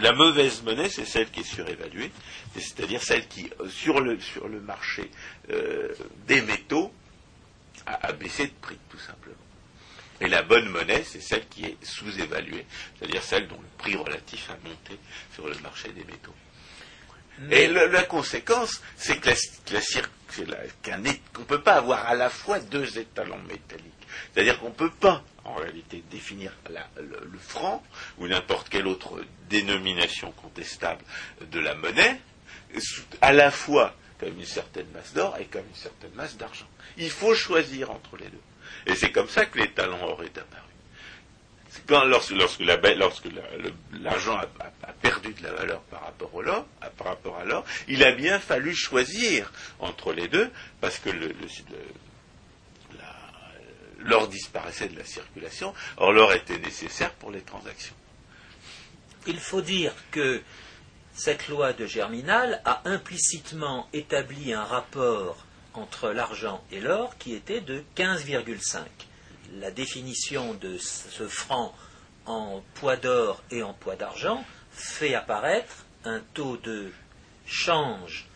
la, 0.00 0.12
mauvaise 0.12 0.62
monnaie, 0.62 0.88
c'est 0.88 1.04
celle 1.04 1.30
qui 1.30 1.40
est 1.40 1.44
surévaluée, 1.54 2.10
c'est-à-dire 2.54 3.02
celle 3.02 3.26
qui, 3.28 3.50
euh, 3.60 3.68
sur 3.68 4.00
le, 4.00 4.16
marché 4.60 5.10
euh, 5.50 5.92
des 6.26 6.40
métaux, 6.40 6.92
a, 7.86 8.06
a, 8.06 8.12
baissé 8.12 8.46
de 8.46 8.52
prix, 8.62 8.78
tout 8.88 8.98
simplement. 8.98 9.36
Et 10.20 10.28
la 10.28 10.42
bonne 10.42 10.68
monnaie, 10.70 11.02
c'est 11.04 11.20
celle 11.20 11.46
qui 11.48 11.64
est 11.64 11.76
sous-évaluée, 11.84 12.64
c'est-à-dire 12.98 13.22
celle 13.22 13.48
dont 13.48 13.60
le 13.60 13.68
prix 13.76 13.96
relatif 13.96 14.48
a 14.50 14.56
monté 14.66 14.98
sur 15.34 15.46
le 15.46 15.58
marché 15.58 15.90
des 15.90 16.04
métaux. 16.04 16.34
Et 17.50 17.66
la 17.68 18.02
conséquence, 18.04 18.80
c'est 18.96 19.18
que 19.18 19.30
qu'on 20.82 21.40
ne 21.40 21.44
peut 21.44 21.62
pas 21.62 21.74
avoir 21.74 22.06
à 22.06 22.14
la 22.14 22.30
fois 22.30 22.60
deux 22.60 22.98
étalons 22.98 23.38
métalliques. 23.48 23.92
C'est-à-dire 24.32 24.58
qu'on 24.60 24.68
ne 24.68 24.74
peut 24.74 24.90
pas, 24.90 25.24
en 25.44 25.54
réalité, 25.54 26.02
définir 26.10 26.52
le, 26.96 27.38
franc 27.38 27.82
ou 28.18 28.28
n'importe 28.28 28.68
quelle 28.68 28.86
autre 28.86 29.24
dénomination 29.48 30.30
contestable 30.32 31.04
de 31.50 31.60
la 31.60 31.74
monnaie 31.74 32.20
à 33.20 33.32
la 33.32 33.50
fois 33.50 33.94
comme 34.18 34.38
une 34.38 34.46
certaine 34.46 34.88
masse 34.92 35.12
d'or 35.12 35.36
et 35.38 35.46
comme 35.46 35.66
une 35.68 35.74
certaine 35.74 36.12
masse 36.14 36.36
d'argent. 36.36 36.68
Il 36.96 37.10
faut 37.10 37.34
choisir 37.34 37.90
entre 37.90 38.16
les 38.16 38.28
deux. 38.28 38.40
Et 38.86 38.94
c'est 38.94 39.12
comme 39.12 39.28
ça 39.28 39.46
que 39.46 39.58
l'étalon 39.58 39.98
or 40.02 40.22
est 40.22 40.38
apparu 40.38 40.73
lorsque, 41.88 42.32
l'argent 44.00 44.38
a, 44.38 44.46
perdu 45.02 45.32
de 45.34 45.42
la 45.42 45.52
valeur 45.52 45.80
par 45.82 46.02
rapport, 46.02 46.34
au 46.34 46.42
par 46.42 47.06
rapport 47.06 47.36
à 47.38 47.44
l'or, 47.44 47.64
il 47.88 48.02
a 48.04 48.12
bien 48.12 48.38
fallu 48.38 48.74
choisir 48.74 49.52
entre 49.80 50.12
les 50.12 50.28
deux, 50.28 50.50
parce 50.80 50.98
que 50.98 51.10
l'or 53.98 54.28
disparaissait 54.28 54.88
de 54.88 54.98
la 54.98 55.04
circulation. 55.04 55.74
Or, 55.96 56.12
l'or 56.12 56.32
était 56.32 56.58
nécessaire 56.58 57.12
pour 57.14 57.30
les 57.30 57.42
transactions. 57.42 57.94
Il 59.26 59.38
faut 59.38 59.62
dire 59.62 59.94
que 60.10 60.42
cette 61.14 61.48
loi 61.48 61.72
de 61.72 61.86
Germinal 61.86 62.60
a 62.64 62.82
implicitement 62.84 63.88
établi 63.92 64.52
un 64.52 64.64
rapport 64.64 65.46
entre 65.72 66.10
l'argent 66.10 66.62
et 66.70 66.80
l'or 66.80 67.16
qui 67.18 67.34
était 67.34 67.60
de 67.60 67.82
15,5. 67.96 68.80
La 69.60 69.70
définition 69.70 70.54
de 70.54 70.78
ce 70.78 71.28
franc 71.28 71.74
en 72.26 72.62
poids 72.74 72.96
d'or 72.96 73.42
et 73.50 73.62
en 73.62 73.72
poids 73.72 73.96
d'argent 73.96 74.44
fait 74.72 75.14
apparaître 75.14 75.84
un 76.04 76.20
taux 76.34 76.56
de 76.56 76.90
change 77.46 78.26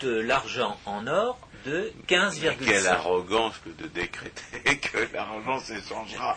de 0.00 0.10
l'argent 0.10 0.78
en 0.84 1.06
or 1.06 1.38
de 1.64 1.92
15,5. 2.06 2.56
Quelle 2.64 2.86
arrogance 2.86 3.54
que 3.64 3.70
de 3.82 3.88
décréter 3.88 4.78
que 4.80 5.08
l'argent 5.12 5.58
s'échangera 5.60 6.36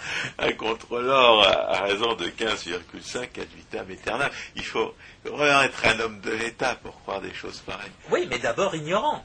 contre 0.58 1.00
l'or 1.00 1.46
à 1.46 1.82
raison 1.84 2.16
de 2.16 2.28
15,5 2.28 3.22
ad 3.40 3.48
vitam 3.56 3.90
aeternam. 3.90 4.32
Il 4.56 4.66
faut 4.66 4.96
vraiment 5.24 5.62
être 5.62 5.86
un 5.86 6.00
homme 6.00 6.22
de 6.22 6.32
l'État 6.32 6.76
pour 6.76 7.00
croire 7.02 7.22
des 7.22 7.34
choses 7.34 7.60
pareilles. 7.60 7.92
Oui, 8.10 8.28
mais 8.30 8.40
d'abord 8.40 8.74
ignorant. 8.76 9.24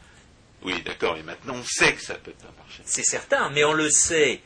Oui, 0.62 0.82
d'accord, 0.82 1.16
et 1.16 1.22
maintenant 1.22 1.54
on 1.56 1.64
sait 1.64 1.94
que 1.94 2.02
ça 2.02 2.14
peut 2.14 2.32
pas 2.32 2.52
marcher. 2.58 2.82
C'est 2.84 3.04
certain, 3.04 3.50
mais 3.50 3.64
on 3.64 3.72
le 3.72 3.90
sait. 3.90 4.42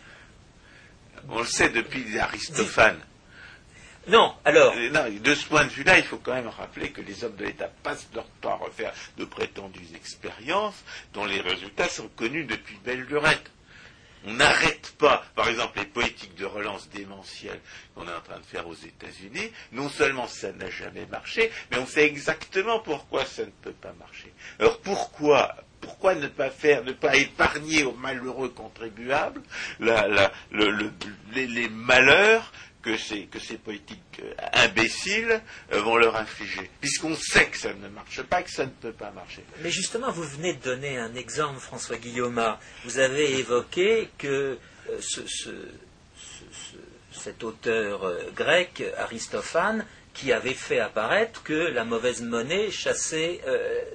On 1.29 1.41
le 1.41 1.47
sait 1.47 1.69
depuis 1.69 2.19
Aristophane. 2.19 3.01
Non, 4.09 4.35
alors. 4.47 4.75
de 4.75 5.35
ce 5.35 5.47
point 5.47 5.65
de 5.65 5.71
vue-là, 5.71 5.99
il 5.99 6.05
faut 6.05 6.17
quand 6.17 6.33
même 6.33 6.49
rappeler 6.49 6.91
que 6.91 7.03
les 7.03 7.25
hommes 7.25 7.37
de 7.37 7.45
l'État 7.45 7.71
passent 7.83 8.09
leur 8.15 8.27
temps 8.41 8.55
à 8.55 8.65
refaire 8.65 8.95
de 9.19 9.27
prétendues 9.27 9.87
expériences 9.95 10.83
dont 11.13 11.27
les 11.27 11.41
résultats 11.41 11.89
sont 11.89 12.09
connus 12.09 12.45
depuis 12.45 12.79
belle 12.85 13.03
lurette. 13.03 13.51
On 14.25 14.33
n'arrête 14.33 14.95
pas, 14.99 15.25
par 15.37 15.49
exemple, 15.49 15.79
les 15.79 15.85
politiques 15.85 16.35
de 16.35 16.47
relance 16.47 16.89
démentielle 16.89 17.61
qu'on 17.95 18.09
est 18.09 18.15
en 18.15 18.21
train 18.21 18.39
de 18.39 18.47
faire 18.47 18.67
aux 18.67 18.75
États-Unis. 18.75 19.53
Non 19.73 19.89
seulement 19.91 20.27
ça 20.27 20.53
n'a 20.53 20.71
jamais 20.71 21.07
marché, 21.07 21.51
mais 21.71 21.79
on 21.79 21.87
sait 21.87 22.07
exactement 22.07 22.81
pourquoi 22.81 23.27
ça 23.27 23.45
ne 23.45 23.51
peut 23.63 23.73
pas 23.73 23.93
marcher. 23.93 24.33
Alors 24.59 24.81
pourquoi 24.81 25.55
pourquoi 25.81 26.15
ne 26.15 26.27
pas 26.27 26.51
faire, 26.51 26.85
ne 26.85 26.93
pas 26.93 27.17
épargner 27.17 27.85
aux 27.85 27.93
malheureux 27.95 28.51
contribuables 28.51 29.43
les, 29.81 31.69
malheurs 31.69 32.53
que 32.83 32.97
ces, 32.97 33.27
que 33.27 33.39
ces 33.39 33.59
politiques 33.59 34.21
euh, 34.23 34.33
imbéciles 34.55 35.41
euh, 35.73 35.81
vont 35.81 35.97
leur 35.97 36.17
infliger, 36.17 36.71
puisqu'on 36.81 37.17
sait 37.17 37.47
que 37.47 37.57
ça 37.59 37.75
ne 37.75 37.89
marche 37.89 38.23
pas, 38.23 38.43
que 38.43 38.51
ça 38.51 38.65
ne 38.65 38.71
peut 38.71 38.93
pas 38.93 39.11
marcher. 39.11 39.45
Mais 39.63 39.71
justement, 39.71 40.13
vous 40.13 40.23
venez 40.23 40.55
de 40.55 40.63
donner 40.63 40.97
un 40.97 41.15
exemple, 41.15 41.59
François 41.59 41.97
Guillaume. 41.97 42.41
Vous 42.85 42.99
avez 42.99 43.39
évoqué 43.39 44.09
que 44.17 44.59
euh, 44.89 45.01
cet 47.13 47.43
auteur 47.43 48.13
grec, 48.35 48.85
Aristophane, 48.97 49.85
qui 50.19 50.33
avait 50.33 50.55
fait 50.55 50.81
apparaître 50.81 51.43
que 51.43 51.53
la 51.53 51.85
mauvaise 51.85 52.23
monnaie 52.23 52.71
chassait 52.71 53.41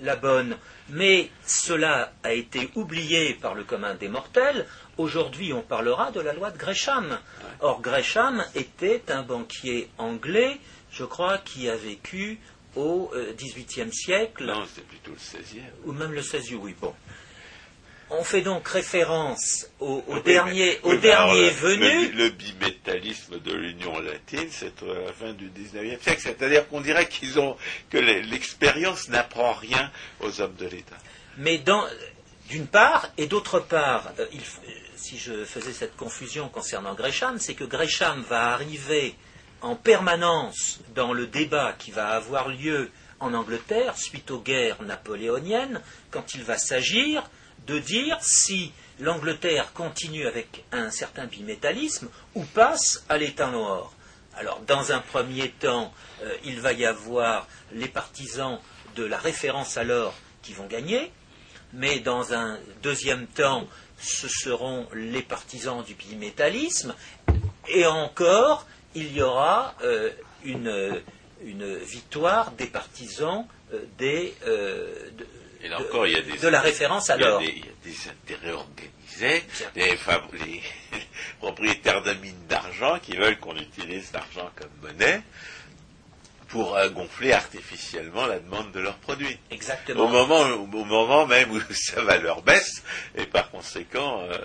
la 0.01 0.15
bonne. 0.15 0.57
Mais 0.89 1.29
cela 1.45 2.13
a 2.23 2.33
été 2.33 2.69
oublié 2.75 3.33
par 3.33 3.55
le 3.55 3.63
commun 3.63 3.93
des 3.95 4.07
mortels. 4.07 4.65
Aujourd'hui, 4.97 5.53
on 5.53 5.61
parlera 5.61 6.11
de 6.11 6.19
la 6.19 6.33
loi 6.33 6.51
de 6.51 6.57
Gresham. 6.57 7.17
Or, 7.61 7.81
Gresham 7.81 8.45
était 8.55 9.01
un 9.09 9.23
banquier 9.23 9.89
anglais, 9.97 10.59
je 10.91 11.03
crois, 11.03 11.39
qui 11.39 11.67
a 11.67 11.75
vécu 11.75 12.39
au 12.75 13.11
XVIIIe 13.37 13.87
euh, 13.87 13.91
siècle. 13.91 14.45
Non, 14.45 14.65
c'était 14.67 14.87
plutôt 14.87 15.11
le 15.11 15.17
XVIe. 15.17 15.61
Ou 15.85 15.91
même 15.93 16.11
le 16.11 16.21
XVIe, 16.21 16.55
oui. 16.55 16.75
Bon. 16.79 16.93
On 18.15 18.23
fait 18.23 18.41
donc 18.41 18.67
référence 18.67 19.67
au, 19.79 20.03
dernier, 20.23 20.79
au 20.83 20.95
dernier 20.95 21.49
venu. 21.49 22.11
Le, 22.11 22.29
bimétallisme 22.29 23.39
de 23.39 23.53
l'Union 23.53 23.99
latine, 23.99 24.47
c'est 24.51 24.83
à 24.83 25.05
la 25.05 25.13
fin 25.13 25.33
du 25.33 25.49
XIXe 25.49 26.01
siècle. 26.01 26.21
C'est-à-dire 26.21 26.67
qu'on 26.67 26.81
dirait 26.81 27.07
qu'ils 27.07 27.39
ont 27.39 27.57
que 27.89 27.97
l'expérience 27.97 29.09
n'apprend 29.09 29.53
rien 29.53 29.91
aux 30.19 30.41
hommes 30.41 30.55
de 30.55 30.67
l'État. 30.67 30.97
Mais 31.37 31.63
d'une 32.49 32.67
part, 32.67 33.09
et 33.17 33.25
d'autre 33.25 33.59
part, 33.59 34.11
euh, 34.19 34.27
il, 34.31 34.41
si 34.95 35.17
je 35.17 35.43
faisais 35.43 35.73
cette 35.73 35.95
confusion 35.95 36.49
concernant 36.49 36.93
Gresham, 36.93 37.39
c'est 37.39 37.55
que 37.55 37.63
Gresham 37.63 38.21
va 38.29 38.53
arriver 38.53 39.15
en 39.61 39.75
permanence 39.75 40.81
dans 40.93 41.13
le 41.13 41.25
débat 41.25 41.73
qui 41.79 41.91
va 41.91 42.09
avoir 42.09 42.49
lieu 42.49 42.91
en 43.19 43.33
Angleterre 43.33 43.97
suite 43.97 44.29
aux 44.29 44.39
guerres 44.39 44.83
napoléoniennes, 44.83 45.81
quand 46.11 46.35
il 46.35 46.43
va 46.43 46.57
s'agir 46.57 47.23
de 47.67 47.79
dire 47.79 48.17
si 48.21 48.71
l'Angleterre 48.99 49.73
continue 49.73 50.27
avec 50.27 50.63
un 50.71 50.91
certain 50.91 51.25
bimétallisme 51.25 52.09
ou 52.35 52.43
passe 52.43 53.03
à 53.09 53.17
l'état 53.17 53.49
noir. 53.49 53.93
Alors, 54.35 54.61
dans 54.61 54.91
un 54.91 54.99
premier 54.99 55.49
temps, 55.49 55.93
euh, 56.23 56.35
il 56.43 56.59
va 56.59 56.73
y 56.73 56.85
avoir 56.85 57.47
les 57.71 57.87
partisans 57.87 58.59
de 58.95 59.03
la 59.03 59.17
référence 59.17 59.77
à 59.77 59.83
l'or 59.83 60.13
qui 60.41 60.53
vont 60.53 60.65
gagner, 60.65 61.11
mais 61.73 61.99
dans 61.99 62.33
un 62.33 62.59
deuxième 62.81 63.27
temps, 63.27 63.67
ce 63.99 64.27
seront 64.27 64.87
les 64.93 65.21
partisans 65.21 65.83
du 65.83 65.93
bimétallisme, 65.93 66.95
et 67.69 67.85
encore, 67.85 68.67
il 68.95 69.13
y 69.13 69.21
aura 69.21 69.75
euh, 69.83 70.11
une, 70.43 70.99
victoire 71.41 72.51
des 72.51 72.67
partisans 72.67 73.47
euh, 73.73 73.85
des, 73.97 74.33
euh, 75.63 76.37
de, 76.41 76.47
la 76.47 76.61
référence 76.61 77.09
à 77.09 77.17
l'or. 77.17 77.41
Il 77.41 77.59
y 77.59 77.61
a 77.61 77.65
des 77.83 78.09
intérêts 78.09 78.51
organisés, 78.51 79.43
les, 79.75 79.97
les 80.45 80.61
propriétaires 81.39 82.01
de 82.01 82.13
mines 82.13 82.47
d'argent 82.47 82.99
qui 82.99 83.15
veulent 83.15 83.39
qu'on 83.39 83.55
utilise 83.55 84.11
l'argent 84.13 84.49
comme 84.55 84.71
monnaie 84.81 85.21
pour 86.53 86.77
gonfler 86.91 87.33
artificiellement 87.33 88.27
la 88.27 88.39
demande 88.39 88.71
de 88.71 88.79
leurs 88.79 88.97
produits. 88.97 89.39
Exactement. 89.49 90.03
Au 90.03 90.07
moment, 90.07 90.41
au 90.41 90.85
moment 90.85 91.25
même 91.25 91.49
où 91.49 91.59
sa 91.73 92.01
valeur 92.03 92.43
baisse, 92.43 92.83
et 93.15 93.25
par 93.25 93.49
conséquent, 93.49 94.21
euh, 94.29 94.37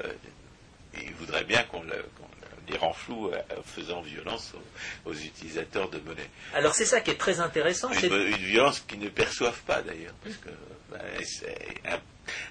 ils 0.94 1.12
voudraient 1.14 1.44
bien 1.44 1.62
qu'on 1.64 1.82
les 1.82 2.78
renfloue 2.78 3.30
euh, 3.30 3.42
en 3.58 3.62
faisant 3.62 4.00
violence 4.00 4.54
aux, 5.04 5.12
utilisateurs 5.12 5.90
de 5.90 5.98
monnaie. 5.98 6.30
Alors 6.54 6.74
c'est 6.74 6.86
ça 6.86 7.02
qui 7.02 7.10
est 7.10 7.18
très 7.18 7.40
intéressant. 7.40 7.90
Une, 7.92 8.12
une 8.12 8.36
violence 8.36 8.80
qu'ils 8.80 9.00
ne 9.00 9.10
perçoivent 9.10 9.62
pas 9.66 9.82
d'ailleurs, 9.82 10.14
parce 10.24 10.36
que 10.36 10.48
ben, 10.90 11.00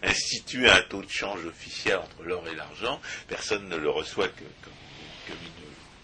instituer 0.04 0.69
un 0.69 0.82
taux 0.82 1.02
de 1.02 1.10
change 1.10 1.45
officiel 1.45 1.97
entre 1.97 2.23
l'or 2.23 2.47
et 2.47 2.56
l'argent, 2.56 3.00
personne 3.28 3.67
ne 3.69 3.76
le 3.76 3.89
reçoit 3.89 4.28
que, 4.28 4.43
comme 4.63 5.38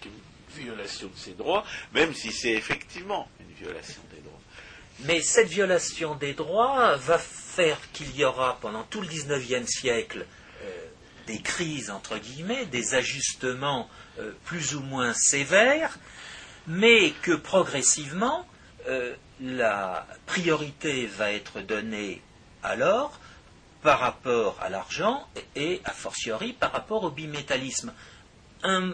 une 0.05 0.63
violation 0.63 1.07
de 1.07 1.17
ses 1.17 1.33
droits, 1.33 1.65
même 1.93 2.13
si 2.13 2.31
c'est 2.31 2.51
effectivement 2.51 3.27
violation 3.63 4.01
des 4.13 4.21
droits. 4.21 4.39
Mais 4.99 5.21
cette 5.21 5.47
violation 5.47 6.15
des 6.15 6.33
droits 6.33 6.95
va 6.97 7.17
faire 7.17 7.79
qu'il 7.93 8.15
y 8.15 8.23
aura 8.23 8.57
pendant 8.61 8.83
tout 8.83 9.01
le 9.01 9.07
XIXe 9.07 9.67
siècle 9.67 10.25
euh, 10.63 10.85
des 11.27 11.39
crises, 11.39 11.89
entre 11.89 12.17
guillemets, 12.17 12.65
des 12.65 12.93
ajustements 12.93 13.89
euh, 14.19 14.31
plus 14.45 14.75
ou 14.75 14.81
moins 14.81 15.13
sévères, 15.13 15.97
mais 16.67 17.11
que 17.21 17.33
progressivement, 17.33 18.47
euh, 18.87 19.15
la 19.43 20.07
priorité 20.25 21.05
va 21.05 21.31
être 21.31 21.61
donnée 21.61 22.21
à 22.63 22.75
l'or 22.75 23.19
par 23.81 23.99
rapport 23.99 24.57
à 24.61 24.69
l'argent 24.69 25.27
et, 25.55 25.81
a 25.83 25.91
fortiori 25.91 26.53
par 26.53 26.71
rapport 26.71 27.03
au 27.03 27.11
bimétallisme. 27.11 27.93
Un, 28.63 28.93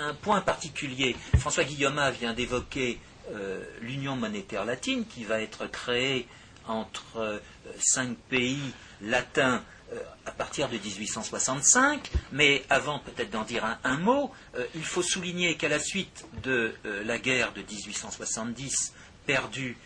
un 0.00 0.14
point 0.14 0.40
particulier, 0.40 1.14
François 1.38 1.62
Guillaume 1.62 2.00
vient 2.18 2.34
d'évoquer 2.34 2.98
euh, 3.32 3.64
l'Union 3.80 4.16
monétaire 4.16 4.66
latine 4.66 5.06
qui 5.06 5.24
va 5.24 5.40
être 5.40 5.66
créée 5.66 6.28
entre 6.66 7.16
euh, 7.16 7.38
cinq 7.78 8.18
pays 8.28 8.60
latins 9.00 9.62
euh, 9.94 9.98
à 10.26 10.30
partir 10.30 10.68
de 10.68 10.76
1865, 10.76 12.10
mais 12.32 12.64
avant 12.68 12.98
peut-être 12.98 13.30
d'en 13.30 13.44
dire 13.44 13.64
un, 13.82 13.96
mot, 13.96 14.30
il 14.74 14.84
faut 14.84 15.02
souligner 15.02 15.56
qu'à 15.56 15.68
la 15.68 15.78
suite 15.78 16.26
de 16.42 16.74
la 16.84 17.18
guerre 17.18 17.52
de 17.52 17.62
1870 17.62 18.92
perdue 19.26 19.76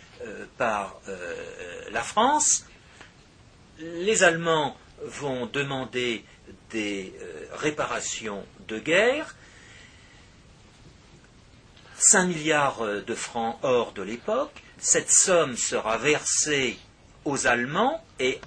par 0.57 1.01
la 1.90 2.03
France, 2.03 2.66
les 3.79 4.24
Allemands 4.24 4.77
vont 5.03 5.46
demander 5.46 6.24
des 6.70 7.14
réparations 7.53 8.44
de 8.66 8.79
guerre 8.79 9.35
5 11.98 12.27
milliards 12.27 12.83
euh, 12.83 13.03
de 13.03 13.14
francs 13.14 13.59
or 13.62 13.92
de 13.92 14.03
l'époque. 14.03 14.62
Cette 14.79 15.11
somme 15.11 15.57
sera 15.57 15.98
versée 15.98 16.79
aux 17.24 17.46
Allemands 17.46 18.03
et 18.20 18.40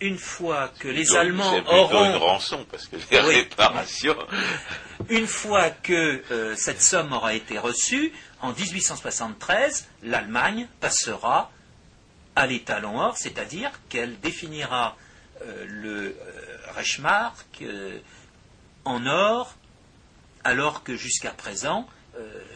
une 0.00 0.18
fois 0.18 0.70
que 0.78 0.88
les 0.88 1.14
Allemands 1.14 1.54
auront 1.66 2.06
une 2.06 2.16
rançon 2.16 2.66
parce 2.70 2.86
que 2.86 2.96
les 3.10 3.20
réparations. 3.20 4.16
Une 5.08 5.26
fois 5.26 5.70
que 5.70 6.22
euh, 6.30 6.56
cette 6.56 6.80
somme 6.80 7.12
aura 7.12 7.34
été 7.34 7.58
reçue, 7.58 8.12
en 8.44 8.52
1873, 8.52 9.88
l'Allemagne 10.02 10.68
passera 10.80 11.50
à 12.36 12.46
l'étalon 12.46 12.98
or, 13.00 13.16
c'est-à-dire 13.16 13.70
qu'elle 13.88 14.20
définira 14.20 14.96
euh, 15.42 15.64
le 15.66 16.16
Reichsmark 16.74 17.64
en 18.84 19.06
or, 19.06 19.56
alors 20.42 20.82
que 20.82 20.94
jusqu'à 20.94 21.30
présent, 21.30 21.88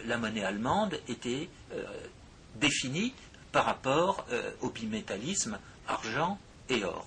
la 0.04 0.18
monnaie 0.18 0.44
allemande 0.44 1.00
était 1.08 1.48
définie 2.56 3.14
par 3.50 3.64
rapport 3.64 4.26
au 4.60 4.70
bimétallisme 4.70 5.58
argent 5.88 6.38
et 6.68 6.84
or. 6.84 7.06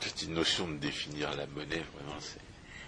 C'est 0.00 0.22
une 0.22 0.34
notion 0.34 0.68
de 0.68 0.76
définir 0.76 1.34
la 1.34 1.46
monnaie, 1.46 1.84
vraiment. 1.94 2.18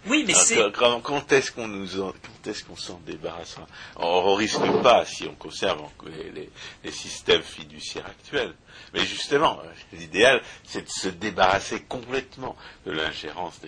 Oui, 0.06 0.24
mais 0.26 0.34
c'est. 0.34 0.58
Quand, 0.72 1.32
est-ce 1.32 1.52
qu'on 1.52 1.68
nous 1.68 1.96
quand 1.96 2.50
est-ce 2.50 2.64
qu'on 2.64 2.76
s'en 2.76 3.00
débarrassera 3.06 3.66
On 3.96 4.32
ne 4.32 4.36
risque 4.36 4.82
pas 4.82 5.04
si 5.04 5.26
on 5.26 5.34
conserve 5.34 5.82
les, 6.34 6.90
systèmes 6.90 7.42
fiduciaires 7.42 8.06
actuels. 8.06 8.54
Mais 8.94 9.00
justement, 9.00 9.60
l'idéal, 9.92 10.42
c'est 10.64 10.82
de 10.82 10.90
se 10.90 11.08
débarrasser 11.08 11.82
complètement 11.82 12.56
de 12.84 12.92
l'ingérence 12.92 13.60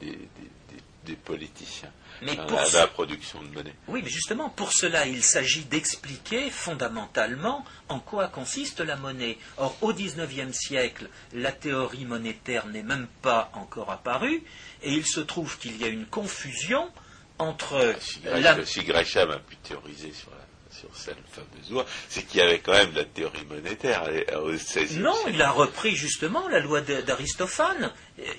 des 0.00 1.16
politiciens 1.16 1.92
mais 2.22 2.36
pour 2.36 2.60
la, 2.72 2.86
production 2.86 3.42
de 3.42 3.48
monnaie. 3.48 3.74
Oui, 3.86 4.00
mais 4.02 4.10
justement, 4.10 4.50
pour 4.50 4.72
cela, 4.72 5.06
il 5.06 5.22
s'agit 5.22 5.64
d'expliquer 5.64 6.50
fondamentalement 6.50 7.64
en 7.88 8.00
quoi 8.00 8.28
consiste 8.28 8.80
la 8.80 8.96
monnaie. 8.96 9.38
Or, 9.56 9.76
au 9.82 9.92
XIXe 9.92 10.52
siècle, 10.52 11.08
la 11.32 11.52
théorie 11.52 12.04
monétaire 12.04 12.66
n'est 12.66 12.82
même 12.82 13.06
pas 13.22 13.50
encore 13.54 13.90
apparue, 13.90 14.42
et 14.82 14.92
il 14.92 15.06
se 15.06 15.20
trouve 15.20 15.58
qu'il 15.58 15.80
y 15.80 15.84
a 15.84 15.88
une 15.88 16.06
confusion 16.06 16.90
entre... 17.38 17.94
Si, 18.00 18.20
la... 18.24 18.64
si 18.64 18.82
Gresham 18.82 19.30
a 19.30 19.38
pu 19.38 19.56
théoriser 19.56 20.12
sur 20.12 20.30
la 20.30 20.38
sur 20.78 20.94
cette 20.94 21.16
fameuse 21.30 21.70
loi, 21.70 21.86
c'est 22.08 22.22
qu'il 22.24 22.40
y 22.40 22.42
avait 22.42 22.60
quand 22.60 22.72
même 22.72 22.94
la 22.94 23.04
théorie 23.04 23.44
monétaire 23.48 24.08
au 24.42 24.52
XVIe 24.52 24.98
Non, 24.98 25.16
il 25.28 25.40
a 25.42 25.50
repris 25.50 25.96
justement 25.96 26.46
la 26.48 26.60
loi 26.60 26.80
d'Aristophane. 26.80 27.92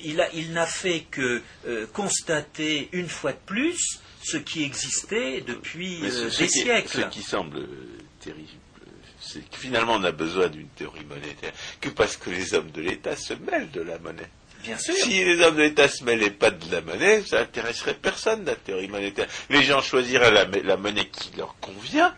Il, 0.04 0.25
il 0.34 0.54
n'a 0.54 0.65
fait 0.65 1.02
que 1.12 1.41
euh, 1.67 1.86
constater 1.88 2.89
une 2.93 3.10
fois 3.10 3.34
de 3.34 3.39
plus 3.45 3.99
ce 4.23 4.38
qui 4.38 4.63
existait 4.63 5.41
depuis 5.41 5.99
euh, 6.04 6.30
des 6.38 6.47
siècles. 6.47 6.89
ce 6.89 7.02
qui 7.10 7.23
semble 7.23 7.67
terrible, 8.19 8.47
c'est 9.19 9.49
que 9.49 9.58
finalement 9.58 9.93
on 9.93 10.04
a 10.04 10.12
besoin 10.12 10.49
d'une 10.49 10.69
théorie 10.69 11.06
monétaire 11.06 11.54
que 11.82 11.89
parce 11.89 12.17
que 12.17 12.30
les 12.30 12.54
hommes 12.54 12.71
de 12.71 12.82
l'État 12.82 13.15
se 13.15 13.34
mêlent 13.34 13.71
de 13.71 13.82
la 13.82 13.99
monnaie. 13.99 14.30
Bien 14.63 14.78
sûr. 14.78 14.93
Si 14.95 15.24
les 15.24 15.41
hommes 15.41 15.56
de 15.56 15.62
l'État 15.62 15.88
se 15.88 16.04
mêlaient 16.04 16.32
pas 16.32 16.52
de 16.52 16.72
la 16.72 16.82
monnaie, 16.82 17.24
ça 17.24 17.39
n'intéresserait 17.39 17.93
personne, 17.93 18.45
la 18.45 18.56
théorie 18.56 18.88
monétaire. 18.88 19.28
Les 19.50 19.63
gens 19.63 19.82
choisiraient 19.82 20.32
la 20.32 20.78
monnaie 20.78 21.08
qui 21.08 21.32
leur 21.38 21.56
convient, 21.60 22.13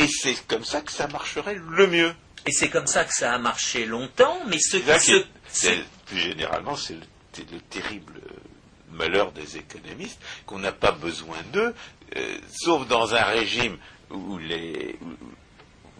et 0.00 0.08
c'est 0.08 0.46
comme 0.46 0.64
ça 0.64 0.80
que 0.80 0.90
ça 0.90 1.08
marcherait 1.08 1.60
le 1.70 1.86
mieux. 1.86 2.14
Et 2.46 2.52
c'est 2.52 2.70
comme 2.70 2.86
ça 2.86 3.04
que 3.04 3.12
ça 3.12 3.34
a 3.34 3.38
marché 3.38 3.84
longtemps, 3.84 4.38
mais 4.46 4.58
ce 4.58 4.78
qui 4.78 5.24
Plus 6.06 6.18
généralement, 6.18 6.74
c'est 6.74 6.94
le, 6.94 7.60
terrible 7.68 8.14
malheur 8.92 9.30
des 9.32 9.58
économistes 9.58 10.18
qu'on 10.46 10.58
n'a 10.58 10.72
pas 10.72 10.92
besoin 10.92 11.36
d'eux, 11.52 11.74
euh, 12.16 12.38
sauf 12.50 12.88
dans 12.88 13.14
un 13.14 13.22
régime 13.22 13.76
où 14.10 14.38
les, 14.38 14.98
où 15.02 15.10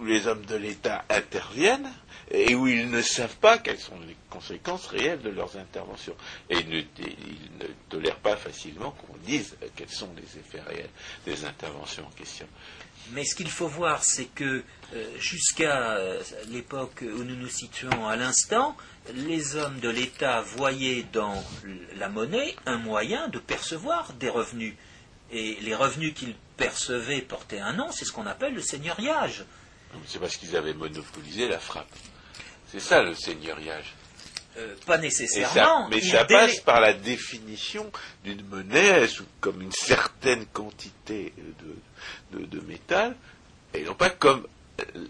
les 0.05 0.27
hommes 0.27 0.45
de 0.47 0.57
l'État 0.57 1.05
interviennent 1.09 1.91
et 2.31 2.55
où 2.55 2.69
ils 2.69 2.89
ne 2.89 3.03
savent 3.03 3.37
pas 3.37 3.59
quelles 3.59 3.81
sont 3.81 3.99
les 4.07 4.17
conséquences 4.29 4.87
réelles 4.87 5.21
de 5.21 5.31
leurs 5.31 5.57
interventions. 5.57 6.15
Et 6.49 6.59
ils 6.59 6.69
ne, 6.69 7.67
tolèrent 7.89 8.21
pas 8.21 8.37
facilement 8.37 8.93
qu'on 8.93 9.17
dise 9.27 9.57
quels 9.75 9.91
sont 9.91 10.11
les 10.17 10.39
effets 10.39 10.61
réels 10.61 10.91
des 11.27 11.45
interventions 11.45 12.07
en 12.07 12.11
question. 12.11 12.47
Mais 13.13 13.25
ce 13.25 13.35
qu'il 13.35 13.51
faut 13.51 13.67
voir, 13.67 14.05
c'est 14.05 14.27
que 14.27 14.63
euh, 14.95 15.19
jusqu'à 15.19 15.93
euh, 15.93 16.23
l'époque 16.49 17.03
où 17.03 17.25
nous 17.25 17.35
nous 17.35 17.49
situons 17.49 18.07
à 18.07 18.15
l'instant, 18.15 18.77
les 19.15 19.57
hommes 19.57 19.81
de 19.81 19.89
l'État 19.89 20.43
voyaient 20.43 21.05
dans 21.13 21.43
la 21.97 22.09
monnaie 22.09 22.55
un 22.67 22.77
moyen 22.77 23.27
de 23.29 23.39
percevoir 23.39 24.13
des 24.15 24.29
revenus. 24.29 24.75
Et 25.33 25.57
les 25.63 25.75
revenus 25.75 26.15
qu'ils 26.15 26.35
percevaient 26.57 27.23
portaient 27.23 27.61
un 27.61 27.73
nom, 27.73 27.91
c'est 27.91 28.05
ce 28.05 28.13
qu'on 28.13 28.27
appelle 28.27 28.55
le 28.55 28.63
seigneuriage. 28.63 29.45
C'est 30.07 30.19
parce 30.19 30.37
qu'ils 30.37 30.57
avaient 30.57 30.75
monopolisé 30.75 31.49
la 31.49 31.59
frappe. 31.59 31.89
C'est 32.71 32.81
ça 32.81 33.03
le 33.03 33.15
seigneuriage. 33.15 33.95
Euh, 34.57 34.75
pas 34.85 34.99
nécessairement. 34.99 35.89
mais 35.89 36.01
ça 36.01 36.25
passe 36.25 36.61
par 36.61 36.81
la 36.81 36.93
définition 36.93 37.91
d'une 38.25 38.45
monnaie 38.47 39.07
comme 39.41 39.63
une 39.63 39.73
certaine 39.73 40.45
quantité 40.47 41.33
de, 42.33 42.61
métal, 42.67 43.15
et 43.75 43.85
non 43.85 43.95
pas 43.95 44.11
comme 44.11 44.47
euh, 44.81 45.07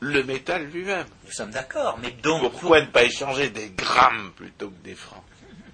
le 0.00 0.22
métal 0.24 0.66
lui-même. 0.66 1.06
Nous 1.24 1.32
sommes 1.32 1.50
d'accord, 1.50 1.98
mais 2.02 2.10
donc. 2.10 2.42
Pourquoi 2.42 2.80
ne 2.80 2.86
pas 2.86 3.04
échanger 3.04 3.50
des 3.50 3.70
grammes 3.70 4.32
plutôt 4.34 4.70
que 4.70 4.84
des 4.84 4.96
francs? 4.96 5.24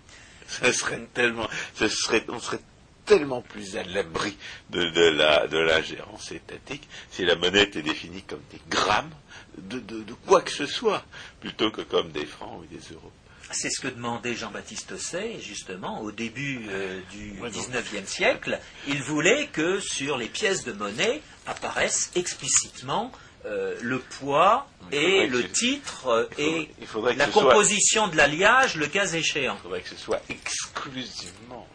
Ce 0.49 0.71
serait 0.73 1.01
tellement. 1.15 1.49
Serait, 1.75 2.25
on 2.29 2.39
serait 2.39 2.61
tellement 3.07 3.43
plus 3.43 3.77
à 3.77 3.85
l'abri 3.85 4.37
de, 4.71 4.81
la, 5.11 5.47
de 5.47 5.59
l'ingérence 5.59 6.33
étatique 6.33 6.89
si 7.11 7.25
la 7.25 7.37
monnaie 7.37 7.63
était 7.63 7.83
définie 7.83 8.23
comme 8.23 8.43
des 8.51 8.61
grammes 8.69 9.11
de, 9.59 10.13
quoi 10.27 10.43
que 10.43 10.51
ce 10.51 10.67
soit, 10.67 11.05
plutôt 11.41 11.71
que 11.71 11.83
comme 11.83 12.11
des 12.11 12.27
francs 12.27 12.61
ou 12.61 12.65
des 12.67 12.95
euros. 12.95 13.13
C'est 13.53 13.71
ce 13.71 13.81
que 13.81 13.89
demandait 13.89 14.35
Jean-Baptiste 14.35 14.97
Say, 14.97 15.41
justement, 15.41 16.01
au 16.03 16.13
début 16.13 16.67
euh, 16.69 17.01
du 17.11 17.35
XIXe 17.43 18.09
siècle. 18.09 18.61
Il 18.87 19.03
voulait 19.03 19.49
que 19.49 19.81
sur 19.81 20.17
les 20.17 20.29
pièces 20.29 20.65
de 20.65 20.73
monnaie 20.73 21.21
apparaissent 21.47 22.13
explicitement 22.15 23.11
euh, 23.47 23.77
le 23.81 23.99
poids 23.99 24.69
et 24.93 25.27
le 25.27 25.49
titre 25.49 26.09
euh, 26.09 26.29
et 26.39 26.69
la 27.17 27.27
composition 27.27 28.07
de 28.07 28.17
l'alliage, 28.17 28.77
le 28.77 28.87
cas 28.87 29.07
échéant. 29.07 29.57
Il 29.59 29.63
faudrait 29.63 29.81
que 29.81 29.89
ce 29.89 29.97
soit 29.97 30.23
exclusivement 30.29 31.67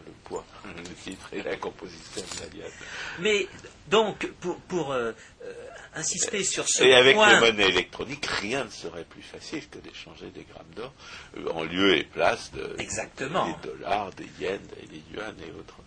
le 0.78 0.94
titre 1.04 1.30
et 1.34 1.42
la 1.44 1.56
composition 1.58 2.22
de 2.22 2.42
l'alliage. 2.42 2.74
Mais 3.20 3.48
donc, 3.90 4.28
pour, 4.68 4.96
insister 5.96 6.44
sur 6.44 6.68
ce 6.68 6.80
point. 6.80 6.88
Et 6.88 6.94
avec 6.94 7.16
les 7.16 7.40
monnaies 7.40 7.70
électroniques, 7.70 8.26
rien 8.26 8.66
ne 8.66 8.70
serait 8.70 9.06
plus 9.06 9.22
facile 9.22 9.68
que 9.70 9.80
d'échanger 9.80 10.28
des 10.28 10.44
grammes 10.44 10.74
d'or 10.76 10.94
euh, 11.38 11.50
en 11.52 11.64
lieu 11.64 11.98
et 11.98 12.04
place 12.04 12.52
de, 12.52 12.76
Exactement. 12.78 13.48
des 13.48 13.70
dollars, 13.70 14.12
des 14.12 14.30
yens, 14.40 14.60
des 14.90 15.02
yuan 15.14 15.36
et 15.42 15.52
autres 15.52 15.78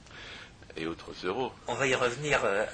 et 0.77 0.87
autres 0.87 1.13
euros. 1.25 1.53
On 1.67 1.75
va 1.75 1.87
y 1.87 1.95
revenir 1.95 2.41
euh, 2.45 2.65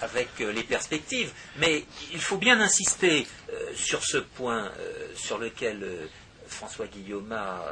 avec 0.00 0.28
euh, 0.40 0.52
les 0.52 0.62
perspectives, 0.62 1.32
mais 1.56 1.84
il 2.12 2.20
faut 2.20 2.36
bien 2.36 2.60
insister 2.60 3.26
sur 3.74 4.04
ce 4.04 4.18
point 4.18 4.70
sur 5.16 5.38
lequel 5.38 6.08
François 6.46 6.86
Guillaume 6.86 7.32
a 7.32 7.64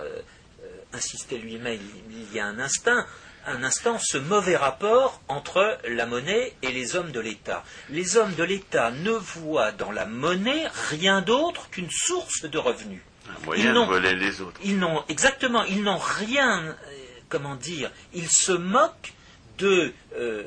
insisté 0.93 1.39
lui-même 1.39 1.79
il 2.11 2.35
y 2.35 2.41
a 2.41 2.47
un 2.47 2.59
instant, 2.59 3.05
un 3.47 3.63
instant 3.63 3.99
ce 3.99 4.19
mauvais 4.19 4.57
rapport 4.57 5.21
entre 5.29 5.79
la 5.89 6.07
monnaie 6.07 6.55
et 6.63 6.73
les 6.73 6.97
hommes 6.97 7.13
de 7.13 7.21
l'État. 7.21 7.65
Les 7.91 8.17
hommes 8.17 8.35
de 8.35 8.43
l'État 8.43 8.91
ne 8.91 9.13
voient 9.13 9.73
dans 9.73 9.93
la 9.93 10.05
monnaie 10.05 10.67
rien 10.91 11.23
d'autre 11.23 11.71
qu'une 11.71 11.91
source 11.91 12.43
de 12.43 12.59
revenus. 12.59 13.03
Un 13.29 13.45
moyen 13.45 13.73
de 13.73 13.87
voler 13.87 14.15
les 14.15 14.41
autres. 14.41 14.61
Ils 14.65 14.79
n'ont 14.79 15.05
exactement, 15.09 15.65
ils 15.65 15.83
n'ont 15.83 15.99
rien, 15.99 16.65
euh, 16.65 16.75
comment 17.29 17.55
dire, 17.55 17.91
ils 18.15 18.29
se 18.29 18.53
moquent 18.53 19.15
de 19.59 19.93
euh, 20.17 20.45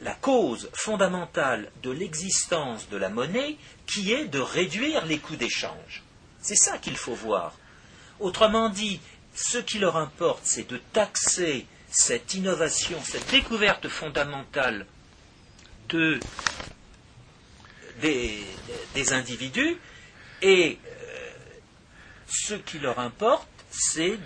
la, 0.00 0.14
cause 0.14 0.70
fondamentale 0.72 1.70
de 1.82 1.90
l'existence 1.90 2.88
de 2.88 2.96
la 2.96 3.08
monnaie, 3.08 3.56
qui 3.86 4.12
est 4.12 4.26
de 4.26 4.40
réduire 4.40 5.04
les 5.06 5.18
coûts 5.18 5.36
d'échange. 5.36 6.02
C'est 6.40 6.56
ça 6.56 6.78
qu'il 6.78 6.96
faut 6.96 7.14
voir. 7.14 7.54
Autrement 8.18 8.68
dit, 8.68 9.00
ce 9.36 9.58
qui 9.58 9.78
leur 9.78 9.96
importe, 9.96 10.40
c'est 10.44 10.68
de 10.68 10.78
taxer 10.92 11.66
cette 11.90 12.34
innovation, 12.34 12.98
cette 13.04 13.30
découverte 13.30 13.86
fondamentale 13.88 14.86
de, 15.90 16.18
des, 18.00 19.12
individus, 19.12 19.76
et 20.42 20.78
euh, 20.86 21.30
ce 22.28 22.54
qui 22.54 22.78
leur 22.78 22.98
importe, 22.98 23.48
c'est 23.70 24.18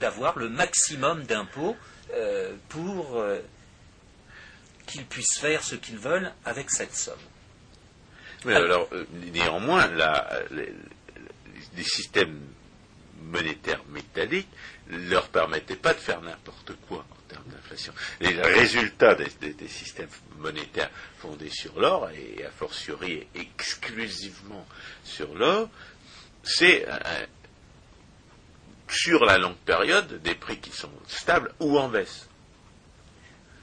d'avoir 0.00 0.36
le 0.38 0.48
maximum 0.48 1.22
d'impôts 1.24 1.76
euh, 2.12 2.54
pour 2.68 3.18
euh, 3.18 3.38
qu'ils 4.86 5.06
puissent 5.06 5.38
faire 5.38 5.62
ce 5.62 5.76
qu'ils 5.76 5.98
veulent 5.98 6.32
avec 6.44 6.70
cette 6.70 6.94
somme. 6.94 7.14
Mais 8.44 8.54
alors, 8.54 8.88
néanmoins, 9.32 9.88
les 10.50 11.84
systèmes 11.84 12.40
monétaire 13.22 13.82
métallique 13.90 14.48
ne 14.88 15.10
leur 15.10 15.28
permettait 15.28 15.76
pas 15.76 15.94
de 15.94 15.98
faire 15.98 16.20
n'importe 16.20 16.72
quoi 16.88 17.04
en 17.10 17.28
termes 17.28 17.48
d'inflation. 17.48 17.92
Les 18.20 18.40
résultats 18.40 19.14
des, 19.14 19.68
systèmes 19.68 20.08
monétaires 20.38 20.90
fondés 21.18 21.50
sur 21.50 21.78
l'or, 21.78 22.10
et 22.10 22.44
a 22.44 22.50
fortiori 22.50 23.26
exclusivement 23.34 24.66
sur 25.04 25.34
l'or, 25.34 25.68
c'est 26.42 26.86
sur 28.88 29.24
la 29.24 29.38
longue 29.38 29.56
période 29.56 30.20
des 30.22 30.34
prix 30.34 30.58
qui 30.58 30.70
sont 30.70 30.90
stables 31.06 31.52
ou 31.60 31.78
en 31.78 31.88
baisse. 31.88 32.29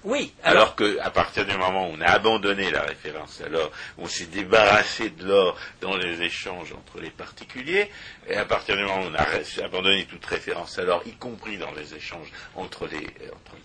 Oui, 0.04 0.32
alors, 0.44 0.76
qu'à 0.76 1.10
partir 1.10 1.46
du 1.46 1.58
moment 1.58 1.90
où 1.90 1.94
on 1.98 2.02
a 2.02 2.08
abandonné 2.08 2.70
la 2.70 2.84
référence 2.84 3.42
à 3.42 3.50
l'or, 3.50 3.72
on 3.98 4.08
s'est 4.08 4.28
débarrassé 4.28 5.10
de 5.10 5.26
l'or 5.26 5.58
dans 5.82 5.98
les 5.98 6.22
échanges 6.22 6.72
entre 6.72 7.02
les 7.02 7.10
particuliers, 7.10 7.90
et 8.28 8.36
à 8.36 8.46
partir 8.46 8.78
du 8.78 8.84
moment 8.84 9.02
où 9.02 9.10
on 9.10 9.16
a 9.16 9.66
abandonné 9.66 10.06
toute 10.06 10.26
référence 10.26 10.78
à 10.78 10.84
l'or, 10.84 11.02
y 11.06 11.14
compris 11.14 11.58
dans 11.58 11.72
les 11.72 11.96
échanges 11.96 12.32
entre 12.56 12.86
les, 12.88 12.98
entre 12.98 13.56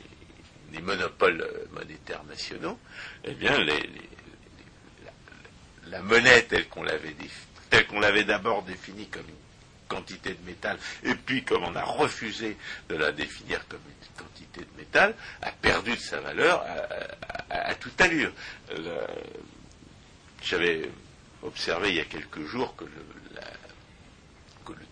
les, 0.72 0.80
monopoles 0.80 1.47
monétaires 1.72 2.24
nationaux, 2.24 2.78
eh 3.24 3.35
bien, 3.35 3.59
la, 5.87 6.01
monnaie 6.01 6.43
telle 6.43 6.66
qu'on 6.68 6.83
l'avait 6.83 7.14
telle 7.68 7.87
qu'on 7.87 8.01
d'abord 8.01 8.62
définie 8.62 9.07
comme 9.09 9.28
une 9.28 9.41
quantité 9.93 10.30
de 10.30 10.47
métal, 10.47 10.78
et 11.05 11.14
puis 11.14 11.45
comme 11.45 11.64
on 11.64 11.76
a 11.76 11.84
refusé 11.84 12.57
de 12.88 12.97
la 12.97 13.12
définir 13.12 13.66
comme 13.68 13.80
une 13.86 14.24
quantité 14.24 14.61
de 14.61 14.78
métal, 14.78 15.14
a 15.43 15.51
perdu 15.51 15.93
de 15.93 16.01
sa 16.01 16.20
valeur 16.20 16.64
à, 17.51 17.74
toute 17.74 18.01
allure. 18.01 18.32
J'avais 20.43 20.90
observé 21.43 21.90
il 21.90 21.97
y 21.97 22.01
a 22.01 22.05
quelques 22.05 22.45
jours 22.47 22.74
que 22.76 22.84
le, 22.84 22.90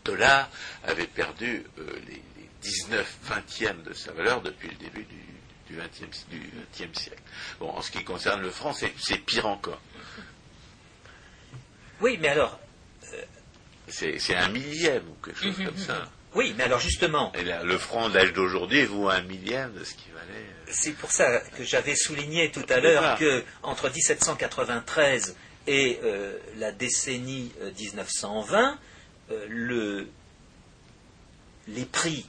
dollar 0.04 0.48
avait 0.84 1.06
perdu 1.06 1.64
euh, 1.78 2.00
les, 2.08 2.22
19 2.62 3.18
vingtièmes 3.22 3.82
de 3.82 3.94
sa 3.94 4.12
valeur 4.12 4.42
depuis 4.42 4.68
le 4.68 4.74
début 4.76 5.04
du, 5.04 5.74
du, 5.74 5.80
20e, 5.80 6.94
siècle. 6.94 7.22
Bon, 7.58 7.70
en 7.70 7.80
ce 7.80 7.90
qui 7.90 8.04
concerne 8.04 8.42
le 8.42 8.50
franc, 8.50 8.72
c'est 8.72 9.18
pire 9.18 9.46
encore. 9.46 9.80
Oui, 12.00 12.18
mais 12.20 12.28
alors, 12.28 12.58
c'est 13.90 14.36
un 14.36 14.48
millième 14.48 15.02
ou 15.08 15.24
quelque 15.24 15.40
chose 15.40 15.64
comme 15.64 15.76
ça. 15.76 16.08
Oui, 16.34 16.54
mais 16.56 16.64
alors 16.64 16.78
justement. 16.78 17.32
Et 17.34 17.42
le 17.42 17.78
franc 17.78 18.08
d'âge 18.08 18.32
d'aujourd'hui 18.32 18.84
vaut 18.84 19.08
un 19.08 19.22
millième 19.22 19.72
de 19.74 19.84
ce 19.84 19.94
qui 19.94 20.10
valait. 20.14 20.38
Euh, 20.38 20.70
c'est 20.70 20.92
pour 20.92 21.10
ça 21.10 21.40
que 21.56 21.64
j'avais 21.64 21.96
souligné 21.96 22.50
tout 22.52 22.64
à 22.68 22.78
l'heure 22.78 23.18
que 23.18 23.42
entre 23.62 23.90
1793 23.90 25.36
et 25.66 25.98
euh, 26.04 26.38
la 26.56 26.72
décennie 26.72 27.52
1920, 27.78 28.78
euh, 29.30 29.46
le, 29.48 30.08
les 31.68 31.84
prix 31.84 32.26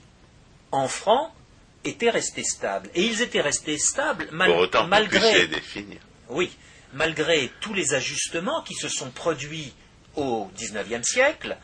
en 0.71 0.87
francs 0.87 1.31
étaient 1.83 2.09
restés 2.09 2.43
stables. 2.43 2.89
Et 2.95 3.03
ils 3.03 3.21
étaient 3.21 3.41
restés 3.41 3.77
stables 3.77 4.27
malgré. 4.31 5.47
Oui, 6.29 6.51
malgré 6.93 7.51
tous 7.61 7.73
les 7.73 7.93
ajustements 7.93 8.63
qui 8.63 8.73
se 8.73 8.89
sont 8.89 9.11
produits 9.11 9.73
au 10.15 10.49
XIXe 10.55 11.07
siècle, 11.07 11.57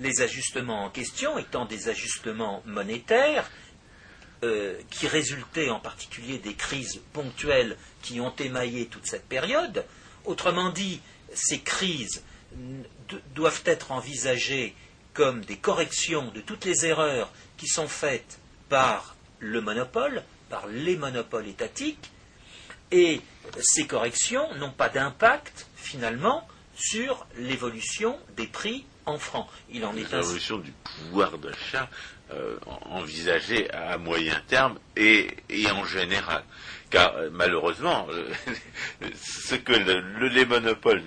les 0.00 0.20
ajustements 0.22 0.84
en 0.84 0.90
question 0.90 1.38
étant 1.38 1.64
des 1.64 1.88
ajustements 1.88 2.62
monétaires 2.66 3.50
euh, 4.44 4.74
qui 4.90 5.06
résultaient 5.06 5.70
en 5.70 5.80
particulier 5.80 6.38
des 6.38 6.54
crises 6.54 7.00
ponctuelles 7.12 7.76
qui 8.02 8.20
ont 8.20 8.34
émaillé 8.36 8.86
toute 8.86 9.06
cette 9.06 9.28
période. 9.28 9.84
Autrement 10.24 10.70
dit, 10.70 11.00
ces 11.34 11.60
crises 11.60 12.22
doivent 13.34 13.62
être 13.64 13.92
envisagées 13.92 14.74
comme 15.14 15.44
des 15.44 15.56
corrections 15.56 16.30
de 16.32 16.40
toutes 16.40 16.64
les 16.64 16.86
erreurs 16.86 17.32
qui 17.56 17.68
sont 17.68 17.88
faites 17.88 18.38
par 18.68 19.16
le 19.38 19.60
monopole, 19.60 20.22
par 20.48 20.66
les 20.66 20.96
monopoles 20.96 21.48
étatiques, 21.48 22.10
et 22.90 23.20
ces 23.60 23.86
corrections 23.86 24.54
n'ont 24.56 24.72
pas 24.72 24.88
d'impact 24.88 25.66
finalement 25.76 26.46
sur 26.74 27.26
l'évolution 27.36 28.18
des 28.36 28.46
prix 28.46 28.84
en 29.06 29.18
francs. 29.18 29.48
L'évolution 29.70 30.58
du 30.58 30.72
pouvoir 30.72 31.38
d'achat 31.38 31.88
euh, 32.32 32.56
envisagé 32.86 33.70
à 33.72 33.98
moyen 33.98 34.40
terme 34.48 34.78
et, 34.96 35.34
en 35.70 35.84
général. 35.84 36.44
Car 36.90 37.14
euh, 37.16 37.30
malheureusement, 37.32 38.06
ce 39.14 39.54
que 39.56 39.72
les 39.72 40.46
monopoles 40.46 41.02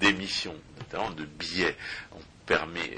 d'émission, 0.00 0.54
notamment 0.78 1.10
de 1.10 1.24
billets, 1.24 1.76
ont 2.12 2.22
permis, 2.46 2.90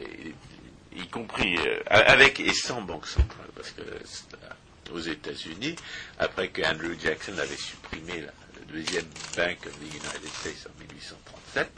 y 0.95 1.07
compris 1.09 1.57
euh, 1.59 1.81
avec 1.89 2.39
et 2.41 2.53
sans 2.53 2.83
banque 2.83 3.07
centrale, 3.07 3.49
parce 3.57 3.71
que 3.71 3.83
aux 4.93 5.01
États-Unis, 5.01 5.77
après 6.19 6.49
que 6.49 6.63
Andrew 6.63 6.95
Jackson 6.99 7.37
avait 7.39 7.57
supprimé 7.57 8.21
la, 8.21 8.33
le 8.55 8.73
deuxième 8.73 9.07
Bank 9.37 9.59
of 9.67 9.73
the 9.79 9.95
United 9.95 10.31
States 10.41 10.67
en 10.67 10.79
1837, 11.49 11.71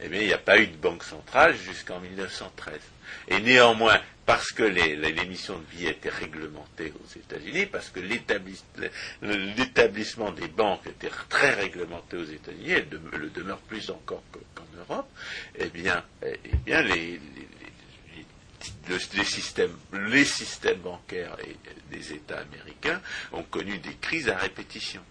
eh 0.00 0.08
bien, 0.08 0.20
il 0.20 0.26
n'y 0.26 0.32
a 0.32 0.38
pas 0.38 0.58
eu 0.58 0.66
de 0.66 0.76
banque 0.76 1.04
centrale 1.04 1.56
jusqu'en 1.56 2.00
1913. 2.00 2.80
Et 3.28 3.40
néanmoins, 3.40 4.00
parce 4.26 4.50
que 4.52 4.62
l'émission 4.62 5.58
de 5.58 5.64
billets 5.64 5.90
était 5.90 6.08
réglementée 6.08 6.94
aux 7.02 7.18
États-Unis, 7.18 7.66
parce 7.66 7.90
que 7.90 8.00
l'établissement 8.00 10.30
des 10.32 10.48
banques 10.48 10.86
était 10.86 11.10
très 11.28 11.50
réglementé 11.54 12.16
aux 12.16 12.24
États-Unis, 12.24 12.70
et 12.70 12.86
le 12.90 13.28
demeure 13.30 13.58
plus 13.58 13.90
encore 13.90 14.22
qu'en 14.54 14.64
Europe, 14.78 15.08
eh 15.56 15.68
bien, 15.68 16.02
les, 16.66 17.20
systèmes, 19.24 19.76
bancaires 20.82 21.36
des 21.90 22.12
États 22.12 22.40
américains 22.40 23.00
ont 23.32 23.44
connu 23.44 23.78
des 23.78 23.94
crises 23.96 24.28
à 24.28 24.36
répétition. 24.36 25.02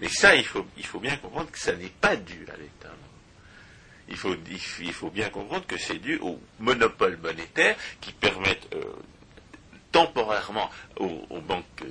Mais 0.00 0.08
ça, 0.08 0.34
il 0.34 0.44
faut 0.44 0.66
bien 1.00 1.16
comprendre 1.16 1.50
que 1.50 1.58
ça 1.58 1.74
n'est 1.74 1.88
pas 1.88 2.16
dû 2.16 2.46
à 2.52 2.56
l'État 2.56 2.92
il 4.08 4.16
faut, 4.92 5.10
bien 5.10 5.30
comprendre 5.30 5.66
que 5.66 5.78
c'est 5.78 5.98
dû 5.98 6.18
au 6.18 6.40
monopole 6.58 7.16
monétaire 7.18 7.76
qui 8.00 8.12
permettent 8.12 8.68
euh, 8.74 8.84
temporairement 9.90 10.70
aux, 10.96 11.40
banques 11.40 11.84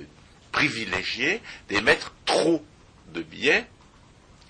privilégiées 0.50 1.40
d'émettre 1.68 2.14
trop 2.24 2.64
de 3.12 3.22
billets 3.22 3.66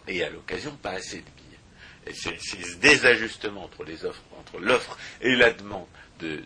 et 0.08 0.22
à 0.24 0.30
l'occasion 0.30 0.74
pas 0.76 0.90
assez 0.90 1.18
de 1.18 1.22
billets. 1.22 2.06
Et 2.06 2.14
c'est 2.14 2.38
ce 2.40 2.76
désajustement 2.76 3.64
entre 3.64 4.58
l'offre 4.58 4.98
et 5.20 5.36
la 5.36 5.52
demande 5.52 5.86
de, 6.18 6.42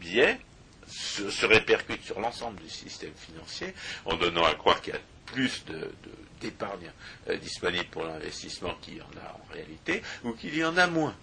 billets 0.00 0.38
se, 0.86 1.46
répercute 1.46 2.02
sur 2.04 2.20
l'ensemble 2.20 2.60
du 2.60 2.68
système 2.68 3.14
financier 3.14 3.74
en 4.04 4.16
donnant 4.16 4.44
à 4.44 4.54
croire 4.54 4.80
qu'il 4.80 4.94
y 4.94 4.96
a 4.96 5.00
plus 5.26 5.64
de 5.66 5.90
d'épargne 6.38 6.90
euh, 7.28 7.36
disponible 7.36 7.86
pour 7.86 8.04
l'investissement 8.04 8.74
qu'il 8.80 8.98
y 8.98 9.02
en 9.02 9.04
a 9.04 9.34
en 9.34 9.52
réalité, 9.52 10.02
ou 10.24 10.32
qu'il 10.32 10.56
y 10.56 10.64
en 10.64 10.76
a 10.76 10.86
moins. 10.86 11.14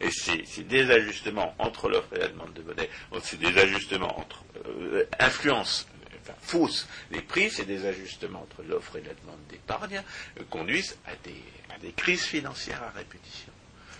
Et 0.00 0.10
c'est 0.10 0.68
des 0.68 0.90
ajustements 0.90 1.54
entre 1.58 1.88
l'offre 1.88 2.14
et 2.14 2.20
la 2.20 2.28
demande 2.28 2.52
de 2.52 2.62
monnaie, 2.62 2.90
c'est 3.22 3.38
des 3.38 3.58
ajustements 3.58 4.18
entre 4.18 4.44
euh, 4.66 5.04
influence, 5.18 5.88
enfin 6.20 6.34
fausse 6.40 6.86
les 7.10 7.20
prix, 7.20 7.50
c'est 7.50 7.64
des 7.64 7.86
ajustements 7.86 8.42
entre 8.42 8.62
l'offre 8.62 8.96
et 8.96 9.02
la 9.02 9.14
demande 9.14 9.40
d'épargne, 9.48 10.02
euh, 10.38 10.44
conduisent 10.50 10.96
à 11.06 11.16
des, 11.24 11.42
à 11.74 11.78
des 11.78 11.92
crises 11.92 12.22
financières 12.22 12.82
à 12.82 12.90
répétition. 12.90 13.52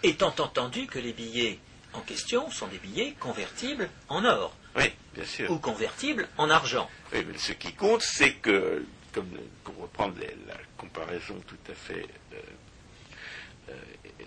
Étant 0.04 0.34
entendu 0.38 0.86
que 0.86 0.98
les 0.98 1.12
billets 1.12 1.58
en 1.92 2.00
question 2.00 2.50
sont 2.50 2.68
des 2.68 2.78
billets 2.78 3.14
convertibles 3.20 3.88
en 4.08 4.24
or. 4.24 4.54
Oui, 4.76 4.90
bien 5.14 5.24
sûr. 5.24 5.50
Ou 5.50 5.58
convertibles 5.58 6.28
en 6.38 6.48
argent. 6.50 6.88
Oui, 7.12 7.24
mais 7.26 7.38
ce 7.38 7.52
qui 7.52 7.72
compte, 7.74 8.02
c'est 8.02 8.34
que 8.34 8.84
comme 9.12 9.28
pour 9.64 9.76
reprendre 9.76 10.16
la 10.46 10.56
comparaison 10.76 11.40
tout 11.46 11.70
à 11.70 11.74
fait 11.74 12.06
euh, 12.32 13.72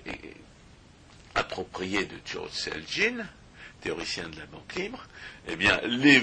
euh, 0.07 0.11
appropriée 1.33 2.05
de 2.05 2.15
George 2.25 2.51
Selgin, 2.51 3.25
théoricien 3.81 4.29
de 4.29 4.37
la 4.37 4.45
banque 4.45 4.75
libre, 4.75 5.03
eh 5.47 5.55
bien, 5.55 5.79
les, 5.83 6.21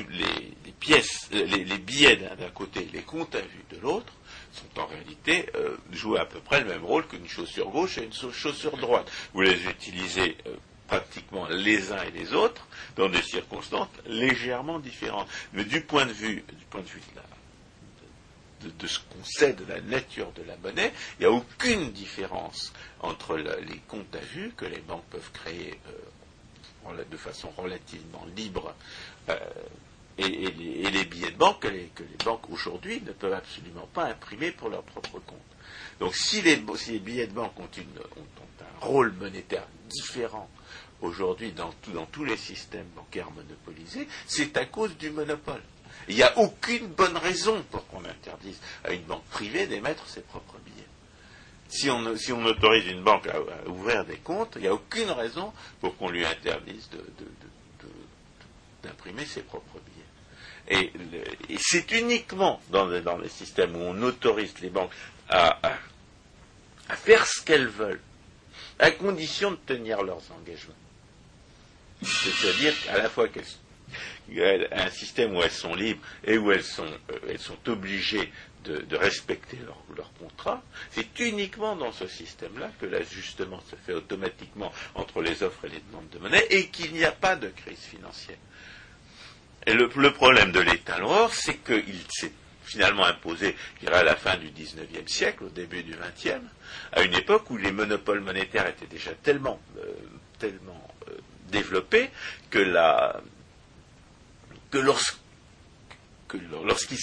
pièces, 0.81 1.29
les, 1.33 1.79
billets 1.79 2.17
d'un 2.17 2.51
côté, 2.51 2.89
les 2.93 3.03
comptes 3.03 3.35
à 3.35 3.41
vue 3.41 3.65
de 3.71 3.79
l'autre, 3.79 4.13
sont 4.53 4.81
en 4.81 4.87
réalité 4.87 5.49
euh, 5.55 5.77
jouent 5.93 6.17
à 6.17 6.25
peu 6.25 6.41
près 6.41 6.61
le 6.61 6.67
même 6.67 6.85
rôle 6.85 7.07
qu'une 7.07 7.29
chaussure 7.29 7.71
gauche 7.71 7.99
et 7.99 8.05
une 8.05 8.13
chaussure 8.13 8.77
droite. 8.77 9.11
Vous 9.35 9.43
les 9.43 9.65
utilisez 9.67 10.37
pratiquement 10.87 11.49
les 11.49 11.93
uns 11.93 12.03
et 12.03 12.11
les 12.11 12.35
autres 12.35 12.67
dans 12.97 13.09
des 13.09 13.23
circonstances 13.23 13.89
légèrement 14.07 14.79
différentes. 14.79 15.29
Mais 15.53 15.65
du 15.65 15.81
point 15.81 16.07
de 16.07 16.13
vue, 16.13 16.45
du 16.53 16.65
point 16.67 16.83
de 16.83 16.87
vue 16.87 17.01
de 17.01 17.17
la, 17.17 17.23
de, 18.63 18.87
ce 18.87 18.99
qu'on 18.99 19.25
sait 19.25 19.53
de 19.53 19.65
la 19.65 19.81
nature 19.81 20.33
de 20.33 20.43
la 20.43 20.57
monnaie, 20.59 20.93
il 21.19 21.27
n'y 21.27 21.27
a 21.27 21.33
aucune 21.33 21.93
différence 21.93 22.73
entre 23.01 23.37
les 23.37 23.79
comptes 23.89 24.15
à 24.15 24.21
vue 24.21 24.53
que 24.57 24.65
les 24.65 24.81
banques 24.81 25.05
peuvent 25.11 25.31
créer 25.33 25.79
euh, 25.89 27.05
de 27.11 27.17
façon 27.17 27.51
relativement 27.57 28.27
libre 28.37 28.75
euh, 29.29 29.39
et, 30.19 30.29
les, 30.29 31.05
billets 31.05 31.31
de 31.31 31.37
banque 31.37 31.61
que 31.61 31.69
les, 31.69 31.91
banques 32.25 32.51
aujourd'hui 32.51 33.01
ne 33.07 33.13
peuvent 33.13 33.33
absolument 33.33 33.89
pas 33.95 34.05
imprimer 34.05 34.51
pour 34.51 34.69
leur 34.69 34.83
propre 34.83 35.21
compte. 35.21 35.39
Donc 36.01 36.15
si 36.15 36.43
les, 36.43 36.57
billets 36.57 37.27
de 37.27 37.33
banque 37.33 37.59
ont, 37.59 37.69
un 37.69 38.85
rôle 38.85 39.13
monétaire 39.13 39.67
différent 39.89 40.51
aujourd'hui 41.01 41.53
dans 41.53 41.73
tous 42.13 42.25
les 42.25 42.37
systèmes 42.37 42.89
bancaires 42.95 43.31
monopolisés, 43.31 44.07
c'est 44.27 44.57
à 44.57 44.67
cause 44.67 44.97
du 44.97 45.11
monopole. 45.11 45.63
Il 46.09 46.17
n'y 46.17 46.23
a 46.23 46.37
aucune 46.39 46.89
bonne 46.89 47.17
raison 47.17 47.63
pour 47.71 47.87
qu'on 47.87 48.05
interdise 48.05 48.59
à 48.85 48.93
une 48.93 49.03
banque 49.03 49.25
privée 49.27 49.67
d'émettre 49.67 50.07
ses 50.09 50.21
propres 50.21 50.59
billets. 50.65 50.87
Si 51.69 51.89
on, 51.91 52.45
autorise 52.45 52.87
une 52.87 53.03
banque 53.03 53.29
à, 53.29 53.69
ouvrir 53.69 54.05
des 54.05 54.19
comptes, 54.19 54.55
il 54.57 54.63
n'y 54.63 54.69
a 54.69 54.75
aucune 54.75 55.11
raison 55.11 55.53
pour 55.81 55.97
qu'on 55.97 56.11
lui 56.11 56.25
interdise 56.25 56.89
d'imprimer 58.83 59.25
ses 59.25 59.43
propres 59.43 59.79
billets. 59.81 60.93
Et, 61.49 61.59
c'est 61.59 61.91
uniquement 61.93 62.61
dans, 62.71 62.87
les 62.87 63.29
systèmes 63.29 63.77
où 63.77 63.81
on 63.81 64.03
autorise 64.03 64.55
les 64.61 64.71
banques 64.71 64.93
à, 65.29 65.59
à 66.89 66.97
faire 66.97 67.27
ce 67.27 67.43
qu'elles 67.43 67.69
veulent, 67.69 68.03
à 68.79 68.91
condition 68.91 69.53
de 69.53 69.59
tenir 69.67 70.03
leurs 70.03 70.23
engagements. 70.33 70.75
C'est-à-dire 72.03 72.75
qu'à 72.85 72.99
la 72.99 73.09
fois 73.09 73.29
qu'elles 73.29 73.47
un 74.37 74.91
système 74.91 75.37
où 75.37 75.43
elles 75.43 75.51
sont 75.51 75.75
libres 75.75 76.03
et 76.25 76.39
où 76.39 76.53
elles 76.53 76.65
sont, 76.65 76.87
euh, 76.87 77.19
elles 77.29 77.39
sont 77.39 77.69
obligées 77.69 78.33
de, 78.65 78.97
respecter 78.97 79.59
leur, 79.67 79.83
leur 79.97 80.13
contrat, 80.15 80.63
c'est 80.91 81.19
uniquement 81.19 81.75
dans 81.75 81.91
ce 81.91 82.07
système-là 82.07 82.71
que 82.81 82.87
l'ajustement 82.87 83.61
se 83.69 83.77
fait 83.77 83.93
automatiquement 83.93 84.73
entre 84.95 85.21
les 85.21 85.43
offres 85.43 85.65
et 85.65 85.69
les 85.69 85.81
demandes 85.81 86.09
de 86.11 86.19
monnaie 86.19 86.47
et 86.51 86.69
qu'il 86.69 86.93
n'y 86.93 87.05
a 87.05 87.13
pas 87.13 87.35
de 87.35 87.49
crise 87.49 87.81
financière. 87.81 88.39
Et 89.67 89.75
le, 89.75 89.89
problème 89.89 90.51
de 90.53 90.61
l'État 90.61 90.99
noir, 90.99 91.33
c'est 91.33 91.59
qu'il 91.59 92.01
s'est 92.09 92.33
finalement 92.65 93.05
imposé, 93.05 93.55
je 93.77 93.87
dirais, 93.87 93.99
à 94.01 94.03
la 94.03 94.17
fin 94.17 94.37
du 94.37 94.51
XIXe 94.51 95.11
siècle, 95.13 95.45
au 95.45 95.49
début 95.49 95.83
du 95.83 95.93
XXe, 95.93 96.41
à 96.93 97.03
une 97.03 97.15
époque 97.15 97.49
où 97.51 97.57
les 97.57 97.71
monopoles 97.71 98.21
monétaires 98.21 98.67
étaient 98.67 98.87
déjà 98.87 99.13
tellement, 99.13 99.61
euh, 99.79 99.93
tellement 100.39 100.89
euh, 101.09 101.13
développés 101.51 102.11
que, 102.51 102.59
la, 102.59 103.21
que 104.73 106.39
lorsqu'il 106.65 106.99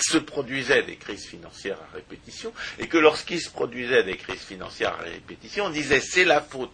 se 0.00 0.18
produisait 0.18 0.82
des 0.82 0.96
crises 0.96 1.26
financières 1.26 1.78
à 1.78 1.94
répétition, 1.94 2.52
et 2.78 2.88
que 2.88 2.96
lorsqu'il 2.96 3.40
se 3.40 3.50
produisait 3.50 4.04
des 4.04 4.16
crises 4.16 4.42
financières 4.42 4.94
à 4.94 5.02
répétition, 5.02 5.66
on 5.66 5.70
disait 5.70 6.00
c'est 6.00 6.24
la 6.24 6.40
faute 6.40 6.72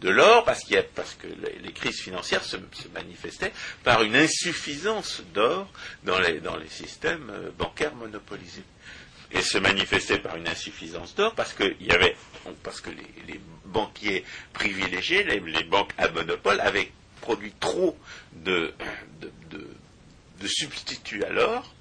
de 0.00 0.08
l'or 0.08 0.44
parce, 0.44 0.64
que 0.64 1.26
les, 1.62 1.72
crises 1.72 2.00
financières 2.00 2.42
se, 2.42 2.56
manifestaient 2.94 3.52
par 3.84 4.02
une 4.02 4.16
insuffisance 4.16 5.22
d'or 5.34 5.70
dans 6.04 6.18
les, 6.18 6.40
systèmes 6.68 7.30
euh, 7.30 7.50
bancaires 7.58 7.94
monopolisés. 7.94 8.64
Et 9.32 9.42
se 9.42 9.58
manifestait 9.58 10.18
par 10.18 10.36
une 10.36 10.48
insuffisance 10.48 11.14
d'or 11.14 11.34
parce 11.34 11.52
que, 11.52 11.74
y 11.80 11.90
avait, 11.90 12.16
parce 12.62 12.80
que 12.80 12.90
les, 12.90 13.40
banquiers 13.66 14.24
privilégiés, 14.52 15.24
les, 15.24 15.64
banques 15.64 15.92
à 15.98 16.08
monopole, 16.08 16.60
avaient 16.60 16.90
produit 17.26 17.52
trop 17.58 17.98
de 18.44 18.72
substituts 20.46 21.24
à 21.24 21.30
l'or 21.30 21.74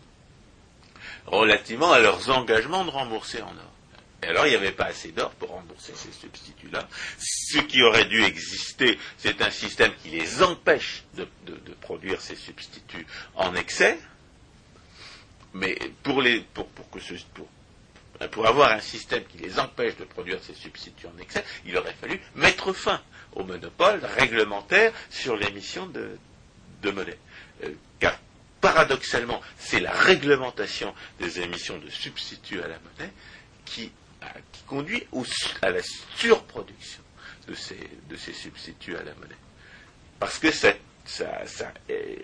relativement 1.28 1.92
à 1.92 2.00
leurs 2.00 2.30
engagements 2.32 2.84
de 2.84 2.90
rembourser 2.90 3.42
en 3.42 3.50
or. 3.50 3.72
Et 4.24 4.28
alors, 4.28 4.48
il 4.48 4.50
n'y 4.50 4.56
avait 4.56 4.72
pas 4.72 4.86
assez 4.86 5.12
d'or 5.12 5.32
pour 5.32 5.50
rembourser 5.50 5.94
ces 5.96 6.12
substituts-là. 6.12 6.88
Ce 7.20 7.60
qui 7.60 7.84
aurait 7.84 8.06
dû 8.06 8.24
exister, 8.24 8.98
c'est 9.18 9.42
un 9.42 9.52
système 9.52 9.92
qui 10.02 10.10
les 10.10 10.42
empêche 10.42 11.04
de, 11.16 11.28
produire 11.82 12.20
ces 12.22 12.36
substituts 12.36 13.06
en 13.36 13.54
excès. 13.54 14.00
Mais 15.54 15.78
pour, 16.02 16.22
les, 16.22 16.44
que 16.92 17.00
ce, 17.00 17.14
pour 18.32 18.48
avoir 18.48 18.72
un 18.72 18.80
système 18.80 19.24
qui 19.26 19.38
les 19.38 19.60
empêche 19.60 19.98
de 19.98 20.06
produire 20.06 20.40
ces 20.44 20.54
substituts 20.54 21.08
en 21.08 21.18
excès, 21.20 21.44
il 21.66 21.78
aurait 21.78 21.94
fallu 21.94 22.20
mettre 22.36 22.74
fin 22.74 23.02
au 23.34 23.44
monopole 23.44 24.00
réglementaire 24.18 24.94
sur 25.10 25.36
l'émission 25.36 25.86
de, 25.88 26.18
monnaie. 26.92 27.18
Euh, 27.64 27.74
car 28.00 28.18
paradoxalement, 28.62 29.42
c'est 29.58 29.80
la 29.80 29.92
réglementation 29.92 30.94
des 31.20 31.40
émissions 31.40 31.78
de 31.80 31.90
substituts 31.90 32.62
à 32.62 32.68
la 32.68 32.80
monnaie 32.80 33.12
qui, 33.66 33.92
euh, 34.24 34.28
conduit 34.68 35.06
à 35.62 35.72
la 35.72 35.82
surproduction 36.16 37.02
de 37.48 37.56
ces, 37.56 38.34
substituts 38.34 38.96
à 38.96 39.04
la 39.04 39.14
monnaie. 39.16 39.36
Parce 40.20 40.40
que 40.40 40.52
ça, 40.52 40.74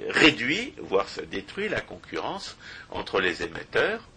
réduit, 0.10 0.74
voire 0.78 1.10
ça 1.10 1.24
détruit 1.24 1.70
la 1.70 1.82
concurrence 1.82 2.56
entre 2.90 3.20
les 3.20 3.44
émetteurs 3.44 4.08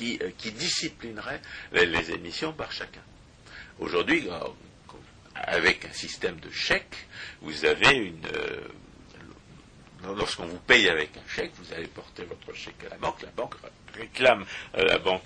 qui, 0.00 0.18
euh, 0.22 0.30
disciplineraient 0.52 1.42
les, 1.72 2.10
émissions 2.10 2.54
par 2.54 2.72
chacun. 2.72 3.02
Aujourd'hui, 3.78 4.26
euh, 4.30 4.38
avec 5.34 5.84
un 5.84 5.92
système 5.92 6.40
de 6.40 6.50
chèques, 6.50 7.06
vous 7.42 7.66
avez 7.66 7.96
une, 7.96 8.26
lorsqu'on 10.16 10.46
vous 10.46 10.58
paye 10.60 10.88
avec 10.88 11.10
un 11.18 11.28
chèque, 11.28 11.52
vous 11.56 11.72
allez 11.74 11.86
porter 11.86 12.24
votre 12.24 12.54
chèque 12.54 12.82
à 12.86 12.88
la 12.90 12.96
banque, 12.96 13.20
la 13.22 13.30
banque 13.30 13.54
réclame 13.94 14.46
à 14.72 14.82
la 14.82 14.98
banque 14.98 15.22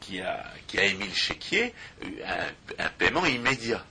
qui, 0.00 0.20
a, 0.20 0.52
émis 0.74 1.06
le 1.06 1.14
chéquier 1.14 1.74
un, 2.78 2.88
paiement 2.90 3.26
immédiat. 3.26 3.84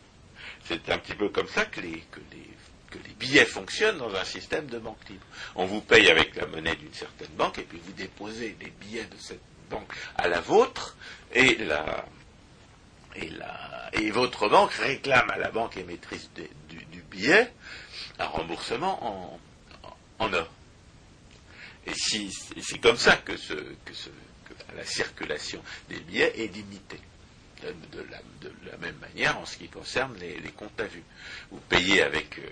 C'est 0.63 0.89
un 0.89 0.97
petit 0.97 1.15
peu 1.15 1.29
comme 1.29 1.47
ça 1.47 1.65
que 1.65 1.81
les, 1.81 2.03
billets 3.19 3.45
fonctionnent 3.45 3.97
dans 3.97 4.13
un 4.13 4.23
système 4.23 4.67
de 4.67 4.79
banque 4.79 5.09
libre. 5.09 5.25
On 5.55 5.65
vous 5.65 5.81
paye 5.81 6.09
avec 6.09 6.35
la 6.35 6.47
monnaie 6.47 6.75
d'une 6.75 6.93
certaine 6.93 7.33
banque 7.37 7.59
et 7.59 7.63
puis 7.63 7.79
vous 7.83 7.93
déposez 7.93 8.55
les 8.59 8.69
billets 8.69 9.05
de 9.05 9.17
cette 9.17 9.41
banque 9.69 9.91
à 10.15 10.27
la 10.27 10.39
vôtre 10.41 10.95
et 11.33 11.55
la, 11.55 12.05
et, 13.93 14.11
votre 14.11 14.49
banque 14.49 14.73
réclame 14.73 15.29
à 15.29 15.37
la 15.37 15.49
banque 15.49 15.77
émettrice 15.77 16.29
du, 16.35 17.01
billet 17.09 17.51
un 18.19 18.25
remboursement 18.25 19.39
en, 20.19 20.33
or. 20.33 20.49
Et 21.85 21.93
c'est 21.95 22.79
comme 22.79 22.97
ça 22.97 23.15
que, 23.17 23.33
la 24.75 24.85
circulation 24.85 25.63
des 25.89 25.99
billets 25.99 26.33
est 26.43 26.53
limitée. 26.53 26.99
De, 27.63 28.05
la, 28.11 28.77
même 28.77 28.97
manière 28.97 29.39
en 29.39 29.45
ce 29.45 29.57
qui 29.57 29.67
concerne 29.67 30.15
les, 30.19 30.51
comptes 30.51 30.79
à 30.79 30.83
vue. 30.83 31.03
Vous 31.49 31.59
payez 31.61 32.03
avec, 32.03 32.37
euh, 32.37 32.49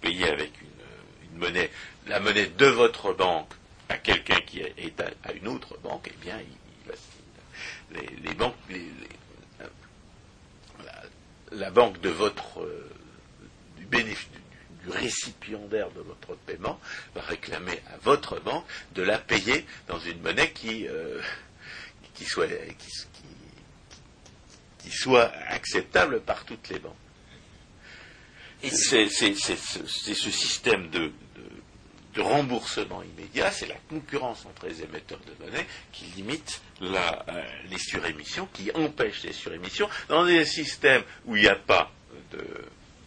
payez 0.00 0.28
avec 0.28 0.52
une, 0.60 1.38
monnaie, 1.38 1.70
la 2.06 2.20
monnaie 2.20 2.46
de 2.46 2.66
votre 2.66 3.12
banque 3.12 3.52
à 3.88 3.98
quelqu'un 3.98 4.40
qui 4.40 4.60
est 4.60 5.00
à, 5.00 5.32
une 5.32 5.48
autre 5.48 5.78
banque, 5.78 6.10
eh 6.12 6.24
bien, 6.24 6.38
les, 7.92 8.34
banques, 8.34 8.54
la 11.52 11.70
banque 11.70 12.00
de 12.00 12.10
votre 12.10 12.60
euh, 12.60 12.90
du, 13.78 13.86
bénéfice, 13.86 14.28
du, 14.84 14.90
récipiendaire 14.90 15.90
de 15.92 16.00
votre 16.00 16.34
paiement 16.34 16.78
va 17.14 17.22
réclamer 17.22 17.80
à 17.92 17.96
votre 18.02 18.40
banque 18.40 18.64
de 18.94 19.02
la 19.02 19.18
payer 19.18 19.64
dans 19.86 19.98
une 19.98 20.20
monnaie 20.20 20.52
qui, 20.52 20.86
euh, 20.88 21.20
soit 24.90 25.30
acceptable 25.48 26.20
par 26.20 26.44
toutes 26.44 26.68
les 26.68 26.78
banques. 26.78 26.96
C'est 28.62 29.08
ce 29.08 30.30
système 30.30 30.90
de, 30.90 31.12
remboursement 32.16 33.04
immédiat, 33.04 33.52
c'est 33.52 33.68
la 33.68 33.76
concurrence 33.88 34.44
entre 34.44 34.66
les 34.66 34.82
émetteurs 34.82 35.20
de 35.20 35.44
monnaie 35.44 35.64
qui 35.92 36.06
limite 36.16 36.60
euh, 36.82 36.98
les 37.70 37.78
surémissions, 37.78 38.48
qui 38.52 38.72
empêche 38.74 39.22
les 39.22 39.32
surémissions. 39.32 39.88
Dans 40.08 40.24
des 40.24 40.44
systèmes 40.44 41.02
où 41.26 41.36
il 41.36 41.42
n'y 41.42 41.48
a 41.48 41.54
pas 41.54 41.92
de, 42.32 42.44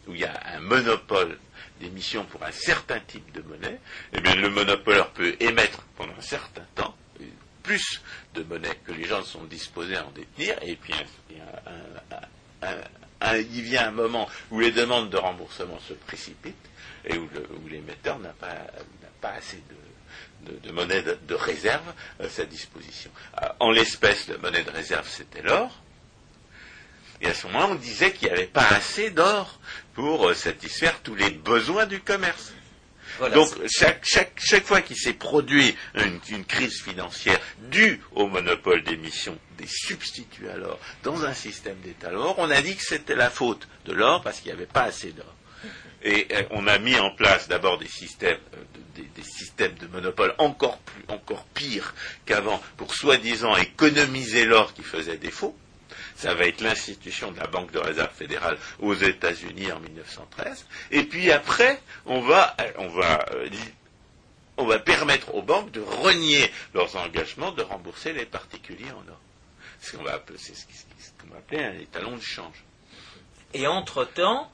où 0.08 0.14
il 0.14 0.22
y 0.22 0.24
a 0.24 0.42
un 0.56 0.62
monopole 0.62 1.38
d'émission 1.82 2.24
pour 2.24 2.42
un 2.44 2.54
certain 2.54 3.02
type 3.02 3.34
de 3.34 3.42
monnaie, 3.42 3.80
eh 4.14 4.22
bien, 4.22 4.36
le 4.36 4.50
monopoleur 4.50 5.10
peut 5.12 5.36
émettre 5.42 5.82
pendant 5.98 6.14
un 6.18 6.22
certain 6.22 6.66
temps 6.74 6.96
plus 7.64 8.02
de 8.34 8.44
monnaie 8.44 8.80
que 8.86 8.92
les 8.92 9.06
gens 9.06 9.24
sont 9.24 9.44
disposés 9.44 9.96
à 9.96 10.06
en 10.06 10.12
détenir, 10.12 10.56
et 10.64 10.76
puis 10.76 10.94
il 13.38 13.62
vient 13.62 13.88
un 13.88 13.92
moment 13.92 14.28
où 14.50 14.60
les 14.60 14.72
demandes 14.72 15.10
de 15.10 15.18
remboursement 15.18 15.80
se 15.88 15.94
précipitent, 15.94 16.56
et 17.06 17.18
où 17.18 17.28
l'émetteur 17.70 18.20
n'a 18.20 18.34
pas, 19.22 19.30
assez 19.30 19.62
de, 20.64 20.72
monnaie 20.72 21.04
de, 21.04 21.36
réserve 21.36 21.94
à 22.20 22.30
sa 22.30 22.46
disposition. 22.46 23.12
Euh, 23.42 23.48
en 23.60 23.72
l'espèce, 23.72 24.28
la 24.28 24.38
monnaie 24.38 24.64
de 24.64 24.72
réserve, 24.72 25.08
c'était 25.08 25.42
l'or. 25.42 25.82
Et 27.22 27.28
à 27.28 27.34
ce 27.34 27.46
moment-là, 27.48 27.68
on 27.72 27.76
disait 27.76 28.12
qu'il 28.14 28.28
n'y 28.28 28.34
avait 28.34 28.48
pas 28.48 28.68
assez 28.68 29.12
d'or 29.12 29.60
pour 29.94 30.30
euh, 30.30 30.34
satisfaire 30.34 31.02
tous 31.02 31.16
les 31.16 31.30
besoins 31.30 31.86
du 31.86 32.02
commerce. 32.02 32.54
Donc, 33.30 33.50
chaque, 33.68 34.66
fois 34.66 34.82
qu'il 34.82 34.98
s'est 34.98 35.14
produit 35.14 35.76
une, 36.30 36.46
crise 36.46 36.82
financière 36.82 37.40
due 37.70 38.02
au 38.14 38.28
monopole 38.28 38.84
d'émission 38.84 39.38
des 39.58 39.68
substituts 39.68 40.50
à 40.50 40.58
l'or 40.58 40.80
dans 41.04 41.24
un 41.24 41.34
système 41.34 41.78
d'État 41.84 42.12
l'or, 42.12 42.36
on 42.40 42.50
a 42.50 42.62
dit 42.62 42.76
que 42.76 42.84
c'était 42.84 43.16
la 43.16 43.30
faute 43.30 43.68
de 43.86 43.94
l'or 43.94 44.22
parce 44.24 44.40
qu'il 44.40 44.52
n'y 44.52 44.58
avait 44.58 44.66
pas 44.66 44.84
assez 44.84 45.12
d'or. 45.12 45.36
Et 46.04 46.28
euh, 46.32 46.44
on 46.52 46.68
a 46.68 46.80
mis 46.80 46.98
en 46.98 47.12
place 47.12 47.48
d'abord 47.48 47.78
des 47.78 47.88
systèmes, 47.88 48.40
euh, 48.56 49.22
systèmes 49.22 49.76
de 49.76 49.88
monopole 49.88 50.34
encore 50.40 50.80
plus, 50.80 51.04
encore 51.08 51.46
pires 51.54 51.94
qu'avant, 52.26 52.62
pour 52.78 52.96
soi-disant 52.96 53.56
économiser 53.58 54.46
l'or 54.46 54.74
qui 54.74 54.82
faisait 54.82 55.18
défaut. 55.18 55.56
Ça 56.16 56.34
va 56.34 56.46
être 56.46 56.62
l'institution 56.62 57.32
de 57.32 57.40
la 57.40 57.48
Banque 57.48 57.72
de 57.72 57.80
réserve 57.80 58.14
fédérale 58.14 58.58
aux 58.80 58.94
États-Unis 58.94 59.72
en 59.72 59.80
1913. 59.80 60.66
Et 60.92 61.04
puis 61.04 61.32
après, 61.32 61.82
va, 62.06 62.56
va, 62.78 63.26
euh, 63.34 63.50
on 64.58 64.66
va 64.66 64.80
permettre 64.80 65.34
aux 65.34 65.42
banques 65.42 65.72
de 65.72 65.82
renier 65.82 66.52
leurs 66.74 66.96
engagements 66.96 67.52
de 67.52 67.64
rembourser 67.64 68.14
les 68.14 68.26
particuliers 68.26 68.92
en 68.92 69.10
or. 69.10 69.20
C'est 69.80 69.94
ce 69.94 69.98
qu'on 69.98 70.04
va 70.04 70.14
appeler, 70.14 71.64
un 71.64 71.80
étalon 71.80 72.16
de 72.16 72.22
change. 72.22 72.64
Et 73.54 73.68
entre-temps, 73.68 74.50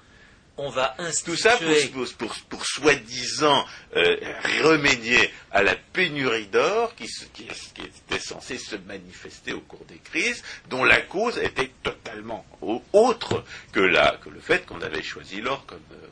on 0.58 0.70
va 0.70 0.96
Tout 1.26 1.36
ça 1.36 1.58
pour, 1.58 1.68
pour, 1.94 2.14
pour- 2.18 2.36
pour 2.50 2.66
soi-disant 2.66 3.66
euh, 3.96 4.18
remédier 4.64 5.32
à 5.52 5.62
la 5.64 5.76
pénurie 5.76 6.48
d'or 6.48 6.96
qui, 6.96 7.08
se- 7.08 7.26
qui, 7.26 7.46
qui 7.76 7.82
était 7.84 8.20
censée 8.20 8.58
se 8.58 8.76
manifester 8.76 9.54
au 9.54 9.62
cours 9.62 9.86
des 9.86 10.00
crises, 10.00 10.44
dont 10.70 10.84
la 10.84 11.02
cause 11.02 11.38
était 11.38 11.72
totalement 11.84 12.46
au- 12.62 12.82
autre 12.94 13.44
que, 13.72 13.80
la, 13.80 14.18
que 14.24 14.30
le 14.30 14.40
fait 14.40 14.66
qu'on 14.66 14.82
avait 14.82 15.04
choisi 15.04 15.42
l'or 15.42 15.66
comme, 15.66 15.80
euh, 15.94 16.08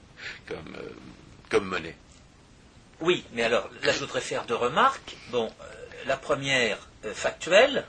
comme, 0.48 0.76
euh, 0.76 0.89
comme 1.50 1.66
monnaie. 1.66 1.96
Oui, 3.02 3.26
mais 3.34 3.43
alors 3.43 3.70
là 3.84 3.91
je 3.91 4.00
voudrais 4.00 4.22
faire 4.22 4.46
deux 4.46 4.56
remarques. 4.56 5.16
Bon, 5.30 5.48
euh, 5.48 5.66
la 6.06 6.18
première 6.18 6.78
euh, 7.06 7.14
factuelle. 7.14 7.84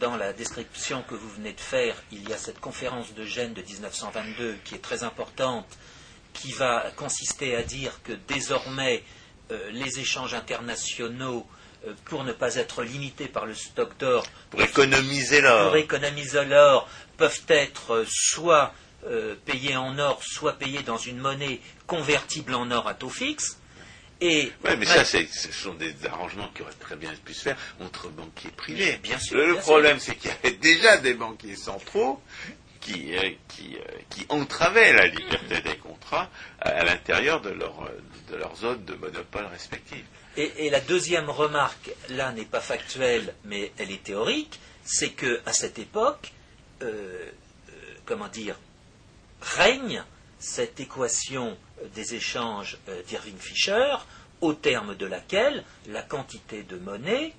Dans 0.00 0.16
la 0.16 0.32
description 0.32 1.02
que 1.02 1.14
vous 1.14 1.28
venez 1.28 1.52
de 1.52 1.60
faire, 1.60 1.94
il 2.10 2.28
y 2.28 2.32
a 2.32 2.38
cette 2.38 2.58
conférence 2.58 3.14
de 3.14 3.24
Gênes 3.24 3.54
de 3.54 3.62
1922 3.62 4.56
qui 4.64 4.74
est 4.74 4.82
très 4.82 5.04
importante, 5.04 5.66
qui 6.32 6.52
va 6.52 6.90
consister 6.96 7.54
à 7.54 7.62
dire 7.62 8.00
que 8.02 8.12
désormais 8.26 9.04
euh, 9.50 9.70
les 9.70 10.00
échanges 10.00 10.34
internationaux, 10.34 11.46
euh, 11.86 11.92
pour 12.06 12.24
ne 12.24 12.32
pas 12.32 12.56
être 12.56 12.82
limités 12.82 13.28
par 13.28 13.46
le 13.46 13.54
stock 13.54 13.96
d'or, 13.98 14.24
Pour 14.50 14.62
économiser 14.62 15.40
l'or. 15.40 15.68
pour 15.68 15.76
économiser 15.76 16.44
l'or 16.44 16.88
peuvent 17.16 17.42
être 17.48 17.92
euh, 17.94 18.06
soit 18.08 18.72
payés 19.44 19.76
en 19.76 19.98
or, 19.98 20.22
soit 20.22 20.52
payés 20.52 20.84
dans 20.84 20.96
une 20.96 21.18
monnaie 21.18 21.60
convertible 21.88 22.54
en 22.54 22.70
or 22.70 22.86
à 22.86 22.94
taux 22.94 23.08
fixe. 23.08 23.58
Et 24.24 24.52
Ouais, 24.64 24.76
mais 24.76 24.86
Ouais. 24.88 25.04
ça, 25.04 25.04
ce 25.04 25.50
sont 25.52 25.74
des 25.74 25.92
arrangements 26.06 26.48
qui 26.54 26.62
auraient 26.62 26.72
très 26.78 26.94
bien 26.94 27.12
pu 27.24 27.34
se 27.34 27.42
faire 27.42 27.56
entre 27.80 28.08
banquiers 28.08 28.50
privés. 28.52 28.96
Bien 29.02 29.18
sûr, 29.18 29.36
Le, 29.36 29.52
bien 29.54 29.60
problème, 29.62 29.98
c'est 29.98 30.14
qu'il 30.14 30.30
y 30.30 30.34
avait 30.34 30.56
déjà 30.56 30.96
des 30.98 31.14
banquiers 31.14 31.56
centraux 31.56 32.22
qui, 32.80 33.16
euh, 33.16 33.30
qui, 33.48 33.76
euh, 33.76 33.80
qui 34.10 34.24
entravaient 34.28 34.92
la 34.92 35.06
liberté 35.08 35.60
des 35.60 35.76
contrats 35.76 36.30
à, 36.60 36.68
à 36.70 36.84
l'intérieur 36.84 37.40
de 37.40 37.50
leur, 37.50 37.90
de 38.30 38.36
leur 38.36 38.54
zone 38.56 38.84
de 38.84 38.94
monopole 38.94 39.46
respective. 39.46 40.04
Et, 40.36 40.66
et 40.66 40.70
la 40.70 40.80
deuxième 40.80 41.28
remarque, 41.28 41.90
là, 42.08 42.30
n'est 42.32 42.44
pas 42.44 42.60
factuelle, 42.60 43.34
mais 43.44 43.72
elle 43.78 43.90
est 43.90 44.04
théorique, 44.04 44.60
c'est 44.84 45.10
que 45.10 45.40
à 45.46 45.52
cette 45.52 45.78
époque, 45.80 46.32
euh, 46.82 47.28
comment 48.06 48.28
dire, 48.28 48.56
règne 49.40 50.04
cette 50.42 50.80
équation 50.80 51.56
euh, 51.80 51.86
des 51.94 52.14
échanges 52.14 52.76
euh, 52.88 53.02
d'Irving 53.04 53.38
Fisher, 53.38 53.94
au 54.40 54.52
terme 54.52 54.96
de 54.96 55.06
laquelle 55.06 55.64
la 55.86 56.02
quantité 56.02 56.64
de 56.64 56.76
monnaie 56.76 57.32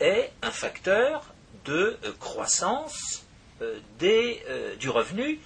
est 0.00 0.32
un 0.42 0.50
facteur 0.50 1.32
de 1.64 1.96
euh, 2.04 2.12
croissance 2.18 3.24
des, 3.98 4.40
du 4.78 4.88
revenu 4.88 5.40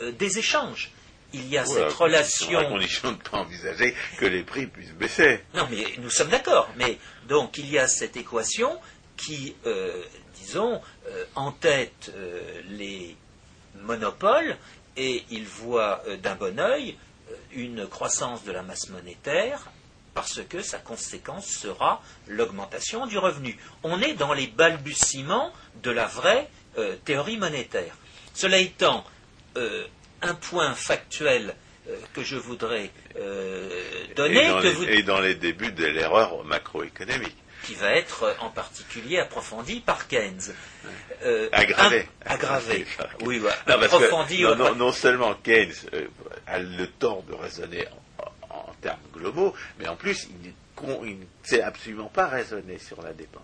des 0.00 0.38
échanges. 0.38 0.90
Il 1.34 1.46
y 1.46 1.58
a 1.58 1.66
cette 1.66 1.92
relation. 1.92 2.58
À 2.58 2.64
condition 2.64 3.12
de 3.12 3.18
ne 3.18 3.20
pas 3.22 3.36
envisager 3.36 3.94
que 4.16 4.24
les 4.24 4.42
prix 4.42 4.66
puissent 4.66 4.94
baisser. 4.94 5.40
Non, 5.54 5.68
mais 5.70 5.84
nous 5.98 6.08
sommes 6.08 6.30
d'accord. 6.30 6.70
Mais 6.76 6.96
donc 7.28 7.58
il 7.58 7.70
y 7.70 7.78
a 7.78 7.86
cette 7.86 8.16
équation 8.16 8.78
qui, 9.16 9.54
euh, 9.66 10.02
disons, 10.34 10.80
euh, 11.08 11.24
en 11.34 11.52
tête 11.52 12.12
euh, 12.16 12.62
les 12.68 13.16
monopoles 13.80 14.56
et 14.96 15.24
il 15.30 15.44
voit 15.46 16.02
euh, 16.06 16.16
d'un 16.16 16.34
bon 16.34 16.58
œil 16.58 16.96
euh, 17.30 17.34
une 17.52 17.86
croissance 17.86 18.44
de 18.44 18.52
la 18.52 18.62
masse 18.62 18.88
monétaire 18.88 19.70
parce 20.14 20.42
que 20.42 20.60
sa 20.62 20.78
conséquence 20.78 21.46
sera 21.46 22.02
l'augmentation 22.28 23.06
du 23.06 23.16
revenu. 23.18 23.56
On 23.82 24.00
est 24.02 24.14
dans 24.14 24.34
les 24.34 24.46
balbutiements 24.46 25.52
de 25.82 25.90
la 25.90 26.06
vraie 26.06 26.48
euh, 26.78 26.96
théorie 27.04 27.38
monétaire. 27.38 27.96
Cela 28.34 28.58
étant, 28.58 29.04
euh, 29.56 29.86
un 30.20 30.34
point 30.34 30.74
factuel 30.74 31.54
euh, 31.88 31.96
que 32.12 32.22
je 32.22 32.36
voudrais 32.36 32.90
donner, 34.14 34.44
et, 34.44 34.48
dans 34.48 34.58
que 34.60 34.66
les, 34.66 34.72
vous- 34.72 34.84
et 34.84 35.02
dans 35.02 35.20
les 35.20 35.34
débuts 35.34 35.72
de 35.72 35.84
l'erreur 35.86 36.44
macroéconomique. 36.44 37.36
Qui 37.64 37.74
va 37.74 37.90
être 37.92 38.24
euh, 38.24 38.34
en 38.40 38.50
particulier 38.50 39.18
approfondi 39.18 39.80
par 39.80 40.08
Keynes. 40.08 40.52
Euh, 41.24 41.48
Aggravé. 41.52 42.08
un- 42.26 42.30
aggravé. 42.32 42.86
Aggravé. 42.98 43.16
Oui, 43.22 43.38
ouais, 43.40 43.50
Non, 43.68 43.78
que 43.98 44.10
non, 44.42 44.50
ouais, 44.50 44.56
non- 44.56 44.74
non 44.74 44.92
seulement 44.92 45.34
Keynes 45.34 45.72
euh, 45.94 46.06
a 46.46 46.58
le 46.58 46.86
tort 46.86 47.22
de 47.24 47.34
raisonner 47.34 47.86
en, 48.50 48.72
termes 48.82 48.98
globaux, 49.14 49.54
mais 49.78 49.86
en 49.88 49.94
plus, 49.96 50.28
il 51.04 51.18
ne 51.18 51.24
sait 51.44 51.62
absolument 51.62 52.08
pas 52.08 52.26
raisonner 52.26 52.78
sur 52.78 53.00
la 53.02 53.12
dépense. 53.12 53.42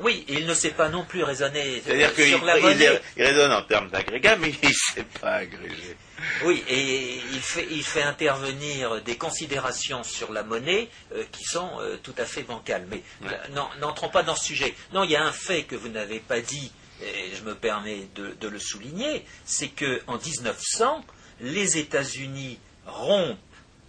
Oui, 0.00 0.24
et 0.28 0.34
il 0.34 0.46
ne 0.46 0.52
sait 0.54 0.70
pas 0.72 0.88
non 0.90 1.04
plus 1.04 1.22
raisonner 1.22 1.80
C'est-à-dire 1.84 2.10
euh, 2.10 2.14
qu'il 2.14 2.26
sur 2.28 2.44
la 2.44 2.58
monnaie. 2.60 3.00
il 3.16 3.22
raisonne 3.24 3.52
en 3.52 3.62
termes 3.62 3.88
d'agrégat, 3.90 4.36
mais 4.36 4.50
il 4.62 4.68
ne 4.68 4.74
sait 4.74 5.04
pas 5.20 5.36
agréger. 5.36 5.96
Oui, 6.44 6.62
et 6.68 7.20
il 7.32 7.40
fait, 7.40 7.66
il 7.70 7.82
fait 7.82 8.02
intervenir 8.02 9.00
des 9.02 9.16
considérations 9.16 10.02
sur 10.04 10.32
la 10.32 10.42
monnaie 10.42 10.88
euh, 11.14 11.24
qui 11.32 11.44
sont 11.44 11.70
euh, 11.80 11.96
tout 12.02 12.14
à 12.18 12.26
fait 12.26 12.42
bancales. 12.42 12.86
Mais 12.90 13.02
Ouais. 13.22 13.34
non, 13.54 13.68
n'entrons 13.80 14.10
pas 14.10 14.22
dans 14.22 14.36
ce 14.36 14.44
sujet. 14.44 14.74
Non, 14.92 15.04
il 15.04 15.10
y 15.12 15.16
a 15.16 15.24
un 15.24 15.32
fait 15.32 15.62
que 15.62 15.76
vous 15.76 15.88
n'avez 15.88 16.20
pas 16.20 16.40
dit, 16.40 16.72
et 17.02 17.34
je 17.34 17.42
me 17.42 17.54
permets 17.54 18.06
de, 18.14 18.34
de 18.38 18.48
le 18.48 18.58
souligner, 18.58 19.24
c'est 19.46 19.68
que 19.68 20.02
en 20.06 20.18
1900, 20.18 21.04
les 21.40 21.78
États-Unis 21.78 22.58
rompent 22.86 23.38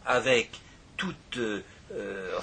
avec 0.05 0.51
toute 0.95 1.38
euh, 1.38 1.62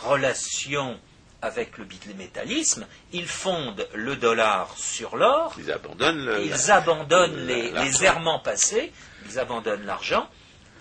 relation 0.04 0.98
avec 1.44 1.76
le 1.76 1.84
bimétallisme, 1.84 2.86
ils 3.12 3.28
fondent 3.28 3.86
le 3.92 4.16
dollar 4.16 4.74
sur 4.78 5.14
l'or, 5.18 5.54
Ils 5.58 5.70
abandonnent 5.70 6.24
le. 6.24 6.42
ils 6.42 6.50
la- 6.50 6.76
abandonnent 6.76 7.46
la- 7.46 7.84
les, 7.84 8.04
errements 8.04 8.38
passés, 8.40 8.90
ils 9.26 9.38
abandonnent 9.38 9.84
l'argent, 9.84 10.26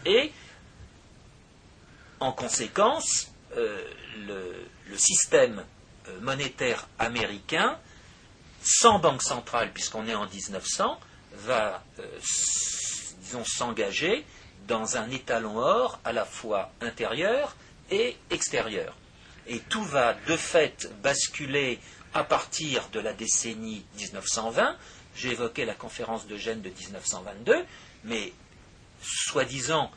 et 0.06 0.32
en 2.22 2.32
conséquence, 2.32 3.28
euh, 3.58 3.84
le, 4.26 4.56
le 4.90 4.98
système 4.98 5.66
euh, 6.08 6.20
monétaire 6.22 6.88
américain, 6.98 7.78
sans 8.64 9.00
banque 9.00 9.22
centrale, 9.22 9.72
puisqu'on 9.74 10.08
est 10.08 10.16
en 10.16 10.26
1900, 10.28 10.98
va, 11.34 11.84
euh, 12.00 12.04
disons, 13.20 13.44
s'engager 13.44 14.26
dans 14.66 14.96
un 14.96 15.10
étalon 15.12 15.58
or 15.58 16.00
à 16.06 16.14
la 16.14 16.24
fois 16.24 16.72
intérieur 16.80 17.54
et 17.92 18.16
extérieur. 18.30 18.96
Et 19.48 19.60
tout 19.60 19.84
va 19.84 20.16
de 20.28 20.38
fait 20.38 20.90
basculer 21.02 21.80
à 22.14 22.24
partir 22.24 22.88
de 22.94 23.00
la 23.00 23.14
décennie 23.14 23.86
1920. 23.98 24.78
J'ai 25.16 25.32
évoqué 25.32 25.66
la 25.66 25.74
conférence 25.74 26.28
de 26.28 26.38
Gênes 26.38 26.62
de 26.62 26.70
1922, 26.70 27.66
mais 28.06 28.34
soi-disant 29.02 29.92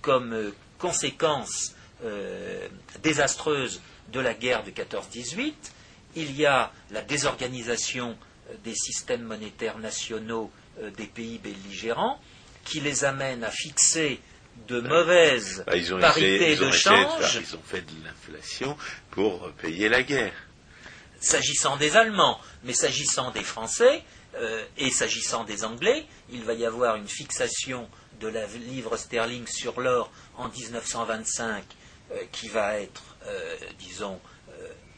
comme 0.00 0.32
euh, 0.32 0.54
conséquence 0.78 1.74
euh, 2.04 2.68
désastreuse 3.02 3.80
de 4.12 4.20
la 4.20 4.34
guerre 4.34 4.64
de 4.64 4.70
14-18, 4.70 5.52
il 6.16 6.34
y 6.36 6.46
a 6.46 6.72
la 6.90 7.02
désorganisation 7.02 8.16
euh, 8.50 8.54
des 8.64 8.74
systèmes 8.74 9.22
monétaires 9.22 9.78
nationaux 9.78 10.50
des 10.96 11.08
pays 11.08 11.38
belligérants 11.38 12.20
qui 12.64 12.78
les 12.78 13.04
amène 13.04 13.42
à 13.42 13.50
fixer 13.50 14.20
de 14.66 14.80
mauvaises 14.80 15.64
Bah, 15.66 15.76
ils 15.76 15.94
ont 15.94 16.00
parités 16.00 16.34
essayé, 16.34 16.52
ils 16.52 16.64
ont 16.64 16.68
de 16.68 16.72
change. 16.72 17.40
ils 17.40 17.56
ont 17.56 17.62
fait 17.64 17.82
de 17.82 18.04
l'inflation 18.04 18.76
pour 19.10 19.50
payer 19.52 19.88
la 19.88 20.02
guerre. 20.02 20.34
s'agissant 21.20 21.76
des 21.76 21.96
Allemands, 21.96 22.40
mais 22.64 22.72
s'agissant 22.72 23.30
des 23.30 23.42
Français 23.42 24.02
euh, 24.34 24.64
et 24.76 24.90
s'agissant 24.90 25.44
des 25.44 25.64
Anglais, 25.64 26.04
il 26.30 26.44
va 26.44 26.52
y 26.52 26.64
avoir 26.66 26.96
une 26.96 27.08
fixation 27.08 27.88
de 28.20 28.28
la 28.28 28.46
livre 28.46 28.96
sterling 28.96 29.46
sur 29.46 29.80
l'or 29.80 30.10
en 30.36 30.48
1925 30.48 31.64
euh, 32.10 32.16
qui 32.30 32.48
va 32.48 32.78
être, 32.78 33.02
euh, 33.26 33.56
disons, 33.78 34.20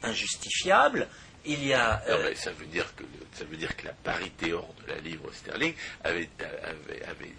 injustifiable. 0.02 1.06
Il 1.44 1.64
y 1.66 1.74
a 1.74 2.02
Non, 2.08 2.18
mais 2.22 2.34
ça 2.34 2.52
veut 2.52 2.66
dire 2.66 2.94
que 2.96 3.04
ça 3.32 3.44
veut 3.44 3.56
dire 3.56 3.76
que 3.76 3.86
la 3.86 3.92
parité 3.92 4.52
hors 4.52 4.74
de 4.82 4.92
la 4.92 4.98
livre 5.00 5.30
sterling 5.32 5.74
avait, 6.04 6.28
avait, 6.40 7.02
avait, 7.04 7.34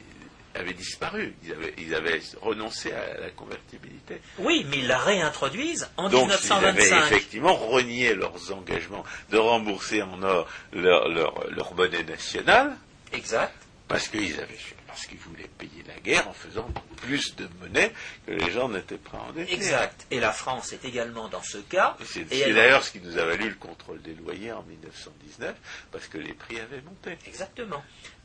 avait 0.56 0.74
disparu. 0.74 1.34
Ils 1.44 1.52
avaient, 1.54 1.74
ils 1.78 1.96
avaient 1.96 2.22
renoncé 2.42 2.92
à 2.92 3.20
la 3.20 3.30
convertibilité. 3.32 4.22
oui, 4.40 4.66
mais 4.70 4.80
ils 4.80 4.88
la 4.88 4.98
réintroduisent 5.00 5.90
en 5.98 6.10
Donc 6.10 6.30
ils 6.30 6.52
avaient 6.52 6.72
1925. 6.74 7.06
effectivement 7.08 7.54
renié 7.56 8.14
leurs 8.16 8.52
engagements 8.54 9.04
de 9.30 9.38
rembourser 9.38 10.02
en 10.02 10.22
or 10.24 10.48
leur, 10.74 11.08
leur, 11.10 11.50
leur 11.52 11.74
monnaie 11.76 12.04
nationale 12.04 12.76
Exact. 13.14 13.54
parce 13.88 14.08
qu'ils 14.08 14.40
avaient 14.40 14.58
parce 14.88 15.06
qu'ils 15.06 15.20
voulaient 15.20 15.50
payer 15.58 15.84
la 15.88 15.98
guerre 16.02 16.28
en 16.28 16.34
faisant 16.34 16.68
plus 16.98 17.34
de 17.38 17.48
monnaie 17.62 17.94
que 18.28 18.34
les 18.34 18.52
gens 18.52 18.68
n'étaient 18.68 18.98
prêts 18.98 19.18
à 19.18 19.22
en 19.22 19.32
détenir. 19.32 19.54
Exact. 19.56 20.06
Et 20.12 20.20
la 20.20 20.34
France 20.34 20.74
est 20.74 20.84
également 20.84 21.30
dans 21.30 21.42
ce 21.42 21.60
cas. 21.60 21.96
C'est 22.04 22.26
d'ailleurs 22.30 22.84
ce 22.84 22.92
qui 22.92 23.00
nous 23.00 23.18
a 23.18 23.24
valu 23.24 23.48
le 23.48 23.56
contrôle 23.56 24.02
des 24.02 24.14
loyers 24.16 24.52
en 24.52 24.64
1919 24.64 25.56
parce 25.94 26.08
que 26.08 26.18
les 26.18 26.34
prix 26.34 26.60
avaient 26.60 26.82
monté. 26.82 27.18
Exactement. 27.26 27.82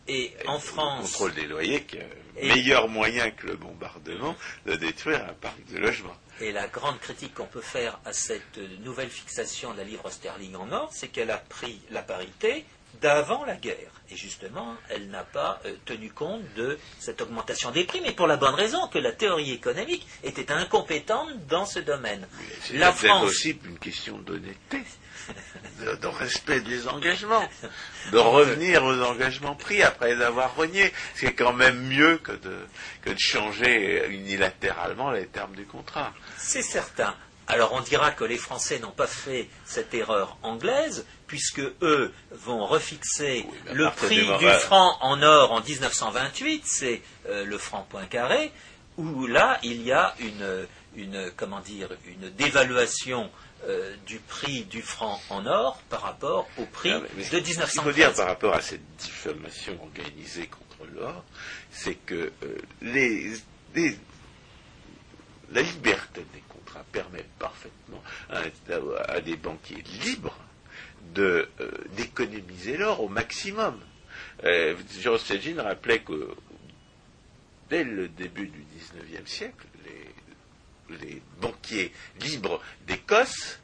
Et 0.09 0.33
en 0.47 0.55
Le 0.55 0.59
France, 0.61 1.13
contrôle 1.13 1.35
des 1.35 1.47
loyers, 1.47 1.83
qui 1.85 1.97
est 1.97 2.03
un 2.03 2.41
Et- 2.41 2.49
meilleur 2.49 2.89
moyen 2.89 3.31
que 3.31 3.47
le 3.47 3.57
bombardement 3.57 4.37
de 4.67 4.75
détruire 4.77 5.25
un 5.29 5.33
parc 5.35 5.57
de 5.73 5.79
logements. 5.79 6.17
Et 6.41 6.53
la 6.53 6.69
grande 6.69 6.99
critique 7.01 7.35
qu'on 7.35 7.47
peut 7.47 7.63
faire 7.63 7.99
à 8.05 8.13
cette 8.13 8.59
nouvelle 8.85 9.09
fixation 9.11 9.73
de 9.73 9.79
la 9.79 9.85
livre 9.85 10.09
sterling 10.11 10.55
en 10.57 10.71
or, 10.71 10.91
c'est 10.93 11.09
qu'elle 11.09 11.31
a 11.31 11.39
pris 11.39 11.81
la 11.91 12.03
parité 12.03 12.65
d'avant 13.01 13.45
la 13.45 13.57
guerre. 13.57 13.91
Et 14.11 14.17
justement, 14.17 14.75
elle 14.89 15.09
n'a 15.09 15.25
pas 15.25 15.61
euh, 15.67 15.75
tenu 15.85 16.11
compte 16.11 16.43
de 16.55 16.79
cette 16.99 17.21
augmentation 17.21 17.71
des 17.71 17.85
prix, 17.85 18.01
mais 18.01 18.13
pour 18.13 18.27
la 18.27 18.37
bonne 18.37 18.55
raison 18.55 18.87
que 18.89 18.99
la 18.99 19.13
théorie 19.13 19.53
économique 19.53 20.07
était 20.23 20.51
incompétente 20.53 21.29
dans 21.47 21.67
ce 21.67 21.79
domaine. 21.81 22.27
C'est 22.63 22.77
La 22.79 22.93
France, 22.93 23.25
aussi 23.25 23.59
une 23.65 23.79
question 23.79 24.19
d'honnêteté, 24.19 24.79
de, 25.81 25.95
de 25.97 26.07
respect 26.07 26.61
des 26.61 26.89
engagements, 26.89 27.49
de 28.13 28.19
revenir 28.19 28.85
aux 28.85 29.01
engagements 29.03 29.55
pris 29.55 29.83
après 29.83 30.15
les 30.15 30.23
avoir 30.23 30.55
reniés. 30.57 30.93
C'est 31.15 31.35
quand 31.35 31.53
même 31.53 31.81
mieux 31.89 32.19
que 32.19 32.33
de, 32.33 32.57
que 33.03 33.11
de 33.11 33.19
changer 33.19 34.07
unilatéralement 34.09 35.11
les 35.11 35.27
termes 35.27 35.55
du 35.55 35.67
contrat. 35.67 36.13
c'est 36.39 36.63
certain. 36.63 37.15
Alors 37.49 37.73
on 37.75 37.81
dira 37.81 38.11
que 38.11 38.25
les 38.25 38.39
Français 38.39 38.81
n'ont 38.81 38.91
pas 38.91 39.07
fait 39.07 39.49
cette 39.65 39.95
erreur 39.95 40.37
anglaise, 40.43 41.07
puisque 41.29 41.61
eux 41.81 42.13
vont 42.33 42.67
refixer 42.67 43.47
Oui, 43.49 43.59
le 43.73 43.89
prix 43.91 44.27
du 44.39 44.51
franc 44.61 44.97
en 45.01 45.23
or 45.23 45.53
en 45.53 45.61
1928, 45.61 46.65
c'est 46.67 47.03
euh, 47.29 47.45
le 47.45 47.57
franc 47.57 47.87
Poincaré, 47.89 48.53
où 48.97 49.27
là 49.27 49.61
il 49.63 49.83
y 49.83 49.93
a 49.93 50.15
une, 50.19 50.67
une 50.97 51.31
comment 51.37 51.61
dire, 51.61 51.89
une 52.07 52.31
dévaluation 52.31 53.31
euh, 53.67 53.95
du 54.07 54.19
prix 54.19 54.65
du 54.65 54.81
franc 54.83 55.21
en 55.31 55.45
or 55.47 55.81
par 55.89 56.03
rapport 56.03 56.49
au 56.59 56.65
prix 56.67 56.91
Ah, 56.93 57.01
mais- 57.03 57.09
mais 57.17 57.23
de 57.23 57.29
Ce 57.29 57.37
qu'il 57.37 57.55
faut 57.55 57.91
1913. 57.91 57.95
dire 57.95 58.15
par 58.15 58.27
rapport 58.27 58.55
à 58.55 58.61
cette 58.61 58.87
diffamation 58.97 59.79
organisée 59.83 60.47
contre 60.47 60.91
l'or, 60.95 61.25
c'est 61.71 61.95
que 61.97 62.33
euh, 62.43 62.59
les, 62.83 63.33
les- 63.75 63.99
la 65.53 65.63
liberté 65.63 66.25
des 66.33 66.41
contrats 66.49 66.85
permet 66.93 67.25
parfaitement 67.39 68.03
à, 68.31 68.43
à 69.13 69.21
des 69.21 69.37
banquiers 69.37 69.83
libres 70.05 70.37
de, 71.15 71.49
euh, 71.61 71.71
d'économiser 71.97 72.77
l'or 72.77 73.01
au 73.03 73.09
maximum. 73.09 73.81
Euh, 74.45 74.75
Stagin 75.19 75.63
rappelait 75.63 76.01
que 76.01 76.35
dès 77.71 77.85
le 77.85 78.09
début 78.09 78.47
du 78.49 78.65
XIXe 78.77 79.31
siècle, 79.31 79.67
les, 80.91 81.23
banquiers 81.41 81.93
libres 82.21 82.61
d'Écosse 82.87 83.59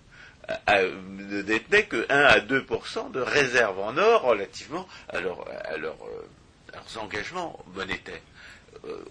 euh, 0.50 0.54
euh, 0.70 1.00
ne 1.08 1.42
détenaient 1.42 1.86
que 1.86 2.04
1 2.08 2.16
à 2.16 2.38
2% 2.40 3.10
de 3.12 3.20
réserves 3.20 3.78
en 3.78 3.96
or 3.96 4.22
relativement 4.22 4.86
à, 5.08 5.16
euh, 5.18 5.76
leurs 5.78 5.96
engagements 6.98 7.58
monétaires. 7.74 8.20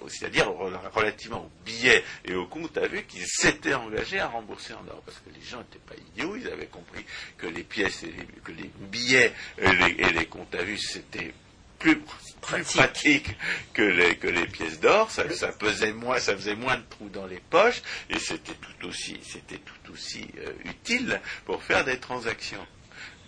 C'est-à-dire 0.10 0.50
rela- 0.50 0.90
relativement 0.94 1.46
aux 1.46 1.52
billets 1.64 2.04
et 2.26 2.34
aux 2.36 2.46
comptes 2.48 2.78
à 2.78 2.88
vue 2.88 3.04
qu'ils 3.04 3.26
s'étaient 3.26 3.74
engagés 3.74 4.20
à 4.20 4.28
rembourser 4.28 4.74
en 4.74 4.86
or. 4.90 5.02
Parce 5.06 5.20
que 5.20 5.30
les 5.34 5.42
gens 5.42 5.60
n'étaient 5.60 5.80
pas 5.80 5.96
idiots, 5.96 6.36
ils 6.36 6.48
avaient 6.50 6.66
compris 6.66 7.06
que 7.38 7.48
les 7.48 7.64
pièces 7.64 8.04
et 8.04 8.08
les, 8.08 8.26
que 8.44 8.52
les 8.52 8.70
billets 8.92 9.32
et 9.60 10.10
les 10.12 10.26
comptes 10.26 10.54
à 10.56 10.64
vue, 10.64 10.78
c'était 10.78 11.34
plus, 11.82 12.02
Pratique. 12.42 12.76
pratique 12.76 13.36
que 13.74 13.82
les, 13.84 14.16
que 14.18 14.28
les 14.28 14.48
pièces 14.48 14.80
d'or, 14.80 15.12
ça, 15.12 15.30
ça 15.32 15.50
pesait 15.50 15.94
moins, 15.94 16.20
ça 16.20 16.36
faisait 16.36 16.56
moins 16.56 16.78
de 16.78 16.84
trous 16.90 17.10
dans 17.10 17.28
les 17.28 17.40
poches, 17.40 17.82
et 18.10 18.18
c'était 18.18 18.54
tout 18.54 18.88
aussi, 18.88 19.20
c'était 19.24 19.60
tout 19.60 19.92
aussi 19.94 20.28
euh, 20.40 20.52
utile 20.66 21.22
pour 21.46 21.62
faire 21.64 21.86
des 21.86 22.00
transactions. 22.00 22.66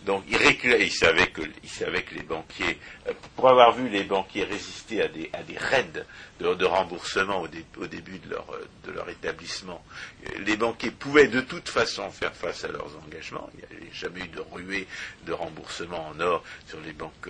Donc 0.05 0.23
il 0.27 0.35
il 0.81 0.91
savait 0.91 1.27
que, 1.27 1.41
il 1.63 1.69
savait 1.69 2.03
les 2.15 2.23
banquiers, 2.23 2.77
euh, 3.07 3.13
pour 3.35 3.49
avoir 3.49 3.71
vu 3.73 3.87
les 3.89 4.03
banquiers 4.03 4.43
résister 4.43 5.01
à 5.01 5.07
des, 5.07 5.29
raids 5.57 6.03
de, 6.39 6.65
remboursement 6.65 7.41
au, 7.41 7.47
dé- 7.47 7.65
au 7.77 7.87
début 7.87 8.19
de 8.19 8.29
leur, 8.31 8.45
euh, 8.51 8.65
établissement, 9.09 9.83
euh, 10.27 10.39
les 10.45 10.57
banquiers 10.57 10.91
pouvaient 10.91 11.27
de 11.27 11.41
toute 11.41 11.69
façon 11.69 12.09
faire 12.11 12.35
face 12.35 12.63
à 12.65 12.67
leurs 12.67 12.97
engagements. 13.05 13.49
Il 13.53 13.59
n'y 13.59 13.63
avait 13.83 13.93
jamais 13.93 14.21
eu 14.21 14.27
de 14.27 14.41
ruée 14.51 14.87
de 15.25 15.31
remboursement 15.33 16.07
en 16.09 16.19
or 16.19 16.43
sur 16.67 16.79
les 16.81 16.91
banques, 16.93 17.27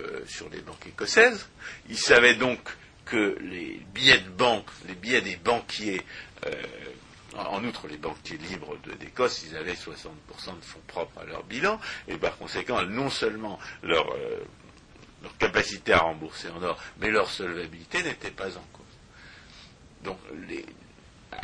écossaises. 0.88 1.48
Ils 1.90 1.98
savaient 1.98 2.36
donc 2.36 2.60
que 3.06 3.38
les 3.42 3.82
billets 3.94 4.20
de 4.20 4.30
banque, 4.30 4.66
les 4.88 4.96
billets 4.96 5.22
des 5.22 5.36
banquiers, 5.36 6.02
en 7.38 7.64
outre, 7.64 7.88
les 7.88 7.98
banquiers 7.98 8.38
libres 8.38 8.78
d'Écosse, 9.00 9.46
ils 9.50 9.56
avaient 9.56 9.74
60% 9.74 10.60
de 10.60 10.66
fonds 10.66 10.82
propres 10.88 11.22
à 11.22 11.26
leur 11.26 11.44
bilan, 11.44 11.80
et 12.08 12.18
par 12.18 12.38
conséquent, 12.38 12.82
non 12.84 13.10
seulement 13.10 13.60
leur, 13.82 14.12
euh, 14.14 14.44
leur 15.22 15.36
capacité 15.38 15.94
à 15.94 16.00
rembourser 16.00 16.50
en 16.50 16.62
or, 16.62 16.80
mais 17.00 17.10
leur 17.10 17.30
solvabilité 17.30 18.04
n'était 18.04 18.32
pas 18.32 18.50
en 18.50 18.66
cause. 18.72 18.84
Donc, 20.04 20.20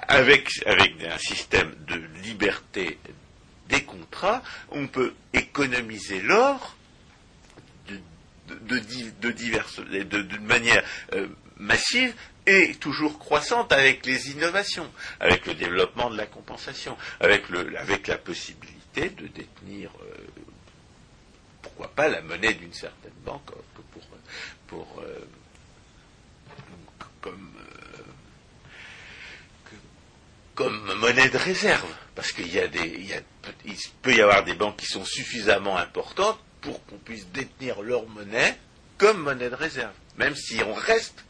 avec, 0.07 0.49
un 0.65 1.17
système 1.17 1.73
de 1.87 1.95
liberté 2.21 2.99
des 3.67 3.83
contrats, 3.83 4.43
on 4.69 4.87
peut 4.87 5.13
économiser 5.33 6.21
l'or 6.21 6.75
de, 7.87 7.99
manière 10.39 10.83
euh, 11.13 11.27
massive 11.57 12.13
toujours 12.79 13.19
croissante 13.19 13.71
avec 13.73 14.05
les 14.05 14.31
innovations, 14.31 14.89
avec 15.19 15.45
le 15.45 15.53
développement 15.55 16.09
de 16.09 16.17
la 16.17 16.25
compensation, 16.25 16.97
avec, 17.19 17.49
le, 17.49 17.77
avec 17.77 18.07
la 18.07 18.17
possibilité 18.17 19.09
de 19.09 19.27
détenir, 19.27 19.91
euh, 20.01 20.15
pourquoi 21.61 21.89
pas, 21.89 22.07
la 22.07 22.21
monnaie 22.21 22.53
d'une 22.53 22.73
certaine 22.73 23.13
banque 23.25 23.49
euh, 23.51 23.81
pour, 23.91 24.03
pour 24.67 25.01
euh, 25.01 25.19
comme, 27.21 27.51
comme 30.55 30.93
monnaie 30.95 31.29
de 31.29 31.37
réserve, 31.37 31.89
parce 32.15 32.31
qu'il 32.31 32.51
y 32.53 32.59
a 32.59 32.67
des, 32.67 32.79
il, 32.87 33.05
y 33.07 33.13
a- 33.13 33.21
il 33.65 33.75
peut 34.01 34.13
y 34.13 34.21
avoir 34.21 34.43
des 34.43 34.53
banques 34.55 34.77
qui 34.77 34.85
sont 34.87 35.05
suffisamment 35.05 35.77
importantes 35.77 36.39
pour 36.61 36.85
qu'on 36.85 36.97
puisse 36.97 37.27
détenir 37.27 37.81
leur 37.81 38.05
monnaie 38.07 38.57
comme 38.97 39.21
monnaie 39.21 39.49
de 39.49 39.55
réserve, 39.55 39.93
même 40.17 40.35
si 40.35 40.61
on 40.63 40.73
reste 40.73 41.23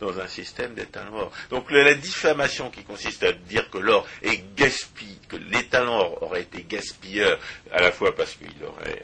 dans 0.00 0.18
un 0.18 0.28
système 0.28 0.74
d'étalon. 0.74 1.30
Donc 1.50 1.70
la, 1.70 1.94
diffamation 1.94 2.70
qui 2.70 2.82
consiste 2.84 3.22
à 3.22 3.32
dire 3.32 3.68
que 3.70 3.78
l'or 3.78 4.06
est 4.22 4.42
gaspillé, 4.56 5.16
que 5.28 5.36
l'étalon 5.36 5.94
or 5.94 6.22
aurait 6.22 6.42
été 6.42 6.62
gaspilleur, 6.64 7.38
à 7.72 7.80
la 7.80 7.92
fois 7.92 8.14
parce 8.14 8.34
qu'il 8.34 8.52
aurait, 8.64 9.02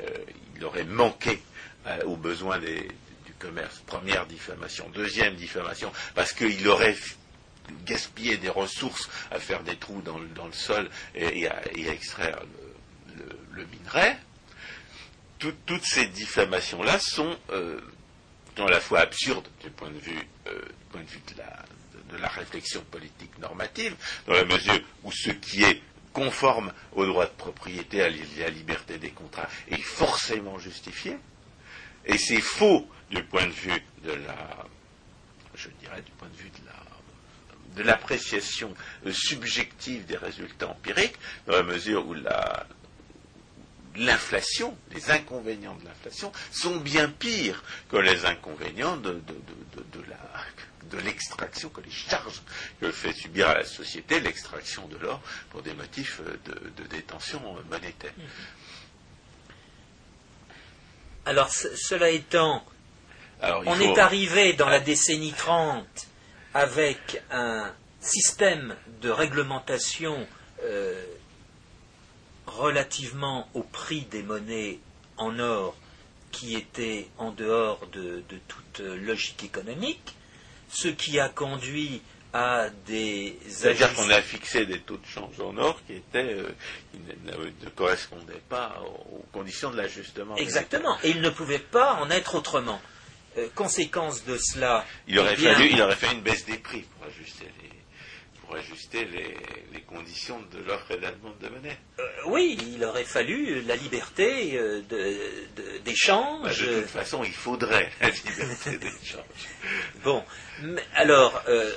euh, 0.79 0.85
manqué 0.87 1.41
euh, 1.87 2.03
aux 2.05 2.17
besoins 2.17 2.59
du 2.59 3.33
commerce, 3.39 3.83
première 3.87 4.27
diffamation. 4.27 4.89
Deuxième 4.91 5.35
diffamation, 5.35 5.93
parce 6.15 6.33
qu'il 6.33 6.67
aurait 6.69 6.97
gaspillé 7.85 8.37
des 8.37 8.49
ressources 8.49 9.09
à 9.31 9.39
faire 9.39 9.63
des 9.63 9.77
trous 9.77 10.03
dans 10.03 10.19
le, 10.19 10.53
sol 10.53 10.89
et, 11.15 11.47
à, 11.47 11.63
extraire 11.75 12.41
le, 13.53 13.65
minerai. 13.67 14.17
Tout- 15.39 15.55
toutes 15.67 15.85
ces 15.85 16.07
diffamations-là 16.07 16.99
sont, 16.99 17.37
euh, 17.51 17.81
à 18.67 18.71
la 18.71 18.81
fois 18.81 19.01
absurdes 19.01 19.49
du 19.63 19.71
point 19.71 19.91
de 19.91 19.99
vue, 19.99 20.19
euh, 20.49 20.53
du 20.61 20.85
point 20.91 21.01
de, 21.03 21.07
vue 21.07 21.21
de, 21.35 21.39
la, 21.39 21.65
de- 21.95 22.17
de 22.17 22.23
la 22.23 22.29
réflexion 22.29 22.83
politique 22.91 23.39
normative, 23.39 23.95
dans 24.27 24.35
la 24.35 24.45
mesure 24.45 24.81
où 25.05 25.13
ce 25.13 25.31
qui 25.31 25.63
est 25.63 25.81
conforme 26.13 26.73
au 26.95 27.07
droit 27.07 27.27
de 27.27 27.31
propriété, 27.33 28.03
à 28.03 28.09
la 28.11 28.17
à 28.17 28.41
la 28.41 28.51
liberté 28.51 28.99
des 28.99 29.11
contrats, 29.11 29.49
est 29.71 29.81
forcément 29.83 30.59
justifié. 30.59 31.17
Et 32.07 32.19
c'est 32.19 32.41
faux 32.41 32.89
du 33.11 33.23
point 33.23 33.47
de 33.47 33.53
vue 33.53 33.83
de 34.05 34.13
la, 34.13 34.67
je 35.55 35.69
dirais, 35.81 36.01
du 36.03 36.11
point 36.13 36.29
de 36.29 36.37
vue 36.37 36.51
de 36.51 36.67
la, 36.67 36.73
de 37.77 37.83
l'appréciation 37.87 38.75
euh, 39.07 39.13
subjective 39.13 40.07
des 40.07 40.17
résultats 40.17 40.69
empiriques, 40.69 41.15
dans 41.47 41.53
la 41.53 41.63
mesure 41.63 42.07
où 42.07 42.15
la, 42.15 42.67
l'inflation, 43.99 44.77
les 44.93 45.11
inconvénients 45.11 45.75
de 45.77 45.85
l'inflation 45.85 46.33
sont 46.53 46.77
bien 46.77 47.09
pires 47.09 47.63
que 47.91 47.97
les 47.97 48.25
inconvénients 48.25 48.97
de, 48.97 49.13
de, 49.13 49.17
de, 49.17 49.77
de, 49.83 49.99
de 49.99 50.11
la 50.11 50.17
de 50.91 50.97
l'extraction, 50.99 51.69
que 51.69 51.83
les 51.83 51.91
charges 51.91 52.41
que 52.81 52.91
fait 52.91 53.13
subir 53.13 53.49
à 53.51 53.55
la 53.59 53.65
société 53.67 54.21
l'extraction 54.21 54.87
de 54.89 54.97
l'or 54.97 55.21
pour 55.51 55.61
des 55.61 55.75
motifs 55.75 56.23
de, 56.47 56.83
de 56.83 56.89
détention 56.89 57.43
monétaire. 57.71 58.13
Alors, 61.27 61.51
ce- 61.53 61.75
cela 61.77 62.09
étant, 62.11 62.65
Alors, 63.43 63.63
on 63.67 63.75
faut- 63.75 63.83
est 63.83 63.99
arrivé 63.99 64.55
dans 64.55 64.69
la 64.69 64.81
décennie 64.81 65.33
30 65.35 65.87
avec 66.55 67.23
un 67.31 67.71
système 68.01 68.75
de 69.03 69.11
réglementation 69.11 70.27
euh, 70.63 71.05
relativement 72.59 73.49
au 73.55 73.63
prix 73.63 74.03
des 74.03 74.23
monnaies 74.23 74.79
en 75.17 75.39
or 75.39 75.77
qui 76.31 76.55
était 76.55 77.09
en 77.17 77.31
dehors 77.31 77.81
de, 77.93 78.23
de 78.29 78.39
toute 78.49 78.81
logique 78.81 79.45
économique, 79.45 80.15
ce 80.69 80.89
qui 80.89 81.19
a 81.19 81.29
conduit 81.29 82.03
à 82.35 82.69
des 82.87 83.39
C'est-à-dire 83.49 83.95
qu'on 83.95 84.11
a 84.11 84.21
fixé 84.21 84.67
des 84.67 84.81
taux 84.81 84.99
de 84.99 85.07
change 85.07 85.41
en 85.41 85.57
or 85.57 85.81
qui 85.87 85.95
étaient 85.95 86.35
euh, 86.35 86.51
qui 86.93 86.99
ne, 86.99 87.71
correspondaient 87.71 88.43
pas 88.49 88.83
aux, 88.85 89.17
aux 89.17 89.27
conditions 89.33 89.71
de 89.71 89.77
l'ajustement. 89.77 90.37
Exactement. 90.37 90.99
Et 91.03 91.11
il 91.11 91.23
ne 91.23 91.31
pouvait 91.31 91.59
pas 91.59 91.95
en 91.95 92.11
être 92.11 92.35
autrement. 92.35 92.81
Euh, 93.39 93.49
conséquence 93.55 94.25
de 94.25 94.37
cela. 94.37 94.85
Il 95.07 95.19
aurait 95.19 95.35
eh 95.35 95.41
bien, 95.41 95.55
fallu, 95.55 95.71
il 95.71 95.81
aurait 95.81 95.97
fallu 95.97 96.17
une 96.17 96.23
baisse 96.23 96.45
des 96.45 96.59
prix 96.59 96.83
pour 96.83 97.07
ajuster 97.07 97.47
les, 97.63 97.78
pour 98.49 98.57
ajuster 98.57 99.05
les, 99.05 99.37
les 99.75 99.81
conditions 99.83 100.41
de 100.53 100.59
l'offre 100.67 100.91
et 100.93 100.97
de 100.97 101.03
la 101.03 101.11
demande 101.13 101.39
de 101.39 101.49
monnaie. 101.49 101.77
euh, 101.99 102.03
oui, 102.27 102.57
il 102.75 102.83
aurait 102.83 103.05
fallu 103.05 103.61
la 103.63 103.77
liberté 103.77 104.57
euh, 104.57 104.81
de- 104.89 105.63
de- 105.63 105.79
d'échange. 105.85 106.43
Bah, 106.45 106.67
de 106.67 106.81
toute 106.81 106.91
façon, 106.91 107.23
il 107.25 107.33
faudrait 107.33 107.91
la 108.01 108.09
liberté 108.09 108.79
d'échange. 108.79 109.23
Bon, 110.03 110.25
alors, 110.95 111.43
euh, 111.49 111.71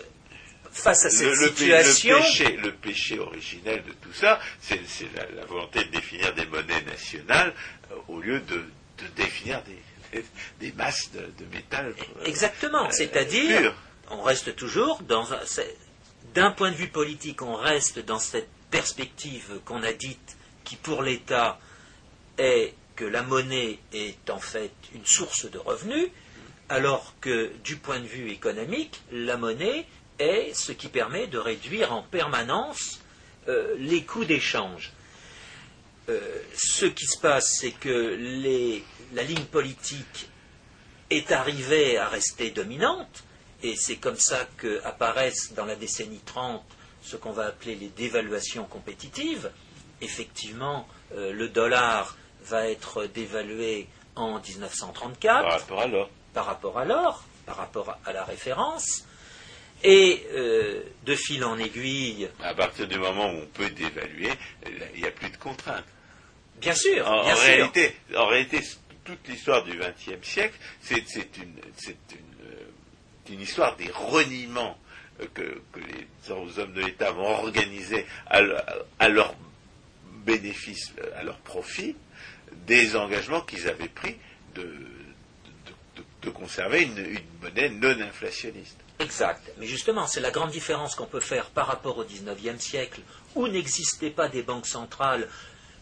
face 0.72 1.06
à 1.06 1.10
cette 1.10 1.36
situation... 1.36 2.16
Le, 2.16 2.22
péché, 2.22 2.58
le 2.58 2.72
péché 2.72 3.20
originel 3.20 3.84
de 3.84 3.92
tout 3.92 4.14
ça, 4.14 4.40
c'est 4.62 4.80
la, 5.14 5.30
la, 5.30 5.46
volonté 5.46 5.84
de 5.84 5.90
définir 5.92 6.34
des 6.34 6.46
monnaies 6.46 6.84
nationales 6.84 7.54
euh, 7.92 7.96
au 8.08 8.22
lieu 8.22 8.40
de, 8.40 8.56
de 8.56 9.08
définir 9.18 9.62
des, 9.64 10.24
des, 10.62 10.72
masses 10.72 11.12
de, 11.12 11.46
métal. 11.54 11.94
Exactement, 12.26 12.90
c'est-à-dire, 12.92 13.76
on 14.10 14.22
reste 14.22 14.56
toujours 14.56 15.02
dans... 15.04 15.28
D'un 16.34 16.52
point 16.52 16.72
de 16.72 16.76
vue 16.76 16.88
politique, 16.88 17.42
on 17.42 17.56
reste 17.56 18.00
dans 18.00 18.20
cette 18.20 18.48
perspective 18.70 19.60
qu'on 19.66 19.84
a 19.84 19.92
dite 19.92 20.38
qui 20.64 20.78
pour 20.78 21.04
l'État 21.04 21.60
est 22.38 22.74
que 22.96 23.04
la 23.04 23.22
monnaie 23.22 23.80
est 23.92 24.30
en 24.30 24.40
fait 24.40 24.72
une 24.94 25.06
source 25.06 25.52
de 25.52 25.58
revenus, 25.58 26.08
alors 26.70 27.16
que 27.20 27.52
du 27.66 27.76
point 27.76 28.00
de 28.00 28.08
vue 28.08 28.32
économique, 28.32 29.02
la 29.12 29.36
monnaie 29.36 29.86
est 30.20 30.54
ce 30.54 30.72
qui 30.72 30.88
permet 30.88 31.28
de 31.28 31.38
réduire 31.38 31.92
en 31.92 32.04
permanence 32.04 33.02
euh, 33.50 33.76
les 33.78 34.06
coûts 34.06 34.24
d'échange. 34.24 34.94
Euh, 36.08 36.20
ce 36.56 36.86
qui 36.86 37.08
se 37.08 37.20
passe, 37.20 37.58
c'est 37.60 37.72
que 37.72 38.80
la 39.14 39.24
ligne 39.24 39.46
politique 39.46 40.30
est 41.10 41.34
arrivée 41.34 41.98
à 41.98 42.08
rester 42.08 42.52
dominante, 42.52 43.26
et 43.64 43.76
c'est 43.76 43.98
comme 43.98 44.18
ça 44.18 44.48
qu'apparaissent 44.58 45.54
dans 45.54 45.66
la 45.66 45.76
décennie 45.76 46.22
30 46.26 46.64
ce 47.04 47.16
qu'on 47.16 47.32
va 47.32 47.48
appeler 47.48 47.76
les 47.76 47.88
dévaluations 47.88 48.66
compétitives. 48.66 49.52
Effectivement, 50.02 50.88
euh, 51.16 51.32
le 51.32 51.50
dollar 51.50 52.18
va 52.46 52.70
être 52.70 53.06
dévalué 53.06 53.88
en 54.16 54.40
1934. 54.40 55.42
Par 55.42 55.60
rapport 55.60 55.82
à 55.82 55.88
l'or. 55.88 56.10
Par 56.34 56.46
rapport 56.46 56.80
à 56.80 56.86
l'or, 56.86 57.24
par 57.46 57.58
rapport 57.58 57.98
à 58.06 58.14
la 58.14 58.24
référence. 58.24 59.06
Et 59.84 60.28
euh, 60.34 60.84
de 61.06 61.16
fil 61.16 61.44
en 61.44 61.58
aiguille. 61.58 62.30
À 62.44 62.54
partir 62.54 62.88
du 62.88 63.00
moment 63.00 63.32
où 63.32 63.38
on 63.38 63.48
peut 63.48 63.70
dévaluer, 63.72 64.30
il 64.68 65.02
n'y 65.02 65.08
a 65.08 65.12
plus 65.12 65.32
de 65.32 65.38
contraintes. 65.38 65.86
Bien 66.58 66.76
sûr. 66.76 67.08
En, 67.08 67.24
bien 67.24 67.34
Réalité, 67.34 67.96
en 68.16 68.28
réalité, 68.28 68.62
toute 69.04 69.28
l'histoire 69.28 69.64
du 69.64 69.78
XXe 69.78 70.28
siècle, 70.28 70.56
c'est 70.82 70.98
une, 71.38 71.58
une, 71.88 71.96
une, 73.30 73.42
histoire 73.42 73.76
des 73.78 73.90
reniements 73.92 74.78
que, 75.34 75.62
que 75.72 75.80
les 75.80 76.32
hommes 76.32 76.74
de 76.74 76.82
l'État 76.82 77.12
vont 77.12 77.28
organiser 77.28 78.06
à, 78.28 78.42
leur 79.10 79.36
bénéfice, 80.26 80.94
à 81.16 81.24
leur 81.24 81.38
profit, 81.38 81.96
des 82.68 82.96
engagements 82.96 83.42
qu'ils 83.42 83.68
avaient 83.68 83.88
pris 83.88 84.18
de, 84.56 84.76
de, 86.22 86.30
conserver 86.30 86.84
une, 86.84 86.98
une, 86.98 87.20
monnaie 87.42 87.70
non 87.70 88.00
inflationniste. 88.02 88.78
Exact. 89.00 89.52
Mais 89.58 89.66
justement, 89.66 90.06
c'est 90.06 90.20
la 90.20 90.32
grande 90.32 90.52
différence 90.52 90.96
qu'on 90.96 91.08
peut 91.08 91.20
faire 91.20 91.50
par 91.50 91.68
rapport 91.68 91.98
au 91.98 92.04
XIXe 92.04 92.60
siècle, 92.60 93.02
où 93.36 93.48
n'existaient 93.48 94.12
pas 94.12 94.28
des 94.28 94.44
banques 94.44 94.68
centrales, 94.68 95.28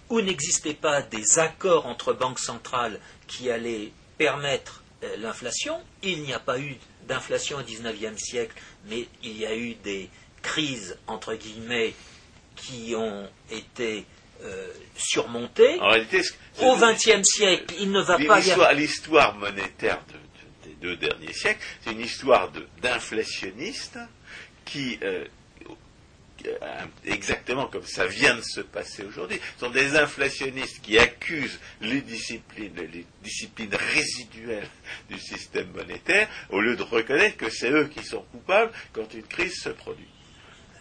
où 0.09 0.21
n'existaient 0.21 0.73
pas 0.73 1.01
des 1.01 1.39
accords 1.39 1.85
entre 1.85 2.13
banques 2.13 2.39
centrales 2.39 2.99
qui 3.27 3.51
allaient 3.51 3.91
permettre 4.17 4.83
euh, 5.03 5.17
l'inflation. 5.17 5.81
Il 6.01 6.21
n'y 6.21 6.33
a 6.33 6.39
pas 6.39 6.59
eu 6.59 6.77
d'inflation 7.09 7.57
au 7.57 7.63
XIXe 7.63 8.17
siècle, 8.17 8.55
mais 8.87 9.07
il 9.23 9.37
y 9.37 9.45
a 9.45 9.55
eu 9.55 9.73
des 9.73 10.09
crises, 10.41 10.97
entre 11.07 11.33
guillemets, 11.33 11.93
qui 12.55 12.95
ont 12.95 13.27
été 13.51 14.05
euh, 14.43 14.67
surmontées. 14.95 15.79
En 15.81 15.89
réalité, 15.89 16.21
au 16.61 16.77
XXe 16.77 17.23
siècle, 17.23 17.75
il 17.79 17.91
ne 17.91 18.01
va 18.01 18.17
pas 18.17 18.39
y 18.39 18.51
avoir... 18.51 18.73
L'histoire 18.73 19.35
monétaire 19.35 19.99
des 20.63 20.75
deux 20.75 20.95
derniers 20.95 21.33
siècles, 21.33 21.59
c'est 21.81 21.91
une 21.91 22.01
histoire 22.01 22.51
d'inflationnistes 22.81 23.99
qui... 24.63 24.97
Euh, 25.03 25.25
exactement 27.05 27.67
comme 27.67 27.85
ça 27.85 28.05
vient 28.07 28.35
de 28.35 28.41
se 28.41 28.61
passer 28.61 29.03
aujourd'hui, 29.03 29.39
sont 29.57 29.69
des 29.69 29.95
inflationnistes 29.95 30.81
qui 30.81 30.97
accusent 30.97 31.59
les 31.81 32.01
disciplines, 32.01 32.75
les 32.75 33.05
disciplines 33.23 33.75
résiduelles 33.93 34.69
du 35.09 35.19
système 35.19 35.71
monétaire, 35.71 36.27
au 36.49 36.61
lieu 36.61 36.75
de 36.75 36.83
reconnaître 36.83 37.37
que 37.37 37.49
c'est 37.49 37.71
eux 37.71 37.87
qui 37.87 38.03
sont 38.03 38.23
coupables 38.31 38.71
quand 38.93 39.13
une 39.13 39.23
crise 39.23 39.61
se 39.61 39.69
produit. 39.69 40.07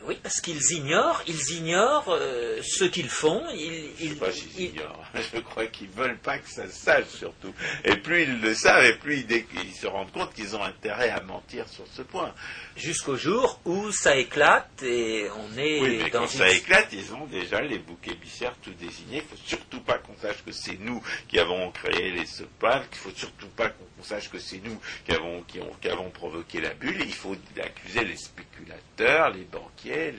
Oui, 0.09 0.19
parce 0.23 0.41
qu'ils 0.41 0.73
ignorent, 0.73 1.23
ils 1.27 1.59
ignorent 1.59 2.09
euh, 2.09 2.63
ce 2.63 2.85
qu'ils 2.85 3.11
font. 3.11 3.45
Ils, 3.53 3.91
Je 3.99 4.05
ne 4.05 4.09
sais 4.09 4.17
pas 4.17 4.33
s'ils 4.33 4.61
ignorent. 4.61 5.05
Je 5.35 5.39
crois 5.41 5.67
qu'ils 5.67 5.91
veulent 5.91 6.17
pas 6.17 6.39
que 6.39 6.49
ça 6.49 6.67
se 6.67 6.75
sache 6.75 7.09
surtout. 7.09 7.53
Et 7.85 7.95
plus 7.97 8.23
ils 8.23 8.41
le 8.41 8.55
savent, 8.55 8.87
et 8.87 8.95
plus 8.95 9.19
ils, 9.29 9.45
ils 9.65 9.75
se 9.75 9.87
rendent 9.87 10.11
compte 10.11 10.33
qu'ils 10.33 10.57
ont 10.57 10.65
intérêt 10.65 11.11
à 11.11 11.21
mentir 11.21 11.69
sur 11.69 11.85
ce 11.95 12.01
point. 12.01 12.33
Jusqu'au 12.75 13.17
jour 13.17 13.61
où 13.67 13.93
ça 13.93 14.17
éclate 14.17 14.83
et 14.83 15.29
on 15.31 15.59
est 15.59 15.81
oui, 15.81 15.99
mais 15.99 16.11
dans 16.11 16.21
quand 16.21 16.27
ça 16.27 16.49
éclate, 16.49 16.89
ils 16.93 17.13
ont 17.13 17.27
déjà 17.27 17.61
les 17.61 17.79
boucs 17.79 18.09
émissaires 18.09 18.55
tout 18.63 18.73
désignés. 18.81 19.19
Il 19.19 19.37
faut 19.37 19.45
surtout 19.45 19.81
pas 19.81 19.99
qu'on 19.99 20.17
sache 20.17 20.43
que 20.43 20.53
c'est 20.53 20.79
nous 20.81 21.03
qui 21.29 21.39
avons 21.39 21.71
créé 21.71 22.13
les 22.13 22.25
SOPAL. 22.25 22.83
Il 22.93 22.97
faut 22.99 23.13
surtout 23.15 23.49
pas 23.49 23.69
qu'on 23.69 23.98
sache 24.03 24.31
que 24.31 24.39
c'est 24.39 24.59
nous 24.59 24.79
qui 25.05 25.13
avons, 25.13 25.43
qui, 25.43 25.61
ont, 25.61 25.73
qui 25.81 25.89
avons 25.89 26.11
provoqué 26.11 26.61
la 26.61 26.75
bulle. 26.75 27.01
Il 27.01 27.15
faut 27.15 27.37
accuser 27.63 28.05
les 28.05 28.17
spéculateurs, 28.17 29.31
les 29.31 29.45
banquiers 29.45 30.13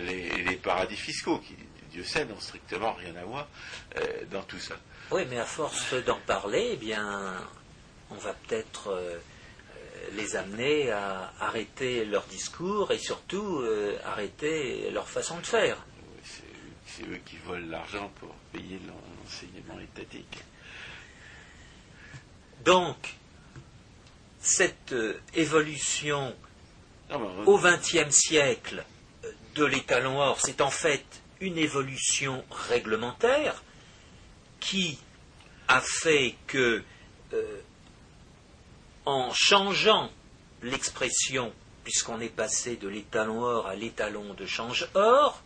les, 0.00 0.56
paradis 0.56 0.96
fiscaux, 0.96 1.38
qui, 1.38 1.54
Dieu 1.90 2.04
sait, 2.04 2.24
n'ont 2.24 2.40
strictement 2.40 2.94
rien 2.94 3.14
à 3.16 3.24
voir 3.24 3.48
euh, 3.96 4.24
dans 4.30 4.42
tout 4.42 4.58
ça. 4.58 4.76
Oui, 5.10 5.22
mais 5.30 5.38
à 5.38 5.44
force 5.44 5.94
d'en 6.04 6.18
parler, 6.26 6.70
eh 6.72 6.76
bien, 6.76 7.34
on 8.10 8.16
va 8.16 8.34
peut-être 8.34 8.88
euh, 8.88 9.18
les 10.14 10.36
amener 10.36 10.90
à 10.90 11.32
arrêter 11.40 12.04
leur 12.04 12.24
discours 12.26 12.90
et 12.90 12.98
surtout 12.98 13.60
euh, 13.60 13.98
arrêter 14.04 14.90
leur 14.90 15.08
façon 15.08 15.38
de 15.38 15.46
faire. 15.46 15.76
C'est 16.86 17.02
eux 17.04 17.20
qui 17.24 17.36
volent 17.38 17.68
l'argent 17.68 18.10
pour 18.20 18.34
payer 18.52 18.80
l'enseignement 18.86 19.80
étatique. 19.80 20.38
Donc, 22.66 23.14
cette 24.40 24.94
évolution 25.34 26.34
au 27.46 27.58
XXe 27.58 28.10
siècle 28.10 28.84
de 29.54 29.64
l'étalon 29.64 30.18
or, 30.18 30.40
c'est 30.40 30.60
en 30.60 30.70
fait 30.70 31.04
une 31.40 31.58
évolution 31.58 32.44
réglementaire 32.50 33.62
qui 34.58 34.98
a 35.68 35.80
fait 35.80 36.34
que, 36.48 36.82
euh, 37.34 37.60
en 39.04 39.32
changeant 39.32 40.10
l'expression, 40.62 41.52
puisqu'on 41.84 42.20
est 42.20 42.34
passé 42.34 42.74
de 42.74 42.88
l'étalon 42.88 43.42
or 43.42 43.68
à 43.68 43.76
l'étalon 43.76 44.34
de 44.34 44.44
change 44.44 44.88
or, 44.94 45.40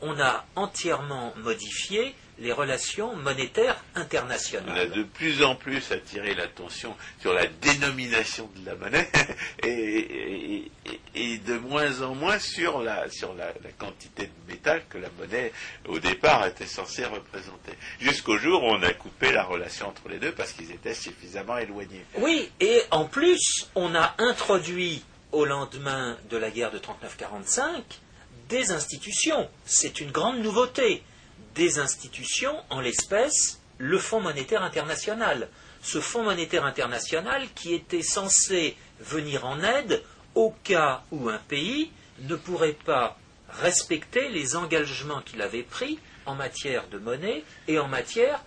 on 0.00 0.18
a 0.18 0.44
entièrement 0.56 1.34
modifié 1.36 2.16
les 2.42 2.52
relations 2.52 3.14
monétaires 3.16 3.82
internationales. 3.94 4.68
On 4.68 4.80
a 4.80 4.86
de 4.86 5.04
plus 5.04 5.42
en 5.44 5.54
plus 5.54 5.92
attiré 5.92 6.34
l'attention 6.34 6.94
sur 7.20 7.32
la 7.32 7.46
dénomination 7.46 8.50
de 8.56 8.66
la 8.66 8.74
monnaie 8.74 9.08
et, 9.62 10.68
de 11.46 11.58
moins 11.58 12.02
en 12.02 12.14
moins 12.14 12.38
sur, 12.38 12.82
la, 12.82 13.08
sur 13.10 13.34
la, 13.34 13.52
quantité 13.78 14.26
de 14.26 14.52
métal 14.52 14.82
que 14.88 14.98
la 14.98 15.08
monnaie 15.18 15.52
au 15.86 15.98
départ 15.98 16.46
était 16.46 16.66
censée 16.66 17.04
représenter. 17.04 17.72
Jusqu'au 18.00 18.38
jour 18.38 18.62
où 18.62 18.66
on 18.66 18.82
a 18.82 18.92
coupé 18.92 19.32
la 19.32 19.44
relation 19.44 19.88
entre 19.88 20.08
les 20.08 20.18
deux 20.18 20.32
parce 20.32 20.52
qu'ils 20.52 20.72
étaient 20.72 20.94
suffisamment 20.94 21.58
éloignés. 21.58 22.04
Oui, 22.18 22.50
et 22.60 22.82
en 22.90 23.04
plus, 23.04 23.70
on 23.74 23.94
a 23.94 24.14
introduit 24.18 25.04
au 25.30 25.44
lendemain 25.44 26.18
de 26.28 26.36
la 26.36 26.50
guerre 26.50 26.72
de 26.72 26.78
39-45 26.78 27.82
des 28.48 28.72
institutions. 28.72 29.48
C'est 29.64 30.00
une 30.00 30.10
grande 30.10 30.40
nouveauté 30.40 31.02
des 31.54 31.78
institutions, 31.78 32.56
en 32.70 32.80
l'espèce 32.80 33.60
le 33.78 33.98
Fonds 33.98 34.20
monétaire 34.20 34.62
international. 34.62 35.48
Ce 35.82 36.00
Fonds 36.00 36.22
monétaire 36.22 36.64
international 36.64 37.48
qui 37.54 37.74
était 37.74 38.02
censé 38.02 38.76
venir 39.00 39.44
en 39.44 39.62
aide 39.62 40.02
au 40.34 40.54
cas 40.62 41.02
où 41.10 41.28
un 41.28 41.38
pays 41.38 41.90
ne 42.20 42.36
pourrait 42.36 42.76
pas 42.84 43.18
respecter 43.60 44.28
les 44.28 44.56
engagements 44.56 45.20
qu'il 45.20 45.42
avait 45.42 45.64
pris 45.64 45.98
en 46.26 46.34
matière 46.34 46.86
de 46.88 46.98
monnaie 46.98 47.44
et 47.68 47.78
en 47.78 47.88
matière 47.88 48.42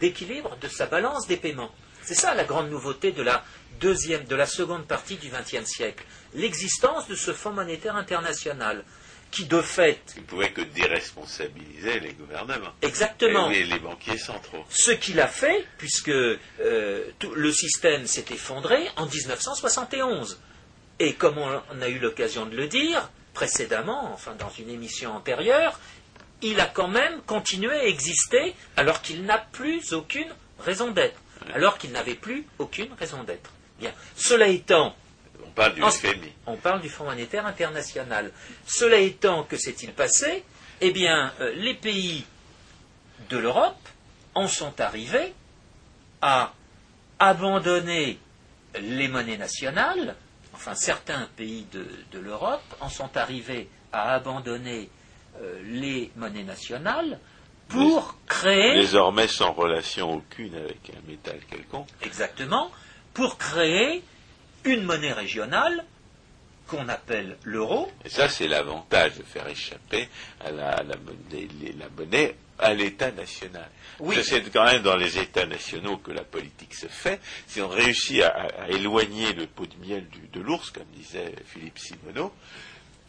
d'équilibre 0.00 0.56
de, 0.60 0.68
sa 0.68 0.86
balance 0.86 1.26
des 1.26 1.36
paiements. 1.36 1.72
C'est 2.02 2.14
ça 2.14 2.34
la 2.34 2.44
grande 2.44 2.70
nouveauté 2.70 3.12
de 3.12 3.22
la 3.22 3.44
de 3.80 4.34
la 4.34 4.44
seconde 4.44 4.86
partie 4.86 5.16
du 5.16 5.30
XXe 5.30 5.64
siècle, 5.64 6.04
l'existence 6.34 7.08
de 7.08 7.14
ce 7.14 7.32
Fonds 7.32 7.52
monétaire 7.52 7.96
international 7.96 8.84
qui 9.30 9.44
de 9.44 9.60
fait... 9.62 10.00
Il 10.16 10.22
ne 10.22 10.26
pouvait 10.26 10.50
que 10.50 10.62
déresponsabiliser 10.62 12.00
les 12.00 12.12
gouvernements. 12.12 12.72
Exactement. 12.82 13.50
Et 13.50 13.64
les, 13.64 13.78
banquiers 13.78 14.18
centraux. 14.18 14.64
Ce 14.68 14.90
qu'il 14.90 15.20
a 15.20 15.28
fait, 15.28 15.64
puisque 15.78 16.08
euh, 16.08 16.38
le 17.34 17.52
système 17.52 18.06
s'est 18.06 18.26
effondré 18.30 18.88
en 18.96 19.06
1971. 19.06 20.40
Et 20.98 21.14
comme 21.14 21.38
on 21.38 21.80
a 21.80 21.88
eu 21.88 21.98
l'occasion 21.98 22.46
de 22.46 22.56
le 22.56 22.66
dire 22.66 23.08
précédemment, 23.32 24.12
enfin 24.12 24.34
dans 24.38 24.50
une 24.50 24.68
émission 24.68 25.12
antérieure, 25.12 25.78
il 26.42 26.60
a 26.60 26.66
quand 26.66 26.88
même 26.88 27.22
continué 27.22 27.74
à 27.74 27.86
exister 27.86 28.54
alors 28.76 29.02
qu'il 29.02 29.24
n'a 29.24 29.38
plus 29.38 29.92
aucune 29.92 30.28
raison 30.58 30.90
d'être, 30.90 31.18
alors 31.54 31.78
qu'il 31.78 31.92
n'avait 31.92 32.14
plus 32.14 32.46
aucune 32.58 32.92
raison 32.98 33.22
d'être. 33.22 33.50
Bien. 33.78 33.92
Cela 34.16 34.48
étant, 34.48 34.94
On 35.09 35.09
parle 35.60 35.74
du 35.74 35.82
En- 35.82 35.90
FMI. 35.90 36.32
on 36.46 36.56
parle 36.56 36.80
du 36.80 36.88
Fonds 36.88 37.04
monétaire 37.04 37.46
international. 37.46 38.32
Cela 38.66 38.98
étant, 38.98 39.44
que 39.44 39.56
s'est-il 39.56 39.92
passé? 39.92 40.44
Eh 40.80 40.90
bien, 40.92 41.32
euh, 41.40 41.52
les 41.56 41.74
pays 41.74 42.24
de 43.28 43.36
l'Europe 43.38 43.76
en 44.34 44.48
sont 44.48 44.80
arrivés 44.80 45.34
à 46.22 46.52
abandonner 47.18 48.18
les 48.80 49.08
monnaies 49.08 49.36
nationales, 49.36 50.14
enfin 50.54 50.74
certains 50.74 51.28
pays 51.36 51.66
de, 51.72 51.86
de 52.12 52.18
l'Europe 52.18 52.62
en 52.80 52.88
sont 52.88 53.14
arrivés 53.16 53.68
à 53.92 54.14
abandonner 54.14 54.88
euh, 55.42 55.60
les 55.64 56.10
monnaies 56.16 56.44
nationales 56.44 57.18
pour 57.68 58.16
créer 58.26 58.74
Désormais 58.74 59.28
sans 59.28 59.52
relation 59.52 60.10
aucune 60.12 60.54
avec 60.54 60.90
un 60.90 61.08
métal 61.08 61.38
quelconque. 61.48 61.88
exactement 62.02 62.70
pour 63.14 63.38
créer 63.38 64.02
une 64.64 64.82
monnaie 64.84 65.12
régionale 65.12 65.84
qu'on 66.66 66.88
appelle 66.88 67.36
l'euro, 67.42 67.90
Et 68.04 68.08
ça, 68.08 68.28
c'est 68.28 68.46
l'avantage 68.46 69.14
de 69.16 69.24
faire 69.24 69.48
échapper 69.48 70.08
à 70.44 70.52
la, 70.52 70.70
à 70.70 70.82
la 70.84 70.96
monnaie, 70.96 71.48
les- 71.60 71.72
la 71.72 71.88
monnaie 71.88 72.36
à 72.60 72.72
l'État 72.74 73.10
national. 73.10 73.68
Oui. 73.98 74.16
C'est 74.22 74.42
quand 74.52 74.64
même 74.64 74.82
dans 74.82 74.96
les 74.96 75.18
États 75.18 75.46
nationaux 75.46 75.96
que 75.96 76.12
la 76.12 76.22
politique 76.22 76.74
se 76.74 76.86
fait. 76.86 77.20
Si 77.48 77.60
on 77.60 77.68
réussit 77.68 78.22
à, 78.22 78.68
éloigner 78.68 79.32
le 79.32 79.46
pot 79.46 79.66
de 79.66 79.74
miel 79.84 80.06
du- 80.08 80.28
de 80.28 80.40
l'ours, 80.40 80.70
comme 80.70 80.84
disait 80.94 81.34
Philippe 81.46 81.78
Simoneau, 81.78 82.32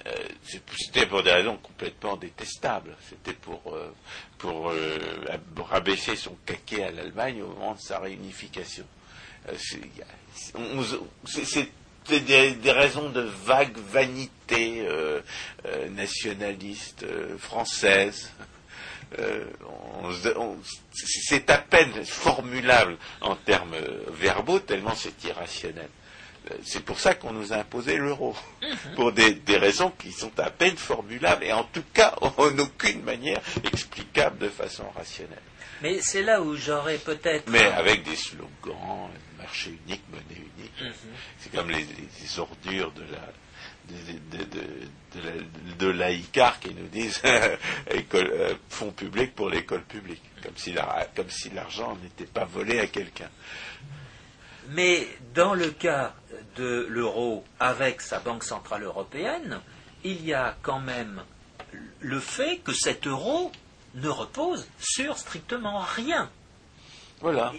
euh, 0.07 0.11
c'était 0.75 1.05
pour 1.05 1.21
des 1.21 1.31
raisons 1.31 1.57
complètement 1.57 2.15
détestables. 2.17 2.95
C'était 3.07 3.33
pour, 3.33 3.61
euh, 3.75 3.93
pour 4.39 4.71
euh, 4.71 4.97
son 6.15 6.35
caquet 6.45 6.83
à 6.85 6.91
l'Allemagne 6.91 7.43
au 7.43 7.47
moment 7.49 7.75
de 7.75 7.79
sa 7.79 7.99
réunification. 7.99 8.85
Euh, 9.49 9.53
c'est- 11.25 11.69
des, 12.09 12.71
raisons 12.71 13.09
de 13.09 13.21
vague 13.21 13.77
vanité 13.77 14.81
euh, 14.87 15.21
euh, 15.65 15.89
nationaliste 15.89 17.05
française. 17.37 18.31
C'est 20.93 21.49
à 21.49 21.57
peine 21.57 22.05
formulable 22.05 22.97
en 23.19 23.35
termes 23.35 23.75
verbaux, 24.09 24.59
tellement 24.59 24.95
c'est 24.95 25.23
irrationnel. 25.25 25.89
C'est 26.63 26.83
pour 26.83 26.99
ça 26.99 27.13
qu'on 27.13 27.31
nous 27.33 27.53
a 27.53 27.57
imposé 27.57 27.97
l'euro, 27.97 28.35
pour 28.95 29.11
des, 29.11 29.33
des 29.35 29.57
raisons 29.57 29.91
qui 29.91 30.11
sont 30.11 30.31
à 30.39 30.49
peine 30.49 30.75
formulables 30.75 31.43
et 31.43 31.53
en 31.53 31.63
tout 31.65 31.83
cas 31.93 32.15
en 32.21 32.57
aucune 32.57 33.03
manière 33.03 33.39
explicables 33.63 34.39
de 34.39 34.49
façon 34.49 34.89
rationnelle. 34.95 35.37
mais 35.81 36.01
c'est 36.01 36.23
là 36.23 36.41
où 36.41 36.55
j'aurais 36.55 36.97
peut-être 36.97 37.47
Mais 37.49 37.63
avec 37.65 38.03
des 38.03 38.15
slogans, 38.15 39.09
marché 39.37 39.77
unique, 39.85 40.03
monnaie 40.09 40.41
unique. 40.57 40.81
Mhm. 40.81 40.93
C'est 41.39 41.51
comme 41.55 41.69
les, 41.69 41.85
les 41.85 42.39
ordures 42.39 42.91
de 42.93 43.03
la 43.03 43.33
de, 43.89 44.37
de, 44.37 44.43
de, 44.45 44.61
de 45.15 45.25
la- 45.27 45.75
de 45.77 45.87
l'AICAR 45.87 46.59
qui 46.59 46.73
nous 46.73 46.87
disent 46.87 47.21
école, 47.91 48.31
euh, 48.33 48.53
fonds 48.69 48.91
publics 48.91 49.35
pour 49.35 49.49
l'école 49.49 49.83
publique, 49.83 50.21
comme 50.41 50.55
si 50.55 50.71
la- 50.71 51.07
comme 51.15 51.29
si 51.29 51.49
l'argent 51.51 51.97
n'était 52.01 52.25
pas 52.31 52.45
volé 52.45 52.79
à 52.79 52.87
quelqu'un. 52.87 53.29
Mais 54.69 55.07
dans 55.33 55.53
le 55.53 55.71
cas 55.71 56.13
de 56.55 56.85
l'euro 56.89 57.43
avec 57.59 58.01
sa 58.01 58.19
Banque 58.19 58.43
Centrale 58.43 58.83
Européenne, 58.83 59.59
il 60.03 60.25
y 60.25 60.33
a 60.33 60.55
quand 60.61 60.79
même 60.79 61.23
le 61.99 62.19
fait 62.19 62.57
que 62.57 62.73
cet 62.73 63.07
euro 63.07 63.51
ne 63.95 64.09
repose 64.09 64.67
sur 64.79 65.17
strictement 65.17 65.79
rien. 65.79 66.29
Voilà. 67.19 67.53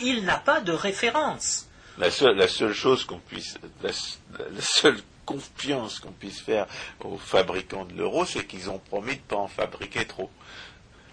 Il 0.00 0.24
n'a 0.24 0.38
pas 0.38 0.60
de 0.60 0.72
référence. 0.72 1.68
La 1.98 2.10
seule, 2.10 2.36
la 2.36 2.48
seule 2.48 2.72
chose 2.72 3.04
qu'on 3.04 3.18
puisse, 3.18 3.58
la, 3.82 3.90
la 4.38 4.60
seule 4.60 4.98
confiance 5.24 6.00
qu'on 6.00 6.12
puisse 6.12 6.40
faire 6.40 6.66
aux 7.00 7.18
fabricants 7.18 7.84
de 7.84 7.94
l'euro, 7.94 8.24
c'est 8.24 8.46
qu'ils 8.46 8.70
ont 8.70 8.78
promis 8.78 9.16
de 9.16 9.20
ne 9.20 9.26
pas 9.26 9.36
en 9.36 9.48
fabriquer 9.48 10.06
trop. 10.06 10.30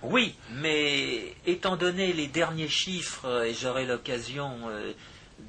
Oui, 0.04 0.36
mais 0.52 1.36
étant 1.46 1.76
donné 1.76 2.14
les 2.14 2.28
derniers 2.28 2.70
chiffres, 2.70 3.44
et 3.44 3.54
j'aurai 3.54 3.86
l'occasion 3.86 4.52
euh, 4.70 4.94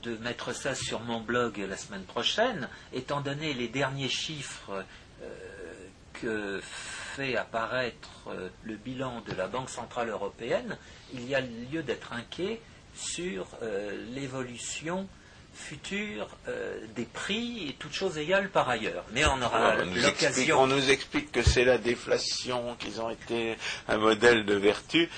de 0.02 0.16
mettre 0.18 0.52
ça 0.54 0.74
sur 0.74 1.00
mon 1.00 1.20
blog 1.20 1.58
la 1.58 1.76
semaine 1.76 2.04
prochaine, 2.04 2.68
étant 2.92 3.20
donné 3.20 3.54
les 3.54 3.68
derniers 3.68 4.08
chiffres 4.08 4.84
euh, 5.22 5.28
que 6.14 6.60
fait 6.62 7.36
apparaître 7.36 8.28
euh, 8.28 8.48
le 8.64 8.76
bilan 8.76 9.22
de 9.26 9.32
la 9.34 9.46
Banque 9.46 9.70
Centrale 9.70 10.08
Européenne, 10.08 10.76
il 11.12 11.28
y 11.28 11.34
a 11.34 11.40
lieu 11.40 11.82
d'être 11.82 12.12
inquiet 12.12 12.60
sur 12.94 13.46
euh, 13.62 13.96
l'évolution 14.14 15.08
future 15.54 16.28
des 16.94 17.06
prix, 17.06 17.66
et 17.66 17.72
toutes 17.78 17.94
choses 17.94 18.18
égales 18.18 18.50
par 18.50 18.68
ailleurs. 18.68 19.06
Mais 19.12 19.24
on 19.24 19.40
aura 19.40 19.78
explique, 19.78 20.02
l'occasion. 20.02 20.60
on 20.60 20.66
nous 20.66 20.90
explique 20.90 21.32
que 21.32 21.42
c'est 21.42 21.64
la 21.64 21.78
déflation, 21.78 22.76
qu'ils 22.78 23.00
ont 23.00 23.08
été 23.08 23.56
un 23.88 23.96
modèle 23.96 24.44
de 24.44 24.52
vertu. 24.52 25.08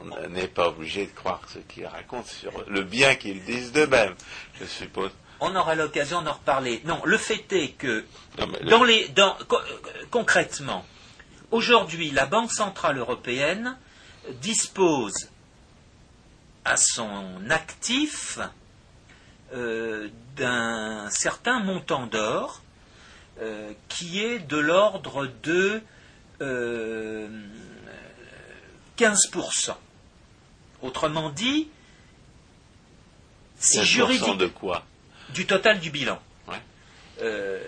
On 0.00 0.28
n'est 0.28 0.46
pas 0.48 0.68
obligé 0.68 1.06
de 1.06 1.10
croire 1.12 1.40
ce 1.52 1.58
qu'ils 1.58 1.86
racontent 1.86 2.28
sur 2.28 2.52
le 2.68 2.82
bien 2.82 3.16
qu'ils 3.16 3.42
disent 3.44 3.72
d'eux-mêmes, 3.72 4.14
je 4.60 4.64
suppose. 4.64 5.10
On 5.40 5.54
aura 5.56 5.74
l'occasion 5.74 6.22
d'en 6.22 6.32
reparler. 6.34 6.80
Non, 6.84 7.00
le 7.04 7.16
fait 7.18 7.44
est 7.52 7.70
que 7.72 8.04
Non, 8.38 8.46
mais 8.46 8.58
le- 8.60 8.70
Dans 8.70 8.84
les, 8.84 9.08
dans- 9.08 9.36
co- 9.48 9.56
euh, 9.58 10.04
concrètement, 10.10 10.84
aujourd'hui, 11.50 12.10
la 12.10 12.26
Banque 12.26 12.52
Centrale 12.52 12.98
Européenne 12.98 13.76
dispose 14.40 15.28
à 16.64 16.76
son 16.76 17.50
actif 17.50 18.38
euh, 19.54 20.08
d'un 20.36 21.08
certain 21.10 21.58
montant 21.60 22.06
d'or 22.06 22.60
euh, 23.40 23.72
qui 23.88 24.22
est 24.22 24.38
de 24.40 24.58
l'ordre 24.58 25.26
de 25.42 25.80
euh, 26.40 27.28
15%. 28.98 29.74
Autrement 30.82 31.30
dit, 31.30 31.68
si 33.58 33.78
15% 33.78 33.84
juridique 33.84 34.36
de 34.38 34.46
quoi 34.46 34.84
du 35.30 35.46
total 35.46 35.78
du 35.80 35.90
bilan. 35.90 36.18
Ouais. 36.46 36.60
Euh, 37.22 37.62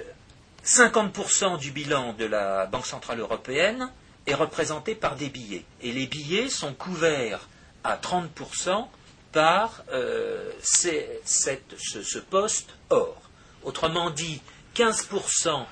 50% 0.64 1.58
du 1.58 1.72
bilan 1.72 2.12
de 2.14 2.24
la 2.24 2.66
Banque 2.66 2.86
Centrale 2.86 3.18
Européenne 3.20 3.90
est 4.26 4.34
représenté 4.34 4.94
par 4.94 5.16
des 5.16 5.28
billets. 5.28 5.64
Et 5.82 5.92
les 5.92 6.06
billets 6.06 6.48
sont 6.48 6.72
couverts 6.74 7.48
à 7.84 7.96
30% 7.96 8.88
par 9.32 9.82
euh, 9.92 10.50
ces- 10.62 11.20
cette- 11.24 11.74
ce, 11.78 12.02
ce 12.02 12.18
poste 12.18 12.70
or. 12.90 13.16
Autrement 13.62 14.10
dit, 14.10 14.40
15% 14.74 15.66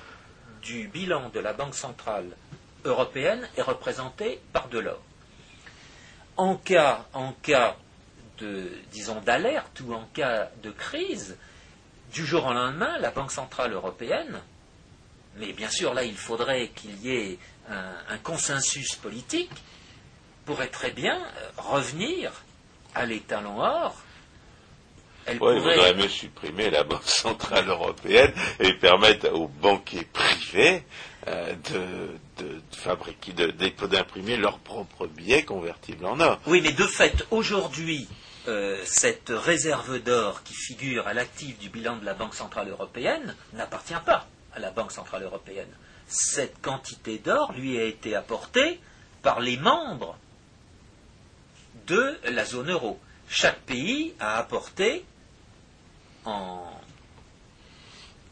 du 0.61 0.87
bilan 0.87 1.29
de 1.29 1.39
la 1.39 1.53
Banque 1.53 1.75
Centrale 1.75 2.35
Européenne 2.85 3.47
est 3.57 3.61
représenté 3.61 4.39
par 4.53 4.67
de 4.69 4.79
l'or. 4.79 5.01
En 6.39 6.55
cas, 6.55 7.05
en 7.13 7.33
cas 7.33 7.75
de, 8.37 8.71
disons, 8.93 9.19
d'alerte 9.19 9.81
ou 9.81 9.93
en 9.93 10.05
cas 10.13 10.49
de 10.63 10.71
crise, 10.71 11.37
du 12.13 12.25
jour 12.25 12.45
au 12.45 12.53
lendemain, 12.53 12.97
la 12.99 13.11
Banque 13.11 13.33
Centrale 13.33 13.73
Européenne, 13.73 14.39
mais 15.35 15.51
bien 15.51 15.69
sûr 15.69 15.93
là 15.93 16.05
il 16.05 16.15
faudrait 16.15 16.69
qu'il 16.69 16.97
y 17.01 17.11
ait 17.13 17.39
un, 17.69 17.93
un 18.07 18.17
consensus 18.19 18.95
politique, 18.95 19.51
pourrait 20.45 20.69
très 20.69 20.91
bien 20.91 21.21
euh, 21.21 21.49
revenir 21.57 22.31
à 22.95 23.05
l'étalon 23.05 23.59
or. 23.59 23.97
Elle 25.31 25.41
Ouais, 25.41 25.55
il 25.55 25.61
pourrait- 25.61 25.73
faudrait 25.75 25.93
mieux 25.93 26.09
supprimer 26.09 26.69
la 26.69 26.83
Banque 26.83 27.03
Centrale 27.05 27.67
Européenne 27.67 28.33
et 28.59 28.73
permettre 28.73 29.31
aux 29.33 29.47
banquiers 29.47 30.05
privés 30.11 30.83
euh, 31.27 31.53
de, 31.71 32.43
de- 32.43 32.61
fabriquer, 32.71 33.33
de- 33.33 33.51
d'imprimer 33.87 34.37
leurs 34.37 34.57
propres 34.59 35.05
billets 35.05 35.43
convertibles 35.43 36.05
en 36.05 36.19
or. 36.19 36.39
Oui, 36.47 36.61
mais 36.61 36.71
de 36.71 36.83
fait, 36.85 37.25
aujourd'hui, 37.29 38.07
euh, 38.47 38.81
cette 38.85 39.29
réserve 39.29 39.99
d'or 39.99 40.41
qui 40.43 40.53
figure 40.55 41.07
à 41.07 41.13
l'actif 41.13 41.59
du 41.59 41.69
bilan 41.69 41.97
de 41.97 42.05
la 42.05 42.13
Banque 42.15 42.33
Centrale 42.35 42.69
Européenne 42.69 43.35
n'appartient 43.53 43.93
pas 44.05 44.27
à 44.55 44.59
la 44.59 44.71
Banque 44.71 44.91
Centrale 44.91 45.23
Européenne. 45.23 45.69
Cette 46.07 46.59
quantité 46.61 47.19
d'or 47.19 47.51
lui 47.53 47.77
a 47.77 47.83
été 47.83 48.15
apportée 48.15 48.79
par 49.21 49.39
les 49.41 49.57
membres 49.57 50.17
de 51.87 52.17
la 52.31 52.45
zone 52.45 52.71
euro. 52.71 52.99
Chaque 53.29 53.59
pays 53.59 54.13
a 54.19 54.37
apporté 54.37 55.05
en, 56.25 56.61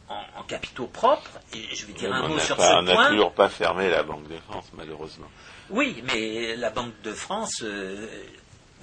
en, 0.10 0.22
en 0.38 0.44
capitaux 0.44 0.88
propres, 0.88 1.32
et 1.54 1.76
je 1.76 1.86
vais 1.86 1.94
dire 1.94 2.14
un 2.14 2.24
on 2.24 2.30
mot 2.30 2.36
n'a 2.36 2.42
sur 2.44 2.56
pas- 2.58 2.72
ce 2.72 2.76
on 2.78 2.82
n'a 2.84 3.08
toujours 3.10 3.34
pas 3.34 3.50
fermé 3.50 3.90
la 3.90 4.04
Banque 4.04 4.28
de 4.28 4.38
France, 4.38 4.66
malheureusement. 4.74 5.28
Oui, 5.70 6.02
mais 6.06 6.56
la 6.56 6.70
Banque 6.70 7.00
de 7.04 7.12
France 7.14 7.62
euh, 7.64 8.08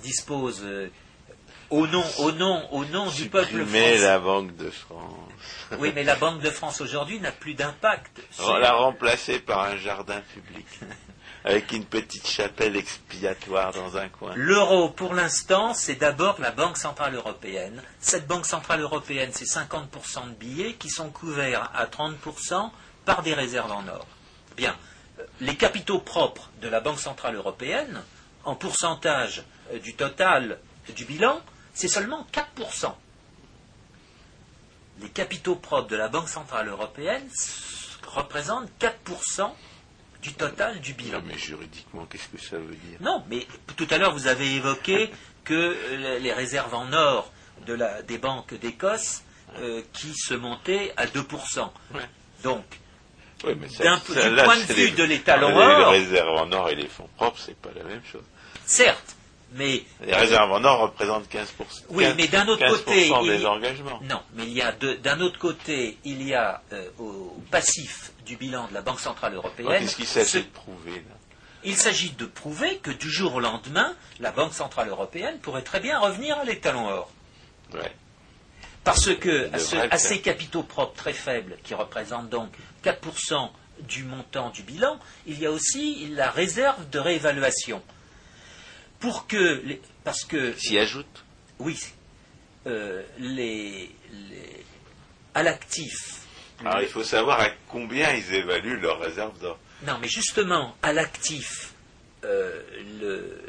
dispose 0.03 0.61
euh, 0.65 0.91
au 1.71 1.87
nom, 1.87 2.05
au 2.19 2.33
nom, 2.33 2.69
au 2.73 2.85
nom 2.85 3.07
du 3.11 3.29
peuple 3.31 3.65
français. 3.65 3.99
la 3.99 4.19
Banque 4.19 4.55
de 4.57 4.69
France. 4.71 5.15
Oui, 5.79 5.93
mais 5.95 6.05
la 6.05 6.15
Banque 6.17 6.41
de 6.43 6.51
France 6.51 6.81
aujourd'hui 6.83 7.21
n'a 7.21 7.33
plus 7.33 7.55
d'impact. 7.55 8.21
On 8.39 8.43
sur- 8.45 8.59
l'a 8.59 8.75
remplacée 8.75 9.39
par 9.39 9.61
un 9.63 9.77
jardin 9.79 10.21
public. 10.35 10.67
avec 11.45 11.73
une 11.73 11.85
petite 11.85 12.27
chapelle 12.27 12.75
expiatoire 12.75 13.73
dans 13.75 13.99
un 13.99 14.09
coin. 14.09 14.33
L'euro, 14.35 14.89
pour 14.89 15.13
l'instant, 15.13 15.75
c'est 15.75 15.97
d'abord 15.97 16.41
la 16.41 16.51
Banque 16.51 16.79
Centrale 16.79 17.15
Européenne. 17.15 17.83
Cette 18.01 18.27
Banque 18.27 18.47
Centrale 18.47 18.81
Européenne, 18.81 19.31
c'est 19.33 19.45
50% 19.45 20.31
de 20.31 20.35
billets 20.35 20.75
qui 20.75 20.89
sont 20.89 21.11
couverts 21.11 21.71
à 21.75 21.85
30% 21.85 22.71
par 23.05 23.23
des 23.23 23.35
réserves 23.35 23.73
en 23.73 23.87
or. 23.89 24.07
Bien. 24.57 24.75
Les 25.41 25.57
capitaux 25.57 26.01
propres 26.01 26.51
de 26.63 26.69
la 26.69 26.81
Banque 26.81 26.99
Centrale 26.99 27.37
Européenne, 27.37 28.03
en 28.45 28.55
pourcentage 28.57 29.45
euh, 29.73 29.79
du 29.79 29.95
total 29.95 30.59
du 30.97 31.05
bilan, 31.05 31.41
c'est 31.75 31.89
seulement 31.89 32.27
4%. 32.33 32.93
Les 35.01 35.09
capitaux 35.11 35.57
propres 35.57 35.89
de 35.89 35.97
la 35.97 36.09
Banque 36.09 36.29
Centrale 36.29 36.69
Européenne 36.69 37.29
représentent 38.07 38.71
4% 38.81 39.51
du 40.25 40.33
total 40.33 40.81
du 40.81 40.95
bilan. 40.95 41.19
Non, 41.19 41.25
mais 41.29 41.37
juridiquement, 41.39 42.07
qu'est-ce 42.07 42.29
que 42.29 42.41
ça 42.43 42.57
veut 42.57 42.75
dire? 42.75 42.99
Non, 43.01 43.23
mais 43.31 43.47
tout 43.77 43.87
à 43.91 43.99
l'heure, 43.99 44.15
vous 44.15 44.27
avez 44.27 44.55
évoqué 44.55 45.11
que 45.45 45.77
les 46.19 46.33
réserves 46.33 46.75
en 46.75 46.91
or 46.95 47.31
de 47.67 47.75
la, 47.75 48.01
des 48.03 48.17
banques 48.19 48.55
d'Écosse 48.55 49.23
euh, 49.59 49.83
qui 49.93 50.13
se 50.15 50.33
montaient 50.35 50.93
à 50.97 51.07
2%. 51.07 51.71
Donc, 52.43 52.65
Oui, 53.45 53.53
mais 53.61 53.69
ça- 53.69 53.85
d'un 53.85 53.99
ça, 53.99 54.29
du 54.31 54.35
là, 54.35 54.45
point 54.45 54.57
de 54.57 54.63
vue 54.73 54.87
les- 54.87 54.91
de 54.93 55.05
l'étalon 55.05 55.51
les 55.51 55.55
or, 55.85 55.91
réserves 55.93 56.37
en 56.39 56.51
or 56.53 56.71
et 56.71 56.75
les 56.75 56.89
fonds 56.89 57.09
propres, 57.17 57.39
c'est 57.39 57.57
pas 57.57 57.71
la 57.77 57.85
même 57.85 58.03
chose. 58.11 58.25
certes, 58.65 59.14
mais 59.55 59.83
Les 60.05 60.15
réserves 60.15 60.51
en 60.53 60.63
or 60.65 60.81
représentent 60.81 61.29
15%. 61.29 61.47
Oui, 61.91 62.05
mais 62.17 62.27
d'un 62.29 62.47
autre 62.49 62.63
15% 62.63 62.69
côté, 62.85 62.95
des 62.95 63.07
il- 63.41 63.47
engagements. 63.47 64.01
non, 64.03 64.21
mais 64.35 64.45
il 64.45 64.53
y 64.53 64.63
a 64.63 64.73
d'un 64.73 65.21
autre 65.21 65.39
côté, 65.39 65.97
il 66.05 66.23
y 66.23 66.35
a 66.35 66.63
euh, 66.73 66.89
au 66.99 67.37
passif 67.51 68.13
du 68.27 68.37
bilan 68.37 68.69
de 68.69 68.75
la 68.75 68.83
Banque 68.83 69.01
Centrale 69.01 69.35
Européenne. 69.35 69.81
Qu'est-ce 69.81 69.97
qu'il 69.97 70.07
s'agit 70.07 70.43
de 70.45 70.49
prouver 70.51 70.93
là 70.97 71.15
Il 71.65 71.77
s'agit 71.77 72.11
de 72.11 72.27
prouver 72.27 72.79
que 72.79 72.91
du 72.91 73.11
jour 73.11 73.35
au 73.35 73.41
lendemain, 73.41 73.95
la 74.21 74.33
Banque 74.33 74.53
Centrale 74.55 74.89
Européenne 74.89 75.39
pourrait 75.41 75.63
très 75.63 75.81
bien 75.81 75.99
revenir 75.99 76.39
à 76.39 76.45
l'étalon 76.45 76.87
or. 76.89 77.11
Ouais. 77.73 77.93
Parce 78.83 79.15
que 79.15 79.51
à, 79.55 79.59
ce- 79.59 79.77
à 79.77 79.97
ces 79.99 80.21
capitaux 80.21 80.63
propres 80.63 80.95
très 80.95 81.15
faibles, 81.15 81.57
qui 81.65 81.75
représentent 81.75 82.29
donc 82.29 82.51
4% 82.85 83.51
du 83.81 84.05
montant 84.05 84.51
du 84.51 84.63
bilan, 84.63 84.99
il 85.27 85.39
y 85.41 85.47
a 85.47 85.51
aussi 85.51 86.07
la 86.15 86.31
réserve 86.31 86.89
de 86.91 86.99
réévaluation. 86.99 87.83
Pour 89.05 89.27
que, 89.27 89.61
les- 89.67 89.83
parce 90.03 90.25
que 90.25 90.55
S'y 90.55 90.79
ajoute. 90.79 91.25
oui, 91.59 91.79
euh, 92.67 93.03
les, 93.19 93.91
les- 94.31 94.65
à 95.35 95.43
l'actif. 95.43 96.23
Alors 96.65 96.81
il 96.81 96.89
faut 96.89 97.05
savoir 97.05 97.39
à 97.43 97.51
combien 97.69 98.15
ils 98.15 98.33
évaluent 98.33 98.81
leurs 98.81 98.99
réserves 99.01 99.39
d'or. 99.41 99.59
Non, 99.87 99.99
mais 100.01 100.09
justement, 100.09 100.75
à 100.83 100.95
l'actif, 100.95 101.75
euh, 102.25 102.63
le- 102.99 103.43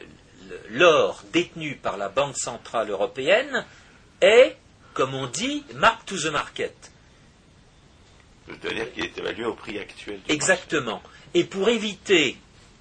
le- 0.49 0.61
l'or 0.77 1.23
détenu 1.31 1.77
par 1.77 1.95
la 1.95 2.09
Banque 2.09 2.35
Centrale 2.37 2.89
Européenne 2.89 3.65
est, 4.19 4.57
comme 4.93 5.13
on 5.13 5.27
dit, 5.27 5.63
mark 5.75 6.05
to 6.05 6.17
the 6.17 6.25
market. 6.33 6.91
C'est-à-dire 8.49 8.91
qu'il 8.91 9.05
est 9.05 9.17
évalué 9.17 9.45
au 9.45 9.53
prix 9.53 9.79
actuel. 9.79 10.19
du 10.27 10.33
Exactement. 10.33 11.01
Et 11.33 11.45
pour 11.45 11.69
éviter 11.69 12.35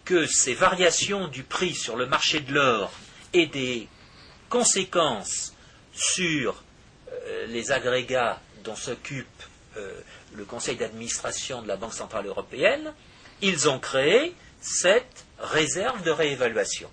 que 0.05 0.26
ces 0.26 0.55
variations 0.55 1.28
du 1.28 1.42
prix 1.42 1.74
sur 1.74 1.96
le 1.96 2.07
marché 2.07 2.40
de 2.40 2.52
l'or 2.52 2.92
aient 3.32 3.46
des 3.46 3.88
conséquences 4.48 5.55
sur 5.92 6.62
euh, 7.12 7.46
les 7.46 7.72
agrégats 7.72 8.40
dont 8.64 8.76
s'occupe 8.76 9.26
euh, 9.76 9.92
le 10.34 10.44
conseil 10.44 10.76
d'administration 10.76 11.62
de 11.62 11.68
la 11.68 11.76
Banque 11.76 11.94
Centrale 11.94 12.26
Européenne, 12.26 12.92
ils 13.40 13.68
ont 13.68 13.78
créé 13.78 14.34
cette 14.61 15.24
réserve 15.38 16.02
de 16.02 16.11
réévaluation. 16.11 16.90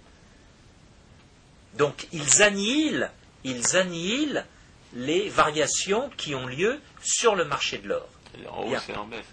Donc 1.76 2.08
ils 2.12 2.42
annihilent, 2.42 3.12
ils 3.44 3.78
annihilent 3.78 4.46
les 4.94 5.30
variations 5.30 6.10
qui 6.18 6.36
ont 6.36 6.48
lieu 6.48 6.80
sur 7.02 7.36
le 7.36 7.46
marché 7.46 7.78
de 7.78 7.88
l'or. 7.88 8.10
marché. 8.34 8.48
En 8.50 8.64
haut, 8.64 8.70
Bien. 8.70 8.82
c'est 8.86 8.98
en 8.98 9.06
baisse. 9.06 9.26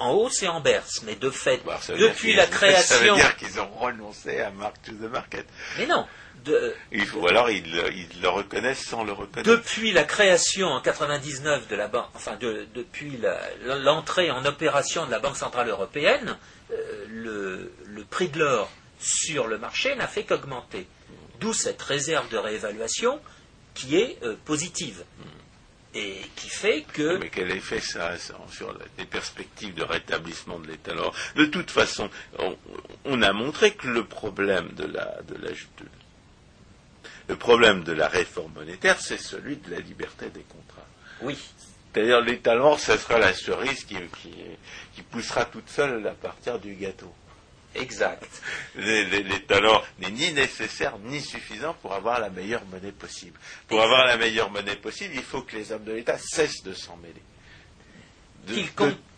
En 0.00 0.12
hausse 0.14 0.42
et 0.42 0.48
en 0.48 0.60
berce, 0.60 1.02
mais 1.04 1.14
de 1.14 1.30
fait, 1.30 1.60
Bah, 1.64 1.78
ça 1.80 1.94
depuis 1.94 2.34
la 2.34 2.44
Ça 2.46 2.50
création. 2.50 3.14
veut 3.14 3.20
dire 3.20 3.36
qu'ils 3.36 3.60
ont 3.60 3.68
renoncé 3.68 4.40
à 4.40 4.50
Mark 4.50 4.76
to 4.82 4.92
the 4.92 5.10
Market. 5.10 5.46
Mais 5.78 5.86
non, 5.86 6.06
de- 6.44 6.74
Il 6.90 7.04
faut, 7.06 7.20
ou 7.20 7.28
alors 7.28 7.50
ils, 7.50 7.70
le- 7.70 7.92
ils 7.92 8.20
le 8.22 8.28
reconnaissent 8.30 8.84
sans 8.86 9.04
le 9.04 9.12
reconnaître. 9.12 9.48
depuis 9.50 9.92
la 9.92 10.04
création 10.04 10.68
en 10.68 10.80
99 10.80 11.68
de 11.68 11.76
la 11.76 11.86
banque, 11.88 12.08
enfin 12.14 12.36
de- 12.36 12.66
depuis 12.74 13.20
l'entrée 13.64 14.30
en 14.30 14.44
opération 14.46 15.04
de 15.04 15.10
la 15.10 15.18
Banque 15.18 15.36
centrale 15.36 15.68
européenne, 15.68 16.36
euh, 16.72 17.04
le, 17.08 17.72
le 17.84 18.04
prix 18.04 18.28
de 18.28 18.38
l'or 18.38 18.70
sur 19.00 19.46
le 19.48 19.58
marché 19.58 19.94
n'a 19.96 20.06
fait 20.08 20.24
qu'augmenter. 20.24 20.86
D'où 21.40 21.52
cette 21.52 21.82
réserve 21.82 22.28
de 22.30 22.38
réévaluation 22.38 23.20
qui 23.74 23.96
est 23.96 24.16
euh, 24.22 24.34
positive 24.46 25.04
et 25.94 26.20
qui 26.36 26.48
fait 26.48 26.82
que 26.92 27.16
Mais 27.18 27.30
quel 27.30 27.50
effet 27.50 27.80
ça 27.80 28.08
a 28.08 28.18
sur 28.18 28.76
les 28.98 29.04
perspectives 29.06 29.74
de 29.74 29.82
rétablissement 29.82 30.58
de 30.60 30.68
l'État 30.68 30.92
Alors, 30.92 31.14
De 31.36 31.46
toute 31.46 31.70
façon, 31.70 32.08
on, 32.38 32.56
on 33.04 33.22
a 33.22 33.32
montré 33.32 33.72
que 33.74 33.88
le 33.88 34.04
problème 34.04 34.68
de 34.74 34.84
la, 34.84 35.20
de 35.22 35.34
la, 35.34 35.50
de- 35.50 35.56
le 37.28 37.36
problème 37.36 37.82
de 37.84 37.92
la 37.92 38.08
réforme 38.08 38.52
monétaire, 38.54 39.00
c'est 39.00 39.18
celui 39.18 39.56
de 39.56 39.70
la 39.70 39.80
liberté 39.80 40.30
des 40.30 40.42
contrats. 40.42 40.86
oui, 41.22 41.36
C'est-à-dire 41.92 42.20
l'État 42.20 42.56
ça 42.78 42.96
sera 42.98 43.18
la 43.18 43.34
cerise 43.34 43.84
qui, 43.84 43.96
qui, 44.22 44.32
qui 44.94 45.02
poussera 45.02 45.44
toute 45.44 45.68
seule 45.68 46.06
à 46.06 46.12
partir 46.12 46.58
du 46.58 46.74
gâteau. 46.74 47.12
Exact. 47.74 48.28
Les- 48.76 49.04
lent 49.04 49.82
n'est 49.98 50.10
ni 50.10 50.32
nécessaire 50.32 50.98
ni 50.98 51.20
suffisant 51.20 51.74
pour 51.82 51.92
avoir 51.94 52.20
la 52.20 52.30
meilleure 52.30 52.64
monnaie 52.66 52.92
possible. 52.92 53.38
Pour 53.68 53.80
avoir 53.82 54.06
la 54.06 54.16
meilleure 54.16 54.50
monnaie 54.50 54.76
possible, 54.76 55.14
il 55.14 55.22
faut 55.22 55.42
que 55.42 55.56
les 55.56 55.72
hommes 55.72 55.84
de 55.84 55.92
l'État 55.92 56.18
cessent 56.18 56.62
de 56.62 56.72
s'en 56.74 56.96
mêler. 56.96 57.22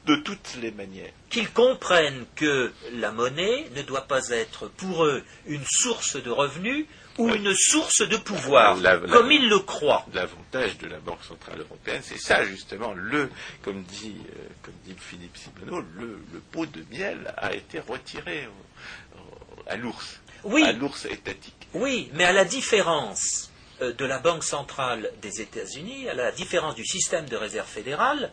De 0.04 0.16
toutes 0.16 0.56
les 0.60 0.72
manières. 0.72 1.12
qu'ils 1.30 1.50
comprennent 1.50 2.26
que 2.34 2.72
la 2.94 3.12
monnaie 3.12 3.68
ne 3.76 3.82
doit 3.82 4.08
pas 4.08 4.30
être 4.30 4.66
pour 4.66 5.04
eux 5.04 5.22
une 5.46 5.64
source 5.64 6.16
de 6.20 6.28
revenus 6.28 6.86
ou 7.18 7.28
Oui. 7.30 7.36
une 7.36 7.54
source 7.54 8.00
de 8.08 8.16
pouvoir, 8.16 8.76
La- 8.76 8.96
la- 8.96 9.08
comme 9.08 9.30
ils 9.30 9.48
le 9.48 9.58
croient. 9.58 10.06
L'avantage 10.14 10.78
de 10.78 10.86
la 10.86 10.98
Banque 10.98 11.22
Centrale 11.24 11.60
Européenne, 11.60 12.00
c'est 12.02 12.18
ça 12.20 12.44
justement, 12.44 12.92
le, 12.94 13.30
comme 13.62 13.82
dit, 13.84 14.16
euh, 14.30 14.48
comme 14.62 14.74
dit 14.84 14.94
Philippe 14.98 15.36
Simoneau, 15.36 15.84
le, 15.98 16.18
le 16.32 16.40
pot 16.40 16.64
de 16.66 16.84
miel 16.90 17.32
a 17.36 17.54
été 17.54 17.80
retiré 17.80 18.46
au- 18.46 19.18
au- 19.18 19.62
à 19.68 19.76
l'ours, 19.76 20.20
Oui, 20.44 20.62
à 20.64 20.72
l'ours 20.72 21.04
étatique. 21.04 21.68
oui, 21.74 22.10
mais 22.14 22.24
à 22.24 22.32
la 22.32 22.44
différence 22.44 23.50
euh, 23.82 23.92
de 23.92 24.04
la 24.04 24.18
Banque 24.18 24.44
centrale 24.44 25.10
des 25.20 25.40
États-Unis, 25.40 26.08
à 26.08 26.14
la 26.14 26.32
différence 26.32 26.74
du 26.76 26.84
système 26.86 27.26
de 27.28 27.36
réserve 27.36 27.68
fédérale, 27.68 28.32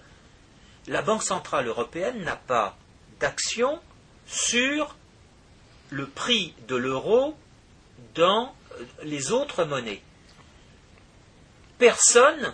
la 0.87 1.01
Banque 1.01 1.23
centrale 1.23 1.67
européenne 1.67 2.23
n'a 2.23 2.35
pas 2.35 2.77
d'action 3.19 3.79
sur 4.27 4.95
le 5.89 6.07
prix 6.07 6.53
de 6.67 6.75
l'euro 6.75 7.35
dans 8.15 8.53
les 9.03 9.31
autres 9.31 9.63
monnaies. 9.65 10.01
Personne, 11.77 12.53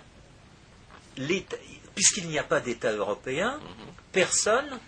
puisqu'il 1.95 2.27
n'y 2.27 2.39
a 2.39 2.43
pas 2.43 2.59
d'État 2.59 2.91
européen, 2.91 3.59
personne 4.11 4.79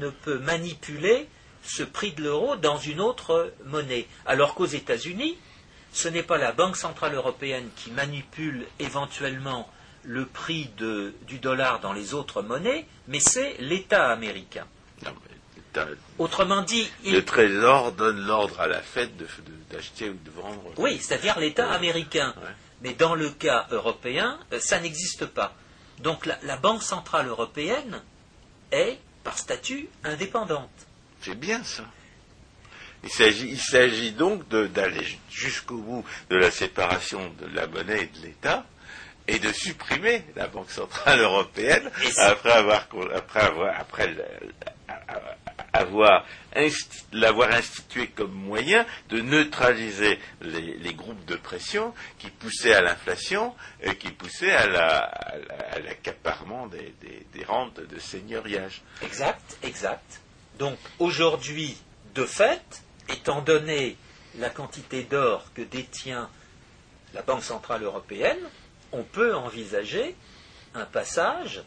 ne 0.00 0.10
peut 0.10 0.38
manipuler 0.38 1.28
ce 1.64 1.82
prix 1.82 2.12
de 2.12 2.22
l'euro 2.22 2.56
dans 2.56 2.78
une 2.78 3.00
autre 3.00 3.52
monnaie. 3.64 4.06
Alors 4.24 4.54
qu'aux 4.54 4.66
États-Unis, 4.66 5.36
ce 5.92 6.08
n'est 6.08 6.22
pas 6.22 6.38
la 6.38 6.52
Banque 6.52 6.76
centrale 6.76 7.14
européenne 7.14 7.68
qui 7.76 7.90
manipule 7.90 8.66
éventuellement 8.78 9.68
le 10.04 10.26
prix 10.26 10.70
du 10.78 11.38
dollar 11.38 11.80
dans 11.80 11.92
les 11.92 12.14
autres 12.14 12.42
monnaies, 12.42 12.86
mais 13.08 13.18
c'est 13.18 13.56
l'État 13.58 14.10
américain. 14.10 14.66
Autrement 16.18 16.62
dit, 16.62 16.88
il- 17.04 17.12
le 17.14 17.24
Trésor 17.24 17.92
donne 17.92 18.24
l'ordre 18.26 18.60
à 18.60 18.66
la 18.66 18.80
Fed 18.80 19.16
de- 19.16 19.24
de- 19.24 19.74
d'acheter 19.76 20.08
ou 20.10 20.14
de 20.14 20.30
vendre. 20.30 20.62
oui, 20.78 20.98
c'est-à-dire 21.00 21.38
l'État 21.38 21.68
Ouais. 21.68 21.74
américain. 21.76 22.34
Ouais. 22.38 22.48
Mais 22.82 22.92
dans 22.92 23.14
le 23.14 23.30
cas 23.30 23.66
européen, 23.70 24.38
euh, 24.52 24.60
ça 24.60 24.80
n'existe 24.80 25.26
pas. 25.26 25.54
Donc 26.00 26.26
la, 26.26 26.38
la 26.42 26.56
Banque 26.56 26.82
centrale 26.82 27.26
européenne 27.28 28.02
est, 28.70 28.98
par 29.24 29.38
statut, 29.38 29.88
indépendante. 30.04 30.70
C'est 31.22 31.38
bien 31.38 31.62
ça. 31.64 31.84
Il 33.02 33.58
s'agit, 33.60 34.12
donc 34.12 34.48
de- 34.48 34.66
d'aller 34.66 35.06
jusqu'au 35.30 35.78
bout 35.78 36.04
de 36.30 36.36
la 36.36 36.50
séparation 36.50 37.32
de 37.40 37.46
la 37.54 37.66
monnaie 37.66 38.02
et 38.02 38.18
de 38.18 38.26
l'État 38.26 38.64
et 39.28 39.38
de 39.38 39.52
supprimer 39.52 40.24
la 40.34 40.48
Banque 40.48 40.70
centrale 40.70 41.20
européenne 41.20 41.90
après 42.18 42.52
avoir 42.52 42.86
après 43.14 43.40
avoir 43.40 43.80
après 43.80 44.08
le- 44.08 44.24
avoir 45.72 46.24
l'avoir 47.12 47.52
institué 47.52 48.08
comme 48.08 48.32
moyen 48.32 48.86
de 49.08 49.20
neutraliser 49.20 50.18
les, 50.40 50.94
groupes 50.94 51.24
de 51.26 51.36
pression 51.36 51.92
qui 52.18 52.30
poussaient 52.30 52.74
à 52.74 52.80
l'inflation 52.80 53.54
et 53.82 53.96
qui 53.96 54.10
poussaient 54.10 54.52
à 54.54 54.66
l'accaparement 55.84 56.66
des, 56.66 56.94
des- 57.00 57.26
des 57.34 57.44
rentes 57.44 57.80
de 57.80 57.98
seigneuriage. 57.98 58.82
Exact, 59.02 59.58
exact. 59.62 60.20
Donc 60.58 60.78
aujourd'hui, 60.98 61.76
de 62.14 62.24
fait, 62.24 62.82
étant 63.10 63.42
donné 63.42 63.96
la 64.38 64.50
quantité 64.50 65.02
d'or 65.04 65.52
que 65.54 65.62
détient 65.62 66.28
la 67.14 67.22
Banque 67.22 67.42
centrale 67.42 67.82
européenne, 67.82 68.38
on 68.92 69.02
peut 69.02 69.34
envisager 69.34 70.14
un 70.74 70.84
passage 70.84 71.62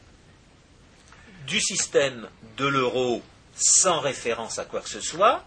du 1.47 1.59
système 1.59 2.27
de 2.57 2.67
l'euro 2.67 3.21
sans 3.59 3.99
référence 3.99 4.59
à 4.59 4.65
quoi 4.65 4.81
que 4.81 4.89
ce 4.89 5.01
soit 5.01 5.45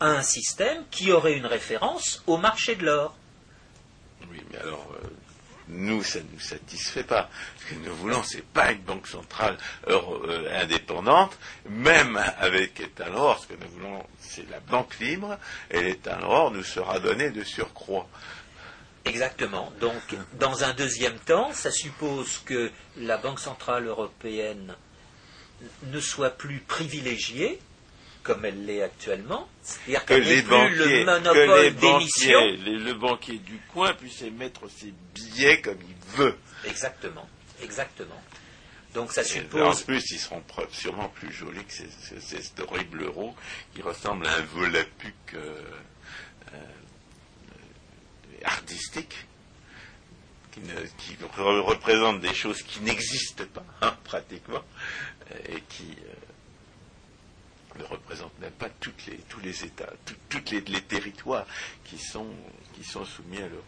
à 0.00 0.06
un 0.06 0.22
système 0.22 0.84
qui 0.90 1.12
aurait 1.12 1.34
une 1.34 1.46
référence 1.46 2.22
au 2.26 2.36
marché 2.36 2.74
de 2.74 2.84
l'or. 2.84 3.16
Oui, 4.30 4.42
mais 4.50 4.58
alors, 4.58 4.92
euh, 5.02 5.06
nous, 5.68 6.02
ça 6.02 6.18
ne 6.18 6.24
nous 6.32 6.40
satisfait 6.40 7.04
pas. 7.04 7.30
Ce 7.58 7.74
que 7.74 7.80
nous 7.80 7.94
voulons, 7.94 8.22
c'est 8.22 8.44
pas 8.44 8.72
une 8.72 8.82
banque 8.82 9.06
centrale 9.06 9.56
euh, 9.88 10.60
indépendante, 10.60 11.38
même 11.68 12.20
avec 12.38 12.80
Etalor, 12.80 13.38
ce 13.40 13.46
que 13.46 13.54
nous 13.54 13.70
voulons, 13.70 14.04
c'est 14.18 14.48
la 14.50 14.60
banque 14.60 14.98
libre, 14.98 15.38
et 15.70 15.80
l'Etalor 15.80 16.50
nous 16.50 16.64
sera 16.64 16.98
donné 16.98 17.30
de 17.30 17.44
surcroît. 17.44 18.08
Exactement. 19.04 19.70
Donc, 19.80 20.02
dans 20.38 20.64
un 20.64 20.72
deuxième 20.72 21.18
temps, 21.18 21.52
ça 21.52 21.70
suppose 21.70 22.40
que 22.44 22.70
la 22.96 23.18
Banque 23.18 23.40
centrale 23.40 23.86
européenne 23.86 24.74
ne 25.84 26.00
soit 26.00 26.30
plus 26.30 26.58
privilégiée, 26.60 27.58
comme 28.22 28.44
elle 28.44 28.64
l'est 28.64 28.82
actuellement, 28.82 29.48
c'est-à-dire 29.62 30.04
qu'elle 30.06 30.24
n'ait 30.24 30.42
plus 30.42 30.74
le 30.76 31.04
monopole 31.04 31.74
d'émission. 31.74 32.40
Le 32.64 32.92
banquier 32.94 33.38
du 33.38 33.58
coin 33.72 33.92
puisse 33.94 34.22
émettre 34.22 34.62
ses 34.70 34.92
billets 35.14 35.60
comme 35.60 35.78
il 35.80 36.16
veut. 36.16 36.36
Exactement, 36.64 37.28
exactement. 37.62 38.22
Donc 38.94 39.12
ça 39.12 39.24
suppose. 39.24 39.60
En 39.60 39.84
plus, 39.84 40.10
ils 40.12 40.18
seront 40.18 40.42
sûrement 40.70 41.08
plus 41.08 41.32
jolis 41.32 41.64
que 41.64 41.72
cet 42.20 42.60
horrible 42.60 43.02
euro 43.02 43.34
qui 43.74 43.82
ressemble 43.82 44.26
à 44.26 44.36
un 44.36 44.42
volapuc 44.42 45.14
euh, 45.34 45.60
euh, 46.54 46.56
artistique 48.44 49.26
qui, 50.98 51.16
représente 51.38 52.20
des 52.20 52.34
choses 52.34 52.62
qui 52.62 52.80
n'existent 52.80 53.44
pas, 53.52 53.64
hein, 53.82 53.96
pratiquement, 54.04 54.62
et 55.48 55.60
qui 55.68 55.96
euh, 56.06 57.78
ne 57.78 57.84
représente 57.84 58.38
même 58.38 58.52
pas 58.52 58.68
les, 59.06 59.16
tous 59.28 59.40
les 59.40 59.64
États, 59.64 59.92
tous 60.04 60.16
les, 60.50 60.82
territoires 60.82 61.46
qui 61.84 61.98
sont, 61.98 62.28
qui 62.74 62.84
sont 62.84 63.04
soumis 63.04 63.38
à 63.38 63.48
l'euro. 63.48 63.64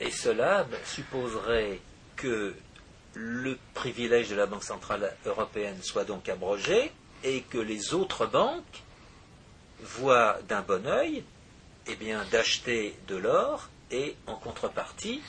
Et 0.00 0.10
cela 0.10 0.66
supposerait 0.84 1.80
que 2.16 2.54
le 3.14 3.58
privilège 3.74 4.30
de 4.30 4.36
la 4.36 4.46
Banque 4.46 4.64
centrale 4.64 5.16
européenne 5.26 5.82
soit 5.82 6.04
donc 6.04 6.28
abrogé 6.28 6.90
et 7.24 7.42
que 7.42 7.58
les 7.58 7.94
autres 7.94 8.26
banques 8.26 8.82
voient 9.80 10.38
d'un 10.48 10.62
bon 10.62 10.86
œil 10.86 11.24
eh 11.86 11.96
d'acheter 12.30 12.96
de 13.08 13.16
l'or 13.16 13.68
et 13.92 14.16
en 14.26 14.34
contrepartie 14.36 15.22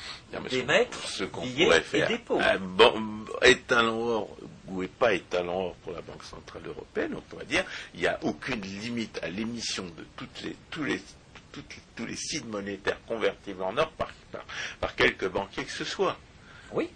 d'émettre 0.49 1.07
ce 1.07 1.25
qu'on 1.25 1.41
pourrait 1.47 1.81
faire 1.81 2.09
et 2.09 2.13
dépôts. 2.13 2.39
Un 2.39 2.57
bon, 2.57 3.25
étalon 3.41 4.01
or 4.07 4.37
ou 4.69 4.83
pas 4.87 5.13
étalon 5.13 5.67
or 5.67 5.75
pour 5.83 5.93
la 5.93 6.01
Banque 6.01 6.23
Centrale 6.23 6.63
Européenne, 6.65 7.13
on 7.15 7.21
pourrait 7.21 7.45
dire 7.45 7.65
il 7.93 7.99
n'y 7.99 8.07
a 8.07 8.17
aucune 8.23 8.61
limite 8.61 9.19
à 9.21 9.27
l'émission 9.29 9.83
de 9.83 10.05
toutes 10.15 10.41
les, 10.41 10.55
tous 10.71 10.83
les 10.83 11.01
tous 11.95 12.05
les 12.07 12.15
signes 12.15 12.47
monétaires 12.47 12.97
convertibles 13.05 13.61
en 13.61 13.77
or 13.77 13.91
par, 13.91 14.09
par, 14.79 14.95
quelque 14.95 15.27
banquier 15.27 15.63
que 15.65 15.71
ce 15.71 15.83
soit. 15.83 16.17
Oui. 16.71 16.89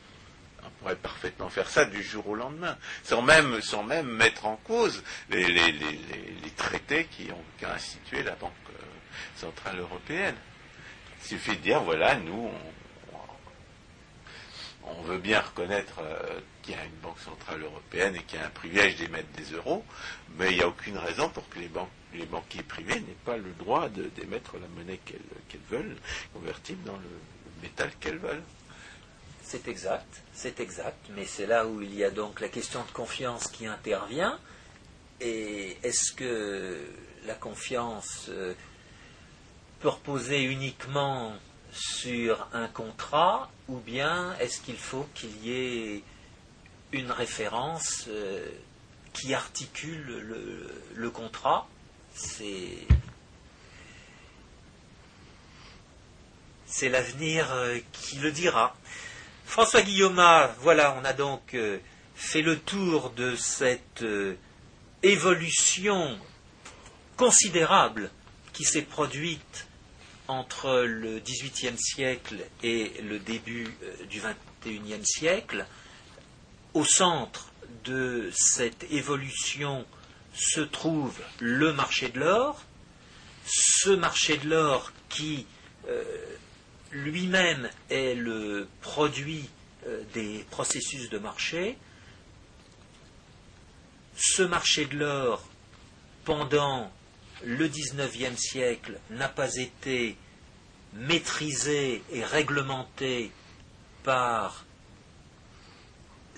On 0.64 0.70
pourrait 0.80 0.96
parfaitement 0.96 1.50
faire 1.50 1.70
ça 1.70 1.86
du 1.86 2.02
jour 2.02 2.28
au 2.28 2.34
lendemain, 2.36 2.76
sans 3.04 3.22
même, 3.22 3.62
sans 3.62 3.84
même 3.84 4.08
mettre 4.08 4.48
en 4.48 4.56
cause 4.56 5.04
les, 5.30 5.46
les, 5.46 5.72
les, 5.74 6.00
les 6.44 6.50
traités 6.56 7.06
qui 7.06 7.32
ont, 7.32 7.44
qui 7.60 7.66
institué 7.66 8.24
la 8.24 8.34
Banque 8.36 8.52
euh, 8.72 8.84
Centrale 9.36 9.78
Européenne. 9.80 10.36
Il 11.30 11.38
suffit 11.38 11.58
de 11.58 11.62
dire, 11.62 11.84
voilà, 11.84 12.16
nous, 12.16 12.50
on, 14.86 15.02
veut 15.02 15.18
bien 15.18 15.42
reconnaître 15.42 16.00
euh, 16.00 16.40
qu'il 16.62 16.74
y 16.74 16.78
a 16.78 16.86
une 16.86 17.00
banque 17.02 17.20
centrale 17.20 17.62
européenne 17.64 18.16
et 18.16 18.24
qu'il 18.24 18.40
y 18.40 18.42
a 18.42 18.46
un 18.46 18.50
privilège 18.50 18.96
d'émettre 18.96 19.28
des 19.36 19.52
euros, 19.52 19.84
mais 20.38 20.52
il 20.52 20.56
n'y 20.56 20.64
a 20.64 20.70
aucune 20.70 20.98
raison 20.98 21.28
pour 21.28 21.50
que 21.50 21.60
les, 21.60 21.68
banques, 21.68 21.90
les 22.14 22.26
banquiers 22.26 22.64
privés 22.64 23.02
n'aient 23.02 23.24
pas 23.26 23.36
le 23.36 23.52
droit 23.60 23.90
d'émettre 23.90 24.54
la 24.58 24.70
monnaie 24.70 25.02
qu'elles 25.06 25.60
veulent, 25.70 25.98
convertible 26.34 26.82
dans 26.86 26.96
le 26.96 27.62
métal 27.62 27.92
qu'elles 28.00 28.20
veulent. 28.20 28.44
C'est 29.44 29.68
exact, 29.68 30.24
c'est 30.32 30.62
exact, 30.62 31.10
mais 31.14 31.26
c'est 31.26 31.46
là 31.46 31.68
où 31.68 31.82
il 31.82 31.94
y 31.94 32.06
a 32.06 32.10
donc 32.10 32.40
la 32.40 32.48
question 32.48 32.86
de 32.86 32.92
confiance 32.92 33.48
qui 33.50 33.68
intervient. 33.68 34.40
Et 35.20 35.78
est-ce 35.84 36.14
que 36.14 36.86
la 37.26 37.34
confiance 37.34 38.28
euh, 38.30 38.54
peut 39.80 39.90
reposer 39.90 40.44
uniquement 40.44 41.36
sur 41.72 42.48
un 42.54 42.68
contrat 42.68 43.50
ou 43.68 43.78
bien 43.78 44.36
est-ce 44.40 44.62
qu'il 44.62 44.78
faut 44.78 45.08
qu'il 45.14 45.46
y 45.46 45.52
ait 45.52 46.04
une 46.92 47.12
référence 47.12 48.06
euh, 48.08 48.48
qui 49.14 49.34
articule 49.34 50.06
le, 50.96 51.10
contrat? 51.10 51.68
C'est 52.14 52.88
c'est 56.66 56.90
l'avenir 56.90 57.52
euh, 57.52 57.80
qui 57.92 58.18
le 58.18 58.32
dira. 58.32 58.76
François 59.46 59.82
Guillaume, 59.82 60.22
voilà, 60.60 60.98
on 61.00 61.06
a 61.06 61.14
donc 61.14 61.54
euh, 61.54 61.80
fait 62.16 62.42
le 62.42 62.60
tour 62.60 63.12
de 63.12 63.36
cette 63.36 64.04
évolution 65.04 66.20
considérable 67.16 68.12
qui 68.54 68.64
s'est 68.64 68.82
produite 68.82 69.67
entre 70.28 70.84
le 70.84 71.20
XVIIIe 71.20 71.78
siècle 71.78 72.38
et 72.64 72.94
le 73.02 73.20
début 73.20 73.68
euh, 73.84 74.06
du 74.06 74.22
XXIe 74.22 75.06
siècle, 75.06 75.66
au 76.74 76.84
centre 76.84 77.52
de 77.86 78.30
cette 78.34 78.84
évolution 78.92 79.86
se 80.34 80.62
trouve 80.62 81.20
le 81.40 81.74
marché 81.74 82.10
de 82.10 82.20
l'or, 82.20 82.64
ce 83.46 83.90
marché 83.90 84.38
de 84.38 84.50
l'or 84.50 84.92
qui 85.10 85.46
euh, 85.88 86.04
lui-même 86.92 87.70
est 87.90 88.16
le 88.16 88.68
produit 88.82 89.50
euh, 89.88 90.04
des 90.14 90.46
processus 90.52 91.10
de 91.10 91.18
marché, 91.18 91.78
ce 94.16 94.44
marché 94.44 94.86
de 94.86 94.98
l'or, 94.98 95.48
pendant 96.26 96.92
le 97.44 97.68
XIXe 97.68 98.38
siècle 98.38 99.00
n'a 99.10 99.30
pas 99.30 99.56
été 99.56 100.18
maîtrisé 100.94 102.02
et 102.12 102.24
réglementé 102.24 103.32
par 104.04 104.66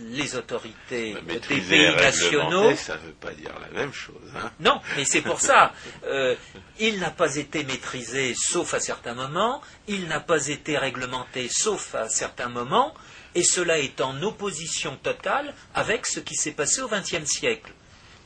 les 0.01 0.35
autorités 0.35 1.15
des 1.27 1.39
pays 1.39 1.95
nationaux. 1.95 2.75
Ça 2.75 2.95
ne 2.95 3.07
veut 3.07 3.13
pas 3.13 3.31
dire 3.31 3.53
la 3.59 3.79
même 3.79 3.93
chose. 3.93 4.15
Hein. 4.35 4.51
non, 4.59 4.79
mais 4.95 5.05
c'est 5.05 5.21
pour 5.21 5.41
ça. 5.41 5.73
Euh, 6.05 6.35
il 6.79 6.99
n'a 6.99 7.11
pas 7.11 7.35
été 7.35 7.63
maîtrisé 7.63 8.33
sauf 8.35 8.73
à 8.73 8.79
certains 8.79 9.13
moments, 9.13 9.61
il 9.87 10.07
n'a 10.07 10.19
pas 10.19 10.47
été 10.47 10.77
réglementé 10.77 11.49
sauf 11.49 11.95
à 11.95 12.07
certains 12.07 12.49
moments, 12.49 12.93
et 13.35 13.43
cela 13.43 13.79
est 13.79 14.01
en 14.01 14.21
opposition 14.23 14.95
totale 14.95 15.53
avec 15.73 16.05
ce 16.05 16.19
qui 16.19 16.35
s'est 16.35 16.53
passé 16.53 16.81
au 16.81 16.87
XXe 16.87 17.25
siècle 17.25 17.73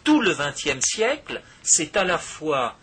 tout 0.04 0.22
le 0.22 0.34
XXe 0.34 0.84
siècle, 0.86 1.42
c'est 1.62 1.98
à 1.98 2.04
la 2.04 2.18
fois 2.18 2.78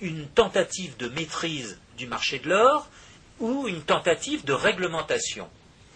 une 0.00 0.26
tentative 0.28 0.96
de 0.96 1.08
maîtrise 1.08 1.78
du 1.96 2.06
marché 2.06 2.38
de 2.38 2.48
l'or 2.48 2.88
ou 3.40 3.68
une 3.68 3.82
tentative 3.82 4.44
de 4.44 4.52
réglementation. 4.52 5.48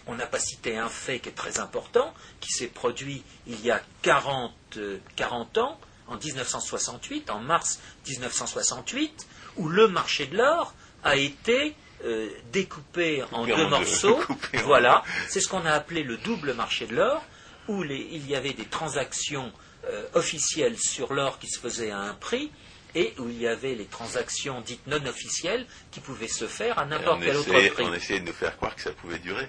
On 0.07 0.15
n'a 0.15 0.25
pas 0.25 0.39
cité 0.39 0.77
un 0.77 0.89
fait 0.89 1.19
qui 1.19 1.29
est 1.29 1.33
très 1.33 1.59
important, 1.59 2.13
qui 2.39 2.51
s'est 2.51 2.67
produit 2.67 3.23
il 3.45 3.63
y 3.65 3.71
a 3.71 3.81
40, 4.03 4.79
40 5.15 5.57
ans, 5.57 5.79
en 6.07 6.15
1968, 6.15 7.29
en 7.29 7.39
mars 7.39 7.79
1968, 8.07 9.27
où 9.57 9.67
le 9.67 9.89
marché 9.89 10.27
de 10.27 10.37
l'or 10.37 10.73
a 11.03 11.17
été 11.17 11.75
euh, 12.05 12.29
découpé 12.53 13.23
en 13.33 13.45
deux 13.45 13.67
morceaux. 13.67 14.19
voilà, 14.63 15.03
c'est 15.27 15.41
ce 15.41 15.49
qu'on 15.49 15.65
a 15.65 15.71
appelé 15.71 16.03
le 16.03 16.15
double 16.17 16.53
marché 16.53 16.85
de 16.87 16.95
l'or, 16.95 17.23
où 17.67 17.83
il 17.83 18.25
y 18.27 18.35
avait 18.35 18.53
des 18.53 18.65
transactions 18.65 19.51
euh, 19.85 20.03
officielle 20.13 20.77
sur 20.77 21.13
l'or 21.13 21.39
qui 21.39 21.47
se 21.47 21.59
faisait 21.59 21.91
à 21.91 21.99
un 21.99 22.13
prix 22.13 22.51
et 22.95 23.13
où 23.19 23.29
il 23.29 23.41
y 23.41 23.47
avait 23.47 23.75
les 23.75 23.85
transactions 23.85 24.61
dites 24.61 24.85
non 24.87 25.05
officielles 25.05 25.65
qui 25.91 25.99
pouvaient 25.99 26.27
se 26.27 26.47
faire 26.47 26.79
à 26.79 26.85
n'importe 26.85 27.21
quel 27.23 27.37
autre 27.37 27.69
prix. 27.73 27.83
On 27.85 27.93
essayait 27.93 28.19
de 28.19 28.25
nous 28.25 28.33
faire 28.33 28.55
croire 28.57 28.75
que 28.75 28.81
ça 28.81 28.91
pouvait 28.91 29.19
durer. 29.19 29.47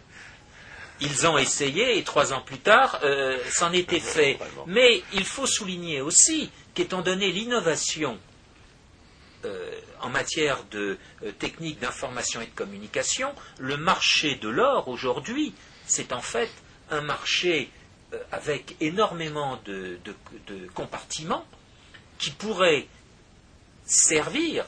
Ils 1.00 1.26
ont 1.26 1.38
essayé 1.38 1.96
et 1.96 2.02
trois 2.02 2.32
ans 2.32 2.40
plus 2.40 2.58
tard, 2.58 3.00
euh, 3.04 3.38
c'en 3.50 3.72
était 3.72 4.00
fait. 4.00 4.38
Mais 4.66 5.02
il 5.12 5.24
faut 5.24 5.46
souligner 5.46 6.00
aussi 6.00 6.50
qu'étant 6.74 7.02
donné 7.02 7.30
l'innovation 7.30 8.18
euh, 9.44 9.70
en 10.00 10.08
matière 10.10 10.64
de 10.70 10.98
techniques 11.38 11.78
d'information 11.78 12.40
et 12.40 12.46
de 12.46 12.54
communication, 12.54 13.32
le 13.58 13.76
marché 13.76 14.34
de 14.34 14.48
l'or 14.48 14.88
aujourd'hui, 14.88 15.54
c'est 15.86 16.12
en 16.12 16.20
fait 16.20 16.50
un 16.90 17.00
marché 17.00 17.70
euh, 17.72 17.77
avec 18.32 18.76
énormément 18.80 19.60
de, 19.64 19.98
compartiments 20.74 21.44
qui 22.18 22.30
pourraient 22.30 22.86
servir 23.84 24.64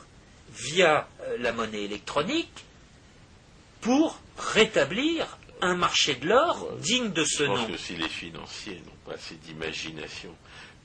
via 0.52 1.08
euh, 1.22 1.36
la 1.38 1.52
monnaie 1.52 1.84
électronique 1.84 2.64
pour 3.80 4.20
rétablir 4.38 5.38
un 5.60 5.74
marché 5.74 6.14
de 6.14 6.28
l'or 6.28 6.70
digne 6.78 7.12
de 7.12 7.24
ce 7.24 7.44
Je 7.44 7.48
pense 7.48 7.60
nom. 7.60 7.66
que 7.66 7.76
si 7.76 7.96
les 7.96 8.08
financiers 8.08 8.82
n'ont 8.86 9.10
pas 9.10 9.14
assez 9.14 9.34
d'imagination 9.36 10.34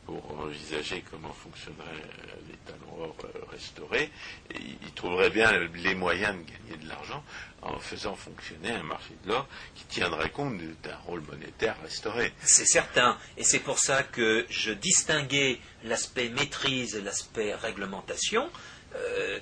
pour 0.06 0.40
envisager 0.40 1.04
comment 1.10 1.34
fonctionnerait 1.34 1.86
euh, 1.88 2.36
les 2.48 2.58
talons 2.66 3.04
or 3.04 3.16
euh, 3.24 3.40
restaurés, 3.52 4.12
et 4.54 4.60
ils 4.60 4.92
trouveraient 4.94 5.30
bien 5.30 5.52
les 5.74 5.96
moyens 5.96 6.36
de 6.36 6.52
gagner 6.52 6.84
de 6.84 6.88
l'argent 6.88 7.24
en 7.62 7.80
faisant 7.80 8.16
fonctionner 8.16 8.72
un 8.72 8.84
marché 8.84 9.14
de 9.24 9.30
l'or 9.30 9.48
qui 9.74 9.86
tiendrait 9.86 10.30
compte 10.30 10.58
d'un 10.84 10.98
rôle 11.08 11.22
monétaire 11.22 11.76
restauré. 11.82 12.32
C'est 12.44 12.66
certain. 12.66 13.18
Et 13.38 13.44
c'est 13.44 13.60
pour 13.60 13.80
ça 13.80 14.04
que 14.04 14.46
je 14.50 14.72
distinguais 14.72 15.60
l'aspect 15.84 16.30
maîtrise 16.30 16.96
et 16.96 17.02
l'aspect 17.02 17.56
réglementation. 17.56 18.50
Euh, 18.96 19.40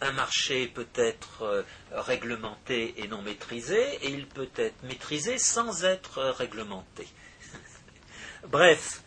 un 0.00 0.12
marché 0.12 0.66
peut 0.68 0.86
être 0.94 1.64
réglementé 1.90 2.94
et 2.98 3.08
non 3.08 3.22
maîtrisé, 3.22 3.80
et 4.02 4.10
il 4.10 4.26
peut 4.26 4.50
être 4.56 4.82
maîtrisé 4.82 5.38
sans 5.38 5.84
être 5.84 6.22
réglementé. 6.22 7.08
Bref, 8.48 9.00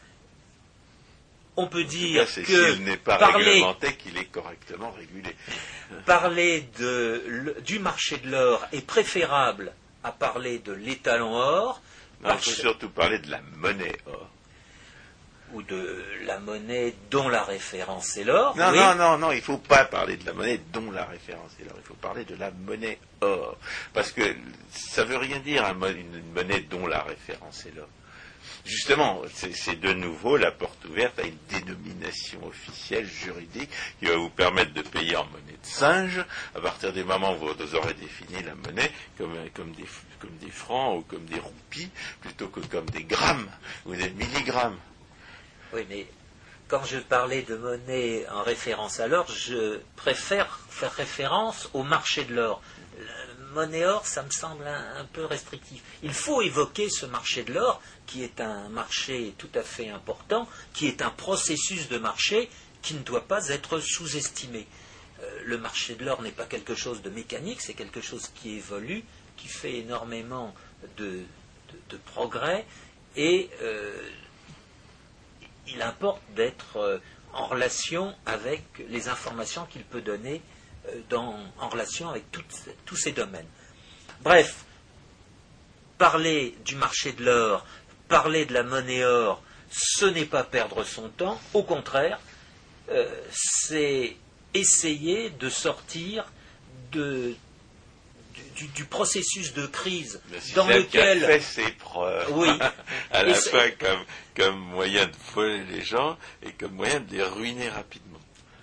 on 1.59 1.67
peut 1.67 1.83
dire 1.83 2.23
cas, 2.25 2.31
c'est 2.33 2.43
que 2.43 2.73
s'il 2.73 2.83
n'est 2.83 2.97
pas 2.97 3.17
parler, 3.17 3.45
réglementé 3.45 3.93
qu'il 3.95 4.17
est 4.17 4.31
correctement 4.31 4.91
régulé. 4.91 5.35
parler 6.05 6.67
de 6.79 7.55
du 7.65 7.79
marché 7.79 8.17
de 8.17 8.29
l'or 8.31 8.65
est 8.71 8.85
préférable 8.85 9.73
à 10.03 10.11
parler 10.11 10.59
de 10.59 10.71
l'étalon 10.71 11.33
or 11.35 11.81
Non, 12.23 12.29
il 12.33 12.39
faut 12.39 12.51
surtout 12.51 12.89
parler 12.89 13.19
de 13.19 13.29
la 13.29 13.41
monnaie 13.57 13.97
or. 14.05 14.29
ou 15.53 15.61
de 15.63 16.05
la 16.25 16.39
monnaie 16.39 16.93
dont 17.11 17.27
la 17.27 17.43
référence 17.43 18.15
est 18.17 18.23
l'or. 18.23 18.55
Non, 18.55 18.69
oui. 18.71 18.77
non, 18.77 18.95
non, 18.95 19.17
non, 19.17 19.31
il 19.31 19.37
ne 19.39 19.41
faut 19.41 19.57
pas 19.57 19.83
parler 19.85 20.15
de 20.15 20.25
la 20.25 20.33
monnaie 20.33 20.61
dont 20.71 20.91
la 20.91 21.05
référence 21.05 21.51
est 21.59 21.65
l'or. 21.65 21.75
Il 21.77 21.87
faut 21.87 21.95
parler 21.95 22.23
de 22.23 22.35
la 22.35 22.51
monnaie 22.51 22.99
or. 23.21 23.57
Parce 23.93 24.11
que 24.11 24.21
ça 24.71 25.03
ne 25.03 25.09
veut 25.09 25.17
rien 25.17 25.39
dire 25.39 25.65
une 25.65 26.33
monnaie 26.33 26.61
dont 26.61 26.87
la 26.87 27.01
référence 27.01 27.65
est 27.65 27.75
l'or. 27.75 27.87
Justement, 28.69 29.23
c'est 29.33 29.79
de 29.79 29.93
nouveau 29.93 30.37
la 30.37 30.51
porte 30.51 30.85
ouverte 30.85 31.17
à 31.17 31.23
une 31.23 31.37
dénomination 31.49 32.45
officielle 32.45 33.07
juridique 33.07 33.71
qui 33.97 34.05
va 34.05 34.15
vous 34.15 34.29
permettre 34.29 34.73
de 34.73 34.83
payer 34.83 35.15
en 35.15 35.25
monnaie 35.25 35.57
de 35.59 35.65
singe 35.65 36.23
à 36.53 36.61
partir 36.61 36.93
du 36.93 37.03
moment 37.03 37.33
où 37.33 37.37
vous 37.37 37.75
aurez 37.75 37.95
défini 37.95 38.43
la 38.43 38.53
monnaie 38.53 38.91
comme, 39.17 39.33
comme, 39.55 39.71
des, 39.71 39.85
comme 40.19 40.37
des 40.39 40.51
francs 40.51 40.99
ou 40.99 41.01
comme 41.01 41.25
des 41.25 41.39
roupies 41.39 41.89
plutôt 42.21 42.47
que 42.49 42.59
comme 42.59 42.87
des 42.91 43.05
grammes 43.05 43.49
ou 43.87 43.95
des 43.95 44.11
milligrammes. 44.11 44.77
Oui, 45.73 45.87
mais 45.89 46.05
quand 46.67 46.85
je 46.85 46.99
parlais 46.99 47.41
de 47.41 47.55
monnaie 47.55 48.27
en 48.29 48.43
référence 48.43 48.99
à 48.99 49.07
l'or, 49.07 49.25
je 49.31 49.79
préfère 49.95 50.59
faire 50.69 50.93
référence 50.93 51.71
au 51.73 51.81
marché 51.81 52.23
de 52.23 52.35
l'or. 52.35 52.61
Monnaie 53.53 53.85
or, 53.85 54.05
ça 54.05 54.23
me 54.23 54.29
semble 54.29 54.65
un, 54.67 55.05
peu 55.05 55.25
restrictif. 55.25 55.81
Il 56.03 56.13
faut 56.13 56.41
évoquer 56.41 56.89
ce 56.89 57.05
marché 57.05 57.43
de 57.43 57.53
l'or, 57.53 57.81
qui 58.05 58.23
est 58.23 58.41
un 58.41 58.69
marché 58.69 59.33
tout 59.37 59.49
à 59.55 59.63
fait 59.63 59.89
important, 59.89 60.47
qui 60.73 60.87
est 60.87 61.01
un 61.01 61.09
processus 61.09 61.89
de 61.89 61.97
marché 61.97 62.49
qui 62.81 62.93
ne 62.93 62.99
doit 62.99 63.27
pas 63.27 63.49
être 63.49 63.79
sous-estimé. 63.79 64.67
Euh, 65.21 65.41
le 65.45 65.57
marché 65.57 65.95
de 65.95 66.05
l'or 66.05 66.21
n'est 66.21 66.31
pas 66.31 66.45
quelque 66.45 66.75
chose 66.75 67.01
de 67.01 67.09
mécanique, 67.09 67.61
c'est 67.61 67.73
quelque 67.73 68.01
chose 68.01 68.29
qui 68.35 68.57
évolue, 68.57 69.03
qui 69.35 69.47
fait 69.47 69.77
énormément 69.77 70.53
de, 70.97 71.23
progrès, 72.05 72.65
et 73.15 73.49
euh, 73.61 74.09
il 75.67 75.81
importe 75.81 76.21
d'être 76.35 76.77
euh, 76.77 76.99
en 77.33 77.47
relation 77.47 78.15
avec 78.25 78.63
les 78.87 79.09
informations 79.09 79.65
qu'il 79.65 79.83
peut 79.83 80.01
donner 80.01 80.41
dans- 81.09 81.35
en 81.59 81.69
relation 81.69 82.09
avec 82.09 82.25
tous 82.85 82.95
ces 82.95 83.11
domaines. 83.11 83.47
Bref, 84.21 84.65
parler 85.97 86.55
du 86.65 86.75
marché 86.75 87.11
de 87.13 87.23
l'or, 87.25 87.65
parler 88.07 88.45
de 88.45 88.53
la 88.53 88.63
monnaie 88.63 89.03
or, 89.05 89.41
ce 89.71 90.05
n'est 90.05 90.25
pas 90.25 90.43
perdre 90.43 90.83
son 90.83 91.09
temps, 91.09 91.39
au 91.53 91.63
contraire, 91.63 92.19
euh, 92.89 93.05
c'est 93.31 94.15
essayer 94.53 95.29
de 95.29 95.49
sortir 95.49 96.25
de- 96.91 97.35
du, 98.75 98.85
processus 98.85 99.53
de 99.53 99.67
crise 99.67 100.21
Le 100.31 100.35
dans 100.35 100.41
système 100.41 100.87
qui 100.87 100.97
a 100.97 101.13
lequel 101.15 101.25
fait 101.25 101.39
ses 101.41 101.71
preuves. 101.73 102.27
Oui. 102.31 102.49
à 103.11 103.23
la 103.23 103.33
fois 103.33 103.69
comme, 103.71 104.03
comme 104.35 104.57
moyen 104.57 105.05
de 105.05 105.11
voler 105.33 105.63
les 105.65 105.81
gens 105.81 106.17
et 106.43 106.51
comme 106.53 106.73
moyen 106.73 106.99
de 106.99 107.11
les 107.15 107.23
ruiner 107.23 107.69
rapidement. 107.69 108.08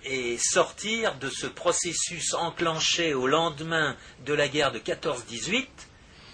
Et 0.09 0.37
sortir 0.37 1.15
de 1.15 1.29
ce 1.29 1.47
processus 1.47 2.33
enclenché 2.33 3.13
au 3.13 3.27
lendemain 3.27 3.95
de 4.25 4.33
la 4.33 4.47
guerre 4.47 4.71
de 4.71 4.79
14-18 4.79 5.67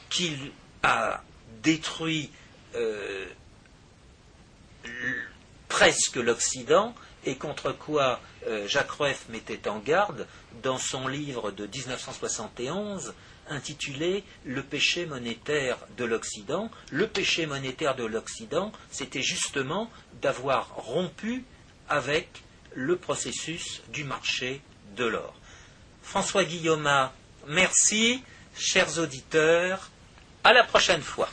qui 0.09 0.37
a 0.83 1.23
détruit 1.63 2.29
euh, 2.75 3.25
presque 5.67 6.17
l'Occident 6.17 6.93
et 7.25 7.35
contre 7.35 7.71
quoi 7.71 8.19
euh, 8.47 8.67
Jacques 8.67 8.91
Rueff 8.91 9.25
mettait 9.29 9.67
en 9.67 9.79
garde 9.79 10.27
dans 10.61 10.77
son 10.77 11.07
livre 11.07 11.51
de 11.51 11.65
1971 11.65 13.13
intitulé 13.49 14.23
Le 14.45 14.61
péché 14.61 15.05
monétaire 15.05 15.77
de 15.97 16.05
l'Occident. 16.05 16.69
Le 16.91 17.07
péché 17.07 17.45
monétaire 17.45 17.95
de 17.95 18.05
l'Occident, 18.05 18.71
c'était 18.91 19.21
justement 19.21 19.89
d'avoir 20.21 20.75
rompu 20.75 21.43
avec 21.89 22.43
le 22.75 22.95
processus 22.95 23.81
du 23.89 24.03
marché 24.03 24.61
de 24.95 25.05
l'or. 25.05 25.33
François 26.01 26.43
Guillaume, 26.43 26.89
merci, 27.47 28.23
chers 28.57 28.99
auditeurs, 28.99 29.89
à 30.43 30.53
la 30.53 30.63
prochaine 30.63 31.01
fois. 31.01 31.29